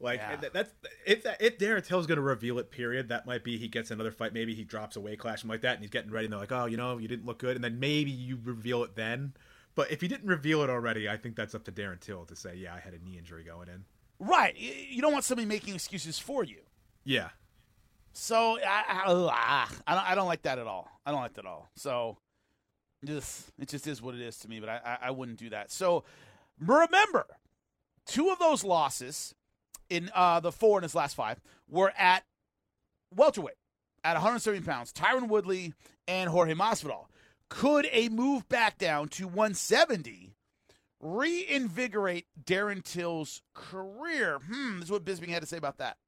Like 0.00 0.18
Yeah. 0.18 0.36
that- 0.36 0.52
that's 0.52 0.72
if 1.06 1.22
that, 1.24 1.42
if 1.42 1.58
Darren 1.58 1.84
Till's 1.84 2.06
going 2.06 2.16
to 2.16 2.22
reveal 2.22 2.58
it, 2.58 2.70
period. 2.70 3.08
That 3.08 3.26
might 3.26 3.44
be 3.44 3.58
he 3.58 3.68
gets 3.68 3.90
another 3.90 4.10
fight. 4.10 4.32
Maybe 4.32 4.54
he 4.54 4.64
drops 4.64 4.96
a 4.96 5.00
weight 5.00 5.18
class, 5.18 5.40
something 5.40 5.54
like 5.54 5.60
that, 5.62 5.74
and 5.74 5.80
he's 5.82 5.90
getting 5.90 6.10
ready. 6.10 6.26
And 6.26 6.32
they're 6.32 6.40
like, 6.40 6.52
"Oh, 6.52 6.66
you 6.66 6.76
know, 6.76 6.98
you 6.98 7.06
didn't 7.08 7.26
look 7.26 7.38
good," 7.38 7.54
and 7.56 7.62
then 7.64 7.78
maybe 7.80 8.10
you 8.10 8.38
reveal 8.42 8.82
it 8.82 8.96
then. 8.96 9.34
But 9.74 9.90
if 9.90 10.00
he 10.00 10.08
didn't 10.08 10.28
reveal 10.28 10.62
it 10.62 10.70
already, 10.70 11.08
I 11.08 11.16
think 11.16 11.36
that's 11.36 11.54
up 11.54 11.64
to 11.64 11.72
Darren 11.72 12.00
Till 12.00 12.24
to 12.26 12.36
say, 12.36 12.54
yeah, 12.54 12.74
I 12.74 12.78
had 12.78 12.94
a 12.94 12.98
knee 12.98 13.18
injury 13.18 13.42
going 13.42 13.68
in. 13.68 13.84
Right. 14.18 14.56
You 14.56 15.02
don't 15.02 15.12
want 15.12 15.24
somebody 15.24 15.46
making 15.46 15.74
excuses 15.74 16.18
for 16.18 16.44
you. 16.44 16.58
Yeah. 17.04 17.30
So 18.12 18.58
I, 18.58 18.84
I, 18.88 19.02
ah, 19.06 19.70
I 19.86 19.94
don't 19.94 20.06
I 20.06 20.14
don't 20.14 20.26
like 20.26 20.42
that 20.42 20.58
at 20.58 20.66
all. 20.66 20.88
I 21.04 21.10
don't 21.10 21.20
like 21.20 21.34
that 21.34 21.44
at 21.44 21.50
all. 21.50 21.68
So 21.74 22.16
just 23.04 23.50
it 23.58 23.68
just 23.68 23.86
is 23.86 24.00
what 24.00 24.14
it 24.14 24.20
is 24.20 24.38
to 24.38 24.48
me. 24.48 24.60
But 24.60 24.68
I, 24.68 24.80
I, 24.84 24.98
I 25.08 25.10
wouldn't 25.10 25.38
do 25.38 25.50
that. 25.50 25.70
So 25.72 26.04
remember, 26.60 27.26
two 28.06 28.30
of 28.30 28.38
those 28.38 28.64
losses 28.64 29.34
in 29.90 30.10
uh, 30.14 30.40
the 30.40 30.52
four 30.52 30.78
in 30.78 30.82
his 30.82 30.94
last 30.94 31.14
five 31.14 31.40
were 31.68 31.92
at 31.98 32.24
welterweight 33.14 33.56
at 34.04 34.14
170 34.14 34.60
pounds. 34.64 34.92
Tyron 34.92 35.28
Woodley 35.28 35.74
and 36.06 36.30
Jorge 36.30 36.54
Masvidal. 36.54 37.06
Could 37.48 37.88
a 37.92 38.08
move 38.08 38.48
back 38.48 38.78
down 38.78 39.08
to 39.08 39.26
170 39.26 40.33
reinvigorate 41.04 42.26
Darren 42.44 42.82
Till's 42.82 43.42
career? 43.52 44.40
Hmm. 44.50 44.80
This 44.80 44.86
is 44.86 44.90
what 44.90 45.04
Bisping 45.04 45.28
had 45.28 45.42
to 45.42 45.46
say 45.46 45.58
about 45.58 45.78
that. 45.78 45.98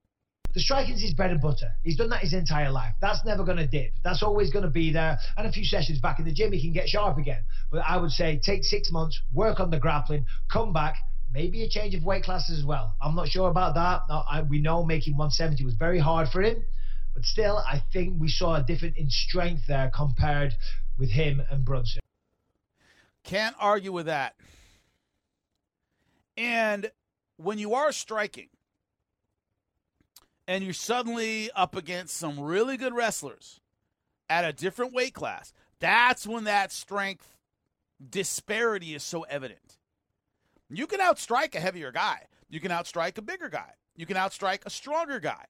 The 0.55 0.61
striking's 0.61 1.03
his 1.03 1.13
bread 1.13 1.31
and 1.31 1.41
butter. 1.41 1.71
He's 1.85 1.99
done 1.99 2.09
that 2.09 2.21
his 2.21 2.33
entire 2.33 2.71
life. 2.71 2.95
That's 3.03 3.23
never 3.27 3.45
going 3.45 3.59
to 3.59 3.67
dip. 3.67 3.93
That's 4.03 4.23
always 4.23 4.51
going 4.51 4.65
to 4.65 4.71
be 4.71 4.91
there. 4.91 5.19
And 5.37 5.47
a 5.47 5.53
few 5.53 5.67
sessions 5.67 6.01
back 6.01 6.19
in 6.19 6.25
the 6.25 6.33
gym, 6.33 6.51
he 6.51 6.63
can 6.63 6.73
get 6.73 6.89
sharp 6.89 7.19
again. 7.19 7.45
But 7.71 7.81
I 7.87 7.99
would 7.99 8.11
say 8.11 8.41
take 8.43 8.65
six 8.65 8.91
months, 8.91 9.21
work 9.35 9.61
on 9.61 9.71
the 9.71 9.79
grappling, 9.79 10.25
come 10.51 10.73
back, 10.73 10.97
maybe 11.31 11.63
a 11.63 11.69
change 11.69 11.95
of 11.95 12.05
weight 12.05 12.25
classes 12.25 12.59
as 12.59 12.65
well. 12.65 12.97
I'm 13.03 13.15
not 13.15 13.29
sure 13.29 13.51
about 13.51 13.75
that. 13.75 14.03
I, 14.11 14.43
we 14.49 14.63
know 14.63 14.83
making 14.83 15.19
170 15.19 15.63
was 15.63 15.75
very 15.75 15.99
hard 15.99 16.31
for 16.31 16.41
him. 16.41 16.65
But 17.15 17.25
still, 17.25 17.59
I 17.59 17.83
think 17.93 18.19
we 18.19 18.29
saw 18.29 18.55
a 18.57 18.63
difference 18.63 18.97
in 18.97 19.11
strength 19.11 19.67
there 19.69 19.91
compared 19.95 20.55
with 20.99 21.11
him 21.11 21.43
and 21.51 21.67
Brunson. 21.67 22.01
Can't 23.25 23.57
argue 23.59 23.93
with 23.93 24.07
that. 24.07 24.37
And 26.37 26.91
when 27.37 27.59
you 27.59 27.75
are 27.75 27.93
striking 27.93 28.49
and 30.47 30.63
you're 30.63 30.75
suddenly 30.75 31.51
up 31.53 31.77
against 31.77 32.17
some 32.17 32.41
really 32.41 32.77
good 32.77 32.95
wrestlers 32.95 33.61
at 34.29 34.45
a 34.45 34.53
different 34.53 34.93
weight 34.93 35.15
class, 35.15 35.53
that's 35.79 36.27
when 36.27 36.45
that 36.45 36.73
strength 36.73 37.37
disparity 38.11 38.95
is 38.95 39.03
so 39.03 39.23
evident. 39.23 39.79
You 40.69 40.87
can 40.87 41.01
outstrike 41.01 41.55
a 41.55 41.61
heavier 41.61 41.93
guy, 41.93 42.27
you 42.49 42.61
can 42.61 42.71
outstrike 42.71 43.19
a 43.19 43.23
bigger 43.23 43.49
guy, 43.49 43.73
you 43.95 44.07
can 44.07 44.17
outstrike 44.17 44.67
a 44.67 44.71
stronger 44.71 45.21
guy. 45.21 45.47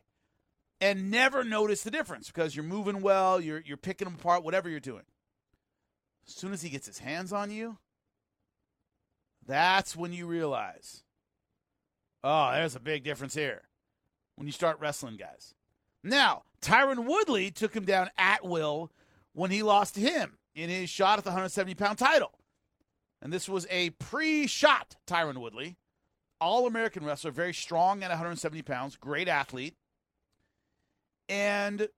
And 0.78 1.10
never 1.10 1.42
notice 1.42 1.82
the 1.82 1.90
difference 1.90 2.26
because 2.26 2.54
you're 2.54 2.62
moving 2.62 3.00
well, 3.00 3.40
you're 3.40 3.62
you're 3.64 3.78
picking 3.78 4.04
them 4.04 4.16
apart, 4.20 4.44
whatever 4.44 4.68
you're 4.68 4.78
doing. 4.78 5.04
As 6.28 6.34
soon 6.34 6.52
as 6.52 6.60
he 6.60 6.68
gets 6.68 6.86
his 6.86 6.98
hands 6.98 7.32
on 7.32 7.50
you, 7.50 7.78
that's 9.46 9.96
when 9.96 10.12
you 10.12 10.26
realize, 10.26 11.02
oh, 12.24 12.52
there's 12.52 12.76
a 12.76 12.80
big 12.80 13.04
difference 13.04 13.34
here 13.34 13.62
when 14.36 14.46
you 14.46 14.52
start 14.52 14.80
wrestling 14.80 15.16
guys. 15.16 15.54
Now, 16.02 16.42
Tyron 16.60 17.06
Woodley 17.06 17.50
took 17.50 17.74
him 17.74 17.84
down 17.84 18.10
at 18.18 18.44
will 18.44 18.90
when 19.32 19.50
he 19.50 19.62
lost 19.62 19.94
to 19.94 20.00
him 20.00 20.38
in 20.54 20.70
his 20.70 20.90
shot 20.90 21.18
at 21.18 21.24
the 21.24 21.30
170 21.30 21.74
pound 21.74 21.98
title. 21.98 22.32
And 23.22 23.32
this 23.32 23.48
was 23.48 23.66
a 23.70 23.90
pre 23.90 24.46
shot 24.46 24.96
Tyron 25.06 25.38
Woodley, 25.38 25.76
all 26.40 26.66
American 26.66 27.04
wrestler, 27.04 27.30
very 27.30 27.54
strong 27.54 28.02
at 28.02 28.10
170 28.10 28.62
pounds, 28.62 28.96
great 28.96 29.28
athlete. 29.28 29.74
And 31.28 31.88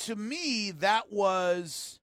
to 0.00 0.16
me, 0.16 0.70
that 0.72 1.12
was 1.12 1.99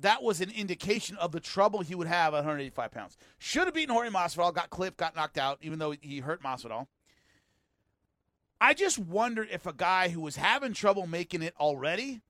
that 0.00 0.22
was 0.22 0.40
an 0.40 0.50
indication 0.50 1.16
of 1.16 1.32
the 1.32 1.40
trouble 1.40 1.80
he 1.80 1.94
would 1.94 2.06
have 2.06 2.34
at 2.34 2.38
185 2.38 2.90
pounds. 2.90 3.16
Should 3.38 3.66
have 3.66 3.74
beaten 3.74 3.94
Jorge 3.94 4.10
Masvidal, 4.10 4.54
got 4.54 4.70
clipped, 4.70 4.96
got 4.96 5.16
knocked 5.16 5.38
out, 5.38 5.58
even 5.62 5.78
though 5.78 5.94
he 6.00 6.20
hurt 6.20 6.42
Masvidal. 6.42 6.86
I 8.60 8.74
just 8.74 8.98
wondered 8.98 9.48
if 9.50 9.66
a 9.66 9.72
guy 9.72 10.08
who 10.08 10.20
was 10.20 10.36
having 10.36 10.74
trouble 10.74 11.06
making 11.06 11.42
it 11.42 11.54
already, 11.58 12.20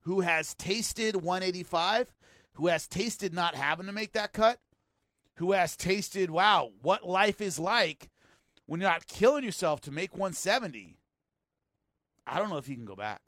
who 0.00 0.20
has 0.20 0.54
tasted 0.54 1.16
185, 1.16 2.12
who 2.54 2.66
has 2.66 2.86
tasted 2.86 3.32
not 3.32 3.54
having 3.54 3.86
to 3.86 3.92
make 3.92 4.12
that 4.12 4.32
cut, 4.32 4.58
who 5.36 5.52
has 5.52 5.76
tasted, 5.76 6.30
wow, 6.30 6.70
what 6.82 7.08
life 7.08 7.40
is 7.40 7.58
like 7.58 8.10
when 8.66 8.80
you're 8.80 8.90
not 8.90 9.06
killing 9.06 9.44
yourself 9.44 9.80
to 9.82 9.90
make 9.90 10.12
170. 10.12 10.96
I 12.26 12.38
don't 12.38 12.50
know 12.50 12.58
if 12.58 12.66
he 12.66 12.74
can 12.74 12.84
go 12.84 12.96
back. 12.96 13.22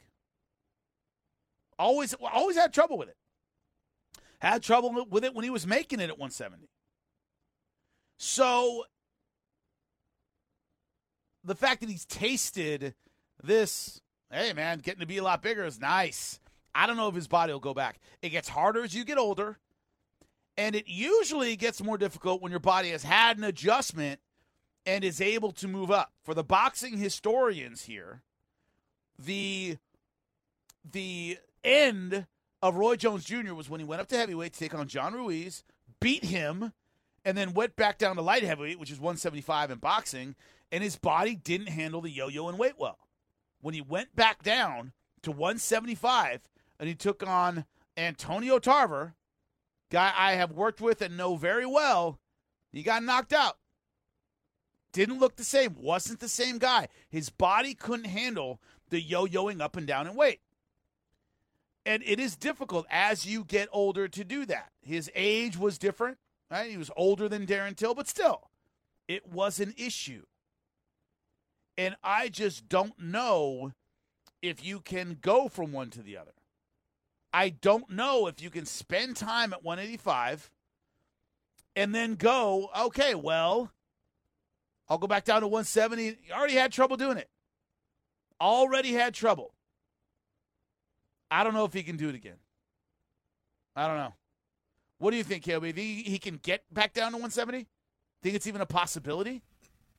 Always, 1.78 2.14
always 2.14 2.56
had 2.56 2.72
trouble 2.72 2.98
with 2.98 3.08
it 3.08 3.16
had 4.42 4.60
trouble 4.60 5.06
with 5.08 5.22
it 5.24 5.34
when 5.34 5.44
he 5.44 5.50
was 5.50 5.68
making 5.68 6.00
it 6.00 6.10
at 6.10 6.18
170. 6.18 6.68
So 8.18 8.84
the 11.44 11.54
fact 11.54 11.80
that 11.80 11.88
he's 11.88 12.04
tasted 12.04 12.94
this, 13.40 14.00
hey 14.32 14.52
man, 14.52 14.80
getting 14.80 14.98
to 14.98 15.06
be 15.06 15.18
a 15.18 15.22
lot 15.22 15.42
bigger 15.42 15.64
is 15.64 15.80
nice. 15.80 16.40
I 16.74 16.88
don't 16.88 16.96
know 16.96 17.06
if 17.06 17.14
his 17.14 17.28
body 17.28 17.52
will 17.52 17.60
go 17.60 17.72
back. 17.72 18.00
It 18.20 18.30
gets 18.30 18.48
harder 18.48 18.82
as 18.82 18.96
you 18.96 19.04
get 19.04 19.16
older, 19.16 19.58
and 20.56 20.74
it 20.74 20.88
usually 20.88 21.54
gets 21.54 21.80
more 21.80 21.96
difficult 21.96 22.42
when 22.42 22.50
your 22.50 22.60
body 22.60 22.90
has 22.90 23.04
had 23.04 23.38
an 23.38 23.44
adjustment 23.44 24.18
and 24.84 25.04
is 25.04 25.20
able 25.20 25.52
to 25.52 25.68
move 25.68 25.92
up. 25.92 26.12
For 26.24 26.34
the 26.34 26.42
boxing 26.42 26.98
historians 26.98 27.84
here, 27.84 28.22
the 29.16 29.76
the 30.90 31.38
end 31.62 32.26
of 32.62 32.76
Roy 32.76 32.96
Jones 32.96 33.24
Jr. 33.24 33.54
was 33.54 33.68
when 33.68 33.80
he 33.80 33.86
went 33.86 34.00
up 34.00 34.08
to 34.08 34.16
heavyweight 34.16 34.52
to 34.52 34.58
take 34.58 34.74
on 34.74 34.86
John 34.86 35.12
Ruiz, 35.12 35.64
beat 36.00 36.24
him, 36.24 36.72
and 37.24 37.36
then 37.36 37.54
went 37.54 37.76
back 37.76 37.98
down 37.98 38.16
to 38.16 38.22
light 38.22 38.44
heavyweight, 38.44 38.78
which 38.78 38.90
is 38.90 39.00
175 39.00 39.72
in 39.72 39.78
boxing, 39.78 40.36
and 40.70 40.82
his 40.82 40.96
body 40.96 41.34
didn't 41.34 41.68
handle 41.68 42.00
the 42.00 42.10
yo-yo 42.10 42.48
and 42.48 42.58
weight 42.58 42.78
well. 42.78 42.98
When 43.60 43.74
he 43.74 43.80
went 43.80 44.14
back 44.14 44.42
down 44.42 44.92
to 45.22 45.30
175 45.30 46.48
and 46.78 46.88
he 46.88 46.94
took 46.94 47.26
on 47.26 47.64
Antonio 47.96 48.58
Tarver, 48.58 49.14
guy 49.90 50.12
I 50.16 50.32
have 50.32 50.52
worked 50.52 50.80
with 50.80 51.02
and 51.02 51.16
know 51.16 51.36
very 51.36 51.66
well, 51.66 52.18
he 52.72 52.82
got 52.82 53.02
knocked 53.02 53.32
out. 53.32 53.58
Didn't 54.92 55.20
look 55.20 55.36
the 55.36 55.44
same, 55.44 55.76
wasn't 55.78 56.20
the 56.20 56.28
same 56.28 56.58
guy. 56.58 56.88
His 57.08 57.30
body 57.30 57.74
couldn't 57.74 58.06
handle 58.06 58.60
the 58.90 59.00
yo-yoing 59.00 59.60
up 59.60 59.76
and 59.76 59.86
down 59.86 60.06
in 60.06 60.14
weight. 60.14 60.40
And 61.84 62.02
it 62.06 62.20
is 62.20 62.36
difficult 62.36 62.86
as 62.90 63.26
you 63.26 63.44
get 63.44 63.68
older 63.72 64.06
to 64.08 64.24
do 64.24 64.46
that. 64.46 64.70
His 64.80 65.10
age 65.14 65.56
was 65.56 65.78
different. 65.78 66.18
Right? 66.50 66.70
He 66.70 66.76
was 66.76 66.90
older 66.96 67.28
than 67.28 67.46
Darren 67.46 67.74
Till, 67.74 67.94
but 67.94 68.06
still, 68.06 68.50
it 69.08 69.26
was 69.26 69.58
an 69.58 69.72
issue. 69.78 70.24
And 71.78 71.96
I 72.04 72.28
just 72.28 72.68
don't 72.68 72.98
know 73.00 73.72
if 74.42 74.62
you 74.62 74.80
can 74.80 75.16
go 75.20 75.48
from 75.48 75.72
one 75.72 75.88
to 75.90 76.02
the 76.02 76.18
other. 76.18 76.32
I 77.32 77.48
don't 77.48 77.88
know 77.88 78.26
if 78.26 78.42
you 78.42 78.50
can 78.50 78.66
spend 78.66 79.16
time 79.16 79.54
at 79.54 79.64
185 79.64 80.50
and 81.74 81.94
then 81.94 82.16
go, 82.16 82.68
okay, 82.78 83.14
well, 83.14 83.72
I'll 84.88 84.98
go 84.98 85.06
back 85.06 85.24
down 85.24 85.40
to 85.40 85.46
170. 85.46 86.04
You 86.04 86.14
already 86.34 86.54
had 86.54 86.70
trouble 86.70 86.98
doing 86.98 87.16
it. 87.16 87.30
Already 88.38 88.92
had 88.92 89.14
trouble. 89.14 89.54
I 91.32 91.44
don't 91.44 91.54
know 91.54 91.64
if 91.64 91.72
he 91.72 91.82
can 91.82 91.96
do 91.96 92.10
it 92.10 92.14
again. 92.14 92.36
I 93.74 93.86
don't 93.86 93.96
know. 93.96 94.12
What 94.98 95.12
do 95.12 95.16
you 95.16 95.24
think, 95.24 95.44
KOB? 95.44 95.62
Think 95.62 95.76
he 96.06 96.18
can 96.18 96.36
get 96.36 96.62
back 96.70 96.92
down 96.92 97.12
to 97.12 97.16
170? 97.16 97.66
Think 98.22 98.34
it's 98.36 98.46
even 98.46 98.60
a 98.60 98.66
possibility? 98.66 99.42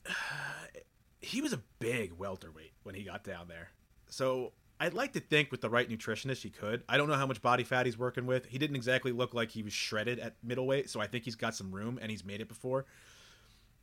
he 1.22 1.42
was 1.42 1.52
a 1.52 1.60
big 1.80 2.14
welterweight 2.14 2.74
when 2.84 2.94
he 2.94 3.04
got 3.04 3.24
down 3.24 3.48
there. 3.48 3.70
So 4.10 4.54
I'd 4.80 4.94
like 4.94 5.14
to 5.14 5.20
think 5.20 5.52
with 5.52 5.62
the 5.62 5.72
right 5.72 5.90
nutritionist 5.90 6.44
he 6.44 6.52
could. 6.52 6.84
I 6.88 6.98
don't 6.98 7.08
know 7.08 7.16
how 7.16 7.26
much 7.26 7.42
body 7.42 7.64
fat 7.64 7.88
he's 7.88 7.98
working 7.98 8.28
with. 8.28 8.46
He 8.46 8.60
didn't 8.60 8.76
exactly 8.76 9.12
look 9.12 9.34
like 9.34 9.50
he 9.50 9.64
was 9.64 9.74
shredded 9.74 10.20
at 10.20 10.36
middleweight, 10.44 10.90
so 10.90 11.02
I 11.02 11.08
think 11.08 11.26
he's 11.26 11.36
got 11.36 11.56
some 11.56 11.74
room 11.74 11.98
and 12.00 12.12
he's 12.12 12.24
made 12.24 12.42
it 12.42 12.48
before. 12.48 12.86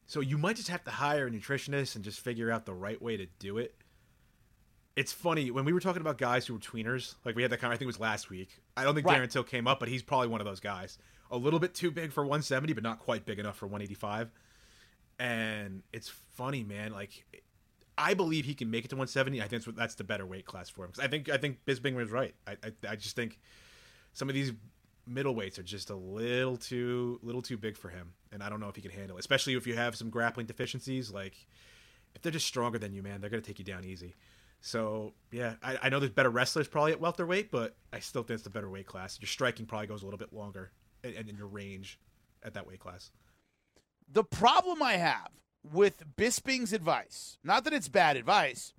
So 0.07 0.21
you 0.21 0.39
might 0.39 0.57
just 0.57 0.69
have 0.69 0.85
to 0.85 0.91
hire 0.91 1.27
a 1.27 1.31
nutritionist 1.31 1.97
and 1.97 2.05
just 2.05 2.21
figure 2.21 2.51
out 2.51 2.65
the 2.65 2.75
right 2.75 3.01
way 3.03 3.17
to 3.17 3.27
do 3.41 3.59
it. 3.59 3.75
It's 5.01 5.13
funny 5.15 5.51
when 5.51 5.65
we 5.65 5.73
were 5.73 5.81
talking 5.81 6.03
about 6.03 6.19
guys 6.19 6.47
who 6.47 6.53
were 6.53 6.61
tweeners, 6.61 7.15
like 7.25 7.35
we 7.35 7.41
had 7.41 7.51
that 7.53 7.59
kind. 7.61 7.73
I 7.73 7.77
think 7.77 7.85
it 7.85 7.87
was 7.87 8.01
last 8.01 8.29
week. 8.29 8.51
I 8.77 8.85
don't 8.85 8.95
think 8.95 9.07
Right. 9.07 9.19
Darren 9.19 9.31
Till 9.31 9.43
came 9.45 9.67
up, 9.67 9.81
but 9.81 9.89
he's 9.89 10.03
probably 10.03 10.29
one 10.29 10.43
of 10.43 10.45
those 10.47 10.61
guys. 10.61 10.99
A 11.31 11.39
little 11.39 11.59
bit 11.59 11.75
too 11.75 11.91
big 11.91 12.13
for 12.13 12.23
170, 12.23 12.75
but 12.75 12.83
not 12.83 12.99
quite 12.99 13.25
big 13.25 13.39
enough 13.39 13.57
for 13.57 13.67
185. 13.67 14.31
And 15.19 15.83
it's 15.95 16.11
funny, 16.35 16.65
man. 16.65 16.93
Like 16.93 17.25
I 17.97 18.13
believe 18.13 18.45
he 18.45 18.55
can 18.55 18.71
make 18.71 18.85
it 18.85 18.89
to 18.89 18.95
170. 18.97 19.41
I 19.41 19.49
think 19.49 19.65
that's, 19.65 19.77
that's 19.77 19.95
the 19.95 20.05
better 20.05 20.27
weight 20.27 20.45
class 20.45 20.69
for 20.69 20.85
him. 20.85 20.93
'Cause 20.93 21.03
I 21.03 21.09
think 21.09 21.31
I 21.31 21.39
think 21.39 21.65
Bisping 21.65 21.95
was 21.95 22.11
right. 22.11 22.35
I, 22.47 22.57
I 22.63 22.73
I 22.91 22.97
just 22.97 23.17
think 23.17 23.39
some 24.13 24.29
of 24.29 24.35
these 24.35 24.53
middleweights 25.09 25.59
are 25.59 25.63
just 25.63 25.89
a 25.89 25.95
little 25.97 26.59
too 26.59 27.21
little 27.23 27.43
too 27.43 27.57
big 27.57 27.77
for 27.79 27.89
him, 27.89 28.13
and 28.33 28.43
I 28.43 28.51
don't 28.51 28.61
know 28.61 28.69
if 28.69 28.77
he 28.77 28.83
can 28.83 28.91
handle 28.91 29.17
it. 29.17 29.21
Especially 29.21 29.55
if 29.55 29.67
you 29.67 29.77
have 29.77 29.97
some 29.97 30.11
grappling 30.11 30.45
deficiencies. 30.47 31.11
Like 31.11 31.47
if 32.15 32.21
they're 32.23 32.33
just 32.33 32.47
stronger 32.47 32.79
than 32.79 32.93
you, 32.93 33.03
man, 33.03 33.21
they're 33.23 33.31
gonna 33.31 33.41
take 33.43 33.59
you 33.59 33.65
down 33.65 33.85
easy. 33.85 34.15
So 34.61 35.13
yeah, 35.33 35.55
I, 35.63 35.79
I 35.85 35.89
know 35.89 36.01
there's 36.01 36.13
better 36.13 36.31
wrestlers 36.31 36.69
probably 36.69 36.93
at 36.93 37.01
welterweight, 37.01 37.51
but 37.51 37.77
I 37.93 38.01
still 38.01 38.23
think 38.23 38.35
it's 38.37 38.45
the 38.45 38.51
better 38.51 38.69
weight 38.69 38.87
class. 38.87 39.19
Your 39.21 39.29
striking 39.29 39.67
probably 39.67 39.87
goes 39.87 40.03
a 40.03 40.05
little 40.05 40.19
bit 40.19 40.33
longer. 40.33 40.71
and, 41.03 41.15
and 41.15 41.39
your 41.39 41.47
range 41.47 41.99
at 42.43 42.55
that 42.55 42.67
weight 42.67 42.81
class. 42.81 43.11
The 44.13 44.25
problem 44.25 44.83
I 44.83 44.95
have 44.95 45.31
with 45.63 46.05
Bisping's 46.17 46.73
advice, 46.73 47.39
not 47.45 47.65
that 47.65 47.73
it's 47.73 47.89
bad 47.89 48.17
advice, 48.17 48.73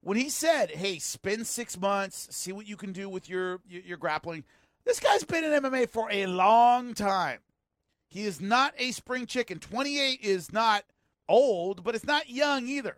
when 0.00 0.16
he 0.16 0.28
said, 0.28 0.70
"Hey, 0.70 0.98
spend 0.98 1.46
six 1.46 1.78
months, 1.78 2.28
see 2.30 2.52
what 2.52 2.68
you 2.68 2.76
can 2.76 2.92
do 2.92 3.08
with 3.08 3.28
your 3.28 3.60
your, 3.66 3.82
your 3.82 3.96
grappling," 3.96 4.44
this 4.84 5.00
guy's 5.00 5.24
been 5.24 5.44
in 5.44 5.62
MMA 5.62 5.88
for 5.88 6.08
a 6.10 6.26
long 6.26 6.94
time. 6.94 7.40
He 8.08 8.24
is 8.24 8.40
not 8.40 8.74
a 8.78 8.92
spring 8.92 9.26
chicken. 9.26 9.58
Twenty 9.58 9.98
eight 9.98 10.20
is 10.22 10.52
not 10.52 10.84
old, 11.28 11.82
but 11.82 11.94
it's 11.94 12.04
not 12.06 12.28
young 12.28 12.68
either. 12.68 12.96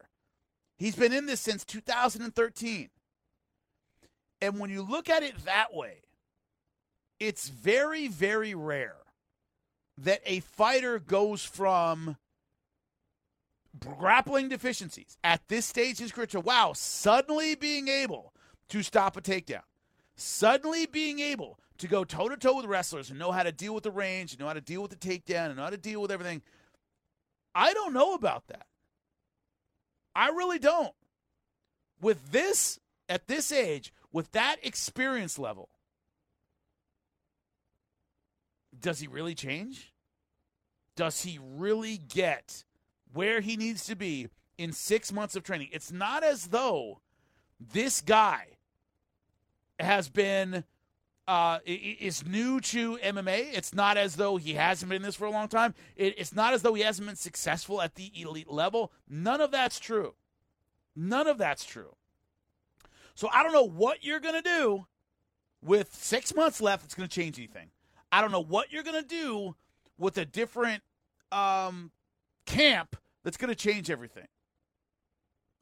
He's 0.76 0.96
been 0.96 1.12
in 1.12 1.26
this 1.26 1.40
since 1.40 1.64
2013. 1.64 2.90
And 4.42 4.60
when 4.60 4.70
you 4.70 4.82
look 4.82 5.08
at 5.08 5.22
it 5.22 5.44
that 5.44 5.74
way, 5.74 6.02
it's 7.18 7.48
very, 7.48 8.08
very 8.08 8.54
rare 8.54 8.96
that 9.98 10.20
a 10.26 10.40
fighter 10.40 10.98
goes 10.98 11.44
from 11.44 12.16
grappling 13.78 14.48
deficiencies 14.48 15.16
at 15.24 15.48
this 15.48 15.66
stage 15.66 15.98
in 15.98 16.04
his 16.04 16.12
career 16.12 16.26
to 16.26 16.40
wow, 16.40 16.72
suddenly 16.74 17.54
being 17.54 17.88
able 17.88 18.34
to 18.68 18.82
stop 18.82 19.16
a 19.16 19.22
takedown, 19.22 19.62
suddenly 20.16 20.86
being 20.86 21.18
able 21.18 21.58
to 21.78 21.86
go 21.86 22.04
toe 22.04 22.28
to 22.28 22.36
toe 22.36 22.56
with 22.56 22.66
wrestlers 22.66 23.10
and 23.10 23.18
know 23.18 23.32
how 23.32 23.42
to 23.42 23.52
deal 23.52 23.74
with 23.74 23.84
the 23.84 23.90
range, 23.90 24.32
and 24.32 24.40
know 24.40 24.46
how 24.46 24.52
to 24.52 24.60
deal 24.60 24.82
with 24.82 24.90
the 24.90 24.96
takedown, 24.96 25.46
and 25.46 25.56
know 25.56 25.64
how 25.64 25.70
to 25.70 25.76
deal 25.76 26.02
with 26.02 26.10
everything. 26.10 26.42
I 27.54 27.72
don't 27.72 27.92
know 27.92 28.14
about 28.14 28.46
that. 28.48 28.66
I 30.16 30.30
really 30.30 30.58
don't. 30.58 30.94
With 32.00 32.32
this, 32.32 32.80
at 33.08 33.26
this 33.28 33.52
age, 33.52 33.92
with 34.12 34.32
that 34.32 34.56
experience 34.62 35.38
level, 35.38 35.68
does 38.80 38.98
he 39.00 39.06
really 39.06 39.34
change? 39.34 39.92
Does 40.96 41.22
he 41.22 41.38
really 41.38 41.98
get 41.98 42.64
where 43.12 43.40
he 43.40 43.56
needs 43.56 43.84
to 43.86 43.94
be 43.94 44.28
in 44.56 44.72
six 44.72 45.12
months 45.12 45.36
of 45.36 45.42
training? 45.42 45.68
It's 45.70 45.92
not 45.92 46.24
as 46.24 46.46
though 46.46 47.00
this 47.60 48.00
guy 48.00 48.56
has 49.78 50.08
been 50.08 50.64
uh, 51.28 51.58
is 51.64 52.24
new 52.24 52.60
to 52.60 52.98
MMA. 52.98 53.48
It's 53.52 53.74
not 53.74 53.96
as 53.96 54.16
though 54.16 54.36
he 54.36 54.54
hasn't 54.54 54.88
been 54.88 54.96
in 54.96 55.02
this 55.02 55.16
for 55.16 55.26
a 55.26 55.30
long 55.30 55.48
time. 55.48 55.74
It, 55.96 56.14
it's 56.18 56.34
not 56.34 56.54
as 56.54 56.62
though 56.62 56.74
he 56.74 56.82
hasn't 56.82 57.06
been 57.06 57.16
successful 57.16 57.82
at 57.82 57.96
the 57.96 58.12
elite 58.14 58.50
level. 58.50 58.92
None 59.08 59.40
of 59.40 59.50
that's 59.50 59.80
true. 59.80 60.14
None 60.94 61.26
of 61.26 61.38
that's 61.38 61.64
true. 61.64 61.96
So 63.14 63.28
I 63.32 63.42
don't 63.42 63.52
know 63.52 63.64
what 63.64 64.04
you're 64.04 64.20
going 64.20 64.34
to 64.34 64.42
do 64.42 64.86
with 65.62 65.94
six 65.94 66.34
months 66.34 66.60
left 66.60 66.82
that's 66.82 66.94
going 66.94 67.08
to 67.08 67.14
change 67.14 67.38
anything. 67.38 67.70
I 68.12 68.20
don't 68.20 68.30
know 68.30 68.42
what 68.42 68.72
you're 68.72 68.82
going 68.82 69.02
to 69.02 69.08
do 69.08 69.56
with 69.98 70.16
a 70.18 70.24
different 70.24 70.82
um, 71.32 71.90
camp 72.44 72.96
that's 73.24 73.36
going 73.36 73.48
to 73.48 73.56
change 73.56 73.90
everything. 73.90 74.28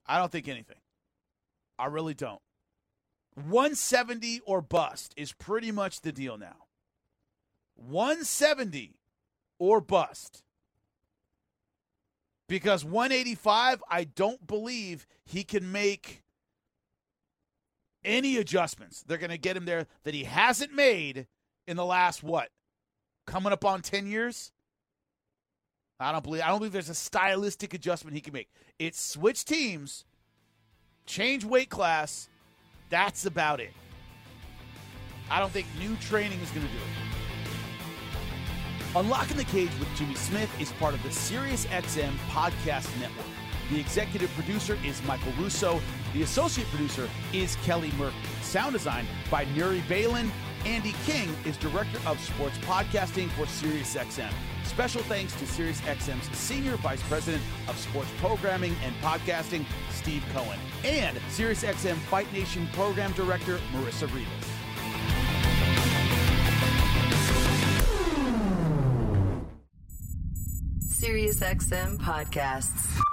I 0.06 0.18
don't 0.18 0.30
think 0.30 0.48
anything. 0.48 0.76
I 1.78 1.86
really 1.86 2.14
don't. 2.14 2.40
170 3.34 4.40
or 4.46 4.62
bust 4.62 5.12
is 5.16 5.32
pretty 5.32 5.72
much 5.72 6.00
the 6.00 6.12
deal 6.12 6.38
now. 6.38 6.66
170 7.76 8.96
or 9.58 9.80
bust. 9.80 10.42
Because 12.48 12.84
185, 12.84 13.82
I 13.90 14.04
don't 14.04 14.46
believe 14.46 15.06
he 15.24 15.42
can 15.44 15.72
make 15.72 16.22
any 18.04 18.36
adjustments. 18.36 19.02
They're 19.02 19.18
going 19.18 19.30
to 19.30 19.38
get 19.38 19.56
him 19.56 19.64
there 19.64 19.86
that 20.04 20.14
he 20.14 20.24
hasn't 20.24 20.72
made 20.72 21.26
in 21.66 21.76
the 21.76 21.84
last 21.84 22.22
what? 22.22 22.50
Coming 23.26 23.52
up 23.52 23.64
on 23.64 23.80
10 23.80 24.06
years? 24.06 24.52
I 25.98 26.12
don't 26.12 26.24
believe 26.24 26.42
I 26.42 26.48
don't 26.48 26.58
believe 26.58 26.72
there's 26.72 26.88
a 26.88 26.94
stylistic 26.94 27.72
adjustment 27.72 28.14
he 28.14 28.20
can 28.20 28.32
make. 28.32 28.48
It's 28.78 29.00
switch 29.00 29.44
teams, 29.44 30.04
change 31.06 31.44
weight 31.44 31.70
class, 31.70 32.28
that's 32.90 33.26
about 33.26 33.60
it. 33.60 33.72
I 35.30 35.40
don't 35.40 35.52
think 35.52 35.66
new 35.78 35.96
training 35.96 36.38
is 36.40 36.50
going 36.50 36.66
to 36.66 36.72
do 36.72 36.78
it. 36.78 37.14
Unlocking 38.96 39.36
the 39.36 39.44
Cage 39.44 39.70
with 39.80 39.88
Jimmy 39.96 40.14
Smith 40.14 40.50
is 40.60 40.70
part 40.72 40.94
of 40.94 41.02
the 41.02 41.08
SiriusXM 41.08 42.12
podcast 42.30 42.88
network. 43.00 43.26
The 43.70 43.80
executive 43.80 44.30
producer 44.34 44.78
is 44.84 45.02
Michael 45.04 45.32
Russo. 45.38 45.80
The 46.12 46.22
associate 46.22 46.68
producer 46.68 47.08
is 47.32 47.56
Kelly 47.64 47.90
Murphy. 47.98 48.16
Sound 48.42 48.74
design 48.74 49.06
by 49.30 49.46
Nuri 49.46 49.86
Balin. 49.88 50.30
Andy 50.64 50.94
King 51.04 51.34
is 51.44 51.56
director 51.56 51.98
of 52.06 52.20
sports 52.20 52.56
podcasting 52.58 53.28
for 53.30 53.46
SiriusXM. 53.46 54.30
Special 54.64 55.02
thanks 55.02 55.32
to 55.34 55.44
SiriusXM's 55.44 56.36
Senior 56.36 56.76
Vice 56.76 57.02
President 57.04 57.42
of 57.68 57.78
Sports 57.78 58.10
Programming 58.18 58.74
and 58.82 58.94
Podcasting, 58.96 59.64
Steve 59.90 60.24
Cohen, 60.32 60.58
and 60.84 61.16
SiriusXM 61.30 61.96
Fight 61.96 62.32
Nation 62.32 62.68
Program 62.72 63.12
Director, 63.12 63.58
Marissa 63.72 64.12
Rivas. 64.12 64.54
SiriusXM 71.04 71.98
Podcasts. 71.98 73.03